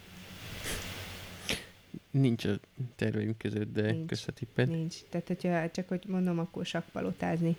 [2.11, 2.59] Nincs a
[2.97, 4.09] terveim között, de Nincs.
[4.09, 4.69] kösz a tippet.
[4.69, 4.97] Nincs.
[5.09, 7.57] Tehát, hogyha csak hogy mondom, akkor sakkpalotázni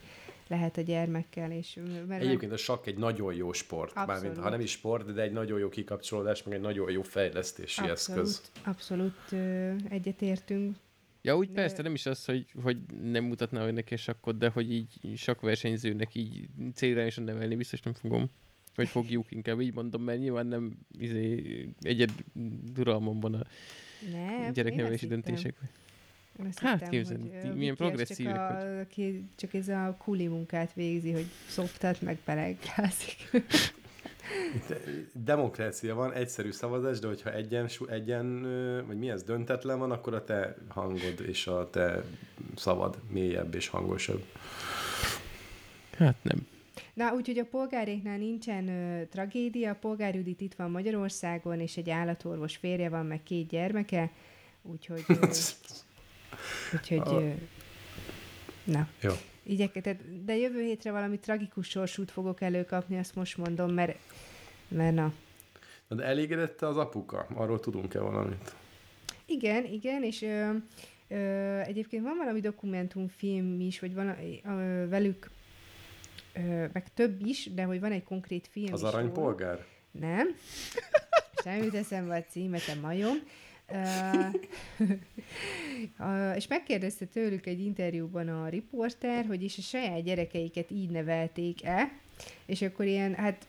[0.47, 3.89] lehet a gyermekkel, és mert Egyébként a sakk egy nagyon jó sport.
[3.89, 4.07] Abszolút.
[4.07, 7.81] Mármint, ha nem is sport, de egy nagyon jó kikapcsolódás, meg egy nagyon jó fejlesztési
[7.81, 8.51] abszolút, eszköz.
[8.63, 9.33] abszolút
[9.89, 10.75] egyetértünk.
[11.27, 14.49] Ja, úgy De- persze, nem is az, hogy, hogy nem mutatná hogy neki sakkot, de
[14.49, 18.29] hogy így sakversenyzőnek így célra is nevelni, biztos nem fogom.
[18.75, 22.11] Vagy fogjuk inkább így mondom, mert nyilván nem izé, egyed
[22.73, 23.45] duralmam van a
[24.11, 25.55] Nem, gyereknevelési döntések.
[26.47, 30.73] Azt Hát hittem, képzeld, hogy, milyen progresszívek csak, a, ki, csak ez a kuli munkát
[30.73, 33.15] végzi, hogy szoptat, meg belegrázik.
[34.55, 34.77] Itt eh,
[35.11, 38.41] demokrácia van, egyszerű szavazás, de hogyha egyen, egyen,
[38.87, 42.03] vagy mi ez, döntetlen van, akkor a te hangod és a te
[42.55, 44.23] szavad mélyebb és hangosabb.
[45.97, 46.47] Hát nem.
[46.93, 51.89] Na, úgyhogy a polgáréknál nincsen ö, tragédia, a polgár Judit itt van Magyarországon, és egy
[51.89, 54.11] állatorvos férje van, meg két gyermeke,
[54.61, 55.03] úgyhogy...
[55.07, 55.13] Ö,
[56.75, 57.23] úgyhogy...
[57.23, 57.29] Ö,
[58.63, 59.11] na, Jó.
[59.47, 63.97] Igyekezett, de jövő hétre valami tragikus sorsút fogok előkapni, azt most mondom, mert,
[64.67, 65.13] mert na.
[65.87, 67.27] Na, de elégedette az apuka?
[67.33, 68.55] Arról tudunk-e valamit?
[69.25, 70.49] Igen, igen, és ö,
[71.07, 75.29] ö, egyébként van valami dokumentumfilm is, vagy van ö, velük,
[76.33, 79.65] ö, meg több is, de hogy van egy konkrét film Az is aranypolgár?
[79.91, 80.27] Nem.
[81.63, 83.15] Jut eszembe a címe, te majom.
[86.35, 91.91] És megkérdezte tőlük egy interjúban a riporter, hogy is a saját gyerekeiket így nevelték-e,
[92.45, 93.47] és akkor ilyen, hát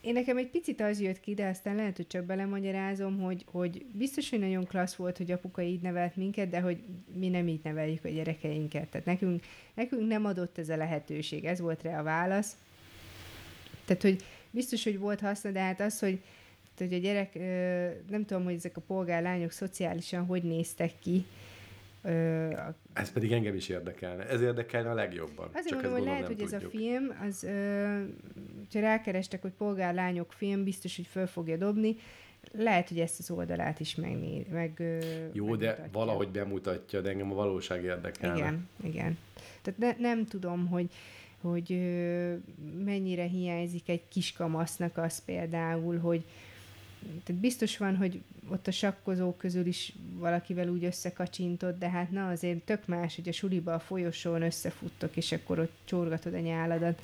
[0.00, 3.84] én nekem egy picit az jött ki, de aztán lehet, hogy csak belemagyarázom, hogy, hogy
[3.92, 6.78] biztos, hogy nagyon klassz volt, hogy apuka így nevelt minket, de hogy
[7.14, 8.88] mi nem így neveljük a gyerekeinket.
[8.88, 9.44] Tehát nekünk,
[9.74, 11.44] nekünk nem adott ez a lehetőség.
[11.44, 12.56] Ez volt rá a válasz.
[13.84, 16.22] Tehát, hogy biztos, hogy volt haszna, de hát az, hogy,
[16.78, 17.34] hogy a gyerek,
[18.10, 21.24] nem tudom, hogy ezek a polgárlányok szociálisan hogy néztek ki.
[22.92, 24.28] Ez pedig engem is érdekelne.
[24.28, 25.48] Ez érdekelne a legjobban.
[25.52, 27.46] Azért mondom, hogy lehet, hogy ez a film, az,
[28.72, 31.96] ha rákerestek, hogy polgárlányok film, biztos, hogy föl fogja dobni,
[32.52, 34.82] lehet, hogy ezt az oldalát is megné, meg
[35.32, 35.82] Jó, megmutatja.
[35.82, 38.36] de valahogy bemutatja, de engem a valóság érdekel.
[38.36, 39.18] Igen, igen.
[39.62, 40.90] Tehát ne, nem tudom, hogy
[41.40, 41.68] hogy
[42.84, 46.24] mennyire hiányzik egy kiskamasznak az például, hogy
[47.24, 52.28] tehát biztos van, hogy ott a sakkozók közül is valakivel úgy összekacsintott, de hát na
[52.28, 57.02] azért tök más, hogy a suliba a folyosón összefuttok, és akkor ott csorgatod a nyáladat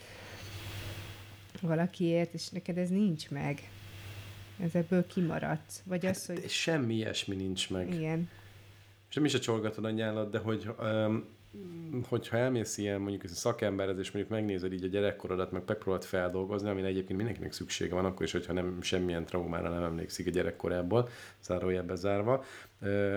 [1.60, 3.70] valakiért, és neked ez nincs meg.
[4.60, 5.82] Ez ebből kimaradt.
[5.84, 6.48] Vagy hát, az, hogy...
[6.48, 7.94] Semmi ilyesmi nincs meg.
[7.94, 8.28] Igen.
[9.08, 11.24] Semmi se csorgatod a nyálat, de hogy um,
[12.08, 16.68] hogyha elmész ilyen mondjuk ez szakemberhez, és mondjuk megnézed így a gyerekkorodat, meg megpróbálod feldolgozni,
[16.68, 21.08] ami egyébként mindenkinek szüksége van, akkor is, hogyha nem semmilyen traumára nem emlékszik a gyerekkorából,
[21.42, 22.44] zárójelbe zárva,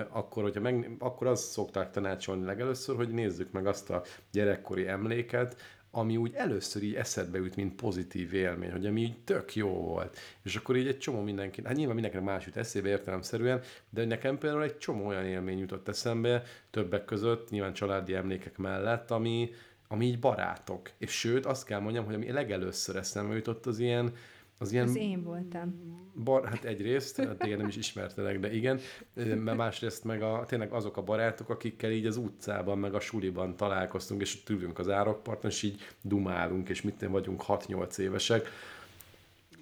[0.09, 5.55] akkor, hogyha meg, akkor azt szokták tanácsolni legelőször, hogy nézzük meg azt a gyerekkori emléket,
[5.97, 10.17] ami úgy először így eszedbe jut, mint pozitív élmény, hogy ami így tök jó volt.
[10.43, 14.37] És akkor így egy csomó mindenki, hát nyilván mindenkinek más jut eszébe értelemszerűen, de nekem
[14.37, 19.49] például egy csomó olyan élmény jutott eszembe, többek között, nyilván családi emlékek mellett, ami,
[19.87, 20.91] ami így barátok.
[20.97, 24.13] És sőt, azt kell mondjam, hogy ami legelőször eszembe jutott, az ilyen
[24.57, 24.87] az ilyen...
[24.87, 25.95] Az én voltam.
[26.23, 28.79] Bar, hát egyrészt, hát téged nem is ismertelek, de igen,
[29.13, 33.55] mert másrészt meg a, tényleg azok a barátok, akikkel így az utcában, meg a suliban
[33.55, 38.47] találkoztunk, és ülünk az árokparton, és így dumálunk, és mit vagyunk 6-8 évesek.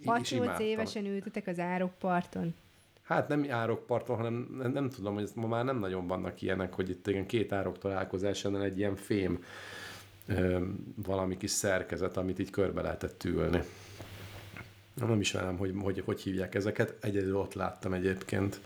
[0.06, 2.56] 6-8 évesen ültetek az árokparton?
[3.02, 6.90] Hát nem árokparton, hanem nem, nem tudom, hogy ma már nem nagyon vannak ilyenek, hogy
[6.90, 9.44] itt igen, két árok találkozásánál egy ilyen fém
[10.28, 10.66] ö,
[10.96, 13.62] valami kis szerkezet, amit így körbe lehetett ülni.
[14.96, 16.96] Nem is velem, hogy, hogy hogy hívják ezeket.
[17.02, 18.60] Egyedül ott láttam egyébként.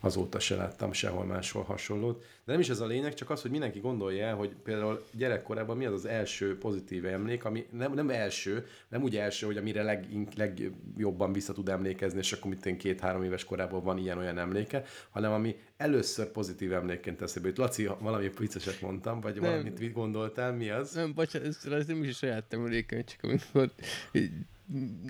[0.00, 2.24] Azóta se láttam sehol máshol hasonlót.
[2.44, 5.76] De nem is ez a lényeg, csak az, hogy mindenki gondolja el, hogy például gyerekkorában
[5.76, 9.82] mi az az első pozitív emlék, ami nem, nem első, nem úgy első, hogy amire
[9.82, 10.06] leg,
[10.36, 15.56] legjobban vissza tud emlékezni, és akkor mit két-három éves korában van ilyen-olyan emléke, hanem ami
[15.76, 17.58] először pozitív emlékként eszébe jut.
[17.58, 19.50] Laci, valami vicceset mondtam, vagy nem.
[19.50, 20.92] valamit gondoltál, mi az?
[20.92, 23.70] Nem, bocsánat, ez, ez nem is a saját emlékem, csak amikor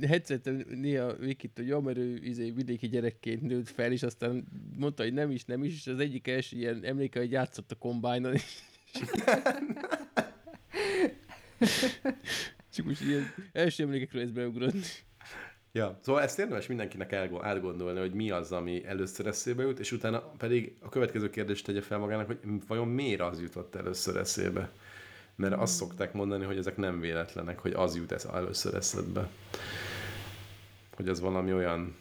[0.07, 4.47] headsetem néha Vikit, hogy jó, mert ő izé, vidéki gyerekként nőtt fel, és aztán
[4.77, 7.75] mondta, hogy nem is, nem is, és az egyik első ilyen emléke, hogy játszott a
[7.75, 8.63] kombájnon, és
[12.73, 15.05] csak most ilyen első emlékekről ez beugrott.
[15.73, 20.21] Ja, szóval ezt érdemes mindenkinek átgondolni, hogy mi az, ami először eszébe jut, és utána
[20.21, 24.73] pedig a következő kérdést tegye fel magának, hogy vajon miért az jutott először eszébe
[25.37, 25.89] mert azt hmm.
[25.89, 29.29] szokták mondani, hogy ezek nem véletlenek, hogy az jut ez először eszedbe.
[30.97, 31.97] Hogy ez valami olyan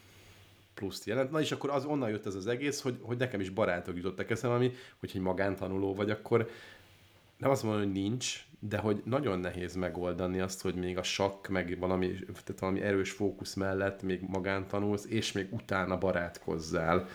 [0.73, 1.31] pluszt jelent.
[1.31, 4.29] Na és akkor az onnan jött ez az egész, hogy, hogy nekem is barátok jutottak
[4.29, 6.49] eszembe, ami, hogy egy magántanuló vagy, akkor
[7.37, 11.47] nem azt mondom, hogy nincs, de hogy nagyon nehéz megoldani azt, hogy még a sakk,
[11.47, 12.07] meg valami,
[12.43, 17.07] tehát valami erős fókusz mellett még magántanulsz, és még utána barátkozzál.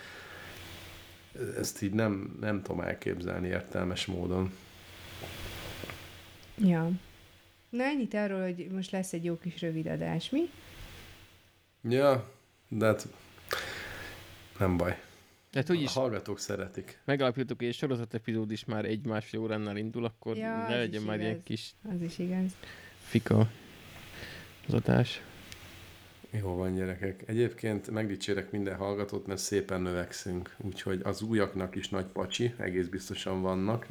[1.56, 4.52] Ezt így nem, nem tudom elképzelni értelmes módon.
[6.64, 6.90] Ja.
[7.68, 10.50] Na ennyit arról, hogy most lesz egy jó kis rövid adás, mi?
[11.88, 12.30] Ja,
[12.68, 13.08] de hát
[14.58, 14.98] nem baj.
[15.50, 16.98] Tehát úgy is a hallgatók szeretik.
[17.04, 21.14] Megalapítottuk, hogy egy sorozat epizód is már egy-másfél óránál indul, akkor ja, ne legyen már
[21.14, 21.28] igaz.
[21.28, 21.74] ilyen kis...
[21.94, 22.56] Az is igaz.
[22.98, 23.50] Fika
[24.66, 25.22] az adás.
[26.30, 27.22] Jó van, gyerekek.
[27.26, 33.42] Egyébként megdicsérek minden hallgatót, mert szépen növekszünk, úgyhogy az újaknak is nagy pacsi, egész biztosan
[33.42, 33.86] vannak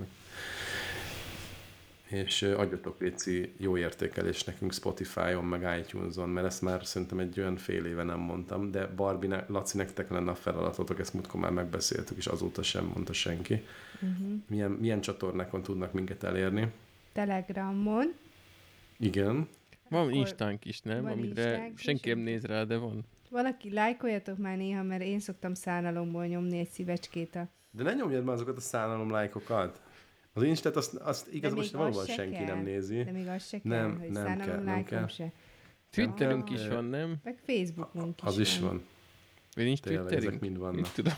[2.10, 7.58] és adjatok Léci jó értékelés nekünk Spotify-on, meg iTunes-on, mert ezt már szerintem egy olyan
[7.58, 12.18] fél éve nem mondtam, de Barbie, Laci, nektek lenne a feladatotok, ezt múltkor már megbeszéltük,
[12.18, 13.64] és azóta sem mondta senki.
[13.94, 14.42] Uh-huh.
[14.48, 16.72] Milyen, milyen csatornákon tudnak minket elérni?
[17.12, 18.14] Telegramon.
[18.98, 19.48] Igen.
[19.90, 21.06] Van Akkor Instánk is, nem?
[21.06, 23.06] Amire senki nem néz rá, de van.
[23.30, 27.48] Valaki lájkoljatok már néha, mert én szoktam szánalomból nyomni egy szívecskét a...
[27.72, 29.82] De ne nyomjad már azokat a szánalom lájkokat.
[30.34, 32.46] Az Instát azt, azt igaz, most valóban senki kell.
[32.46, 33.04] nem nézi.
[33.04, 35.08] De még az se kell, nem, hogy nem kell, nem kell.
[35.08, 35.32] Se.
[35.90, 37.16] Twitterünk is van, nem?
[37.24, 38.70] Meg Facebookunk is Az is van.
[38.70, 38.84] van.
[39.56, 40.12] Vagy nincs Twitterünk?
[40.12, 40.92] Ezek mind vannak.
[40.92, 41.14] tudom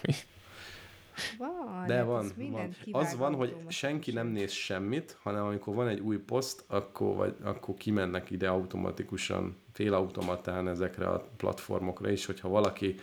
[1.37, 2.75] Van, De hát van, van.
[2.91, 7.35] Az van, hogy senki nem néz semmit, hanem amikor van egy új poszt, akkor, vagy,
[7.43, 12.95] akkor kimennek ide automatikusan, félautomatán ezekre a platformokra is, hogyha valaki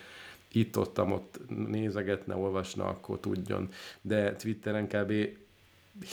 [0.52, 3.68] itt-ott, ott nézegetne, olvasna, akkor tudjon.
[4.01, 5.12] De Twitteren kb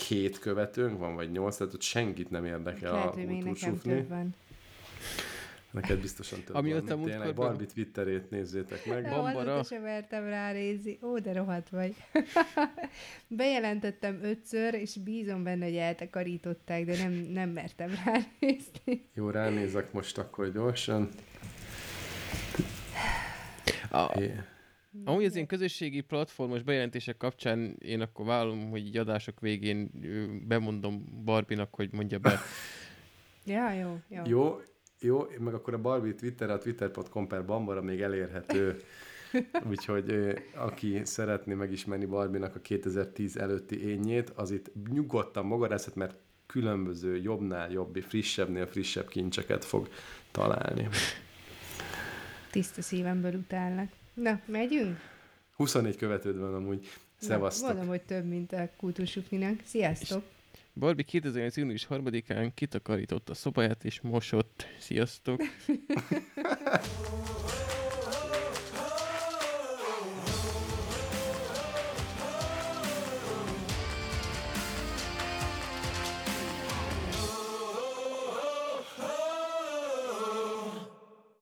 [0.08, 3.80] hét követőnk van, vagy nyolc, tehát ott senkit nem érdekel Lehet, a hogy még nekem
[3.80, 4.36] több van.
[5.72, 7.34] Neked biztosan több Ami van, ott a mint tényleg.
[7.34, 9.02] Barbie Twitterét nézzétek meg.
[9.02, 9.52] Nem, Bambara.
[9.52, 11.00] azóta sem mertem ránézni.
[11.02, 11.96] Ó, de rohadt vagy.
[13.28, 19.10] Bejelentettem ötször, és bízom benne, hogy eltakarították, de nem, nem mertem ránézni.
[19.14, 21.10] Jó, ránézek most akkor gyorsan.
[23.92, 24.34] A, É.
[25.04, 29.92] amúgy az én közösségi platformos bejelentések kapcsán én akkor vállalom, hogy így adások végén
[30.48, 32.40] bemondom Barbinak, hogy mondja be.
[33.48, 34.22] Ja, jó, jó.
[34.26, 34.60] Jó,
[35.00, 38.82] jó, meg akkor a Barbie Twitter, a twitter.com per Bambara még elérhető.
[39.70, 46.16] Úgyhogy aki szeretné megismerni Barbie-nak a 2010 előtti énjét, az itt nyugodtan magadászott, mert
[46.46, 49.90] különböző jobbnál jobb, frissebbnél frissebb kincseket fog
[50.32, 50.88] találni.
[52.52, 53.90] Tiszta szívemből utállak.
[54.16, 55.00] Na, megyünk?
[55.56, 56.88] 24 követőd van amúgy.
[57.20, 57.68] Szevasztok!
[57.68, 59.60] Mondom, hogy több, mint a kultúrsufninak.
[59.66, 60.24] Sziasztok!
[60.74, 61.58] Barbie 2008.
[61.58, 64.66] június 3-án kitakarította a szobáját és mosott.
[64.80, 65.42] Sziasztok!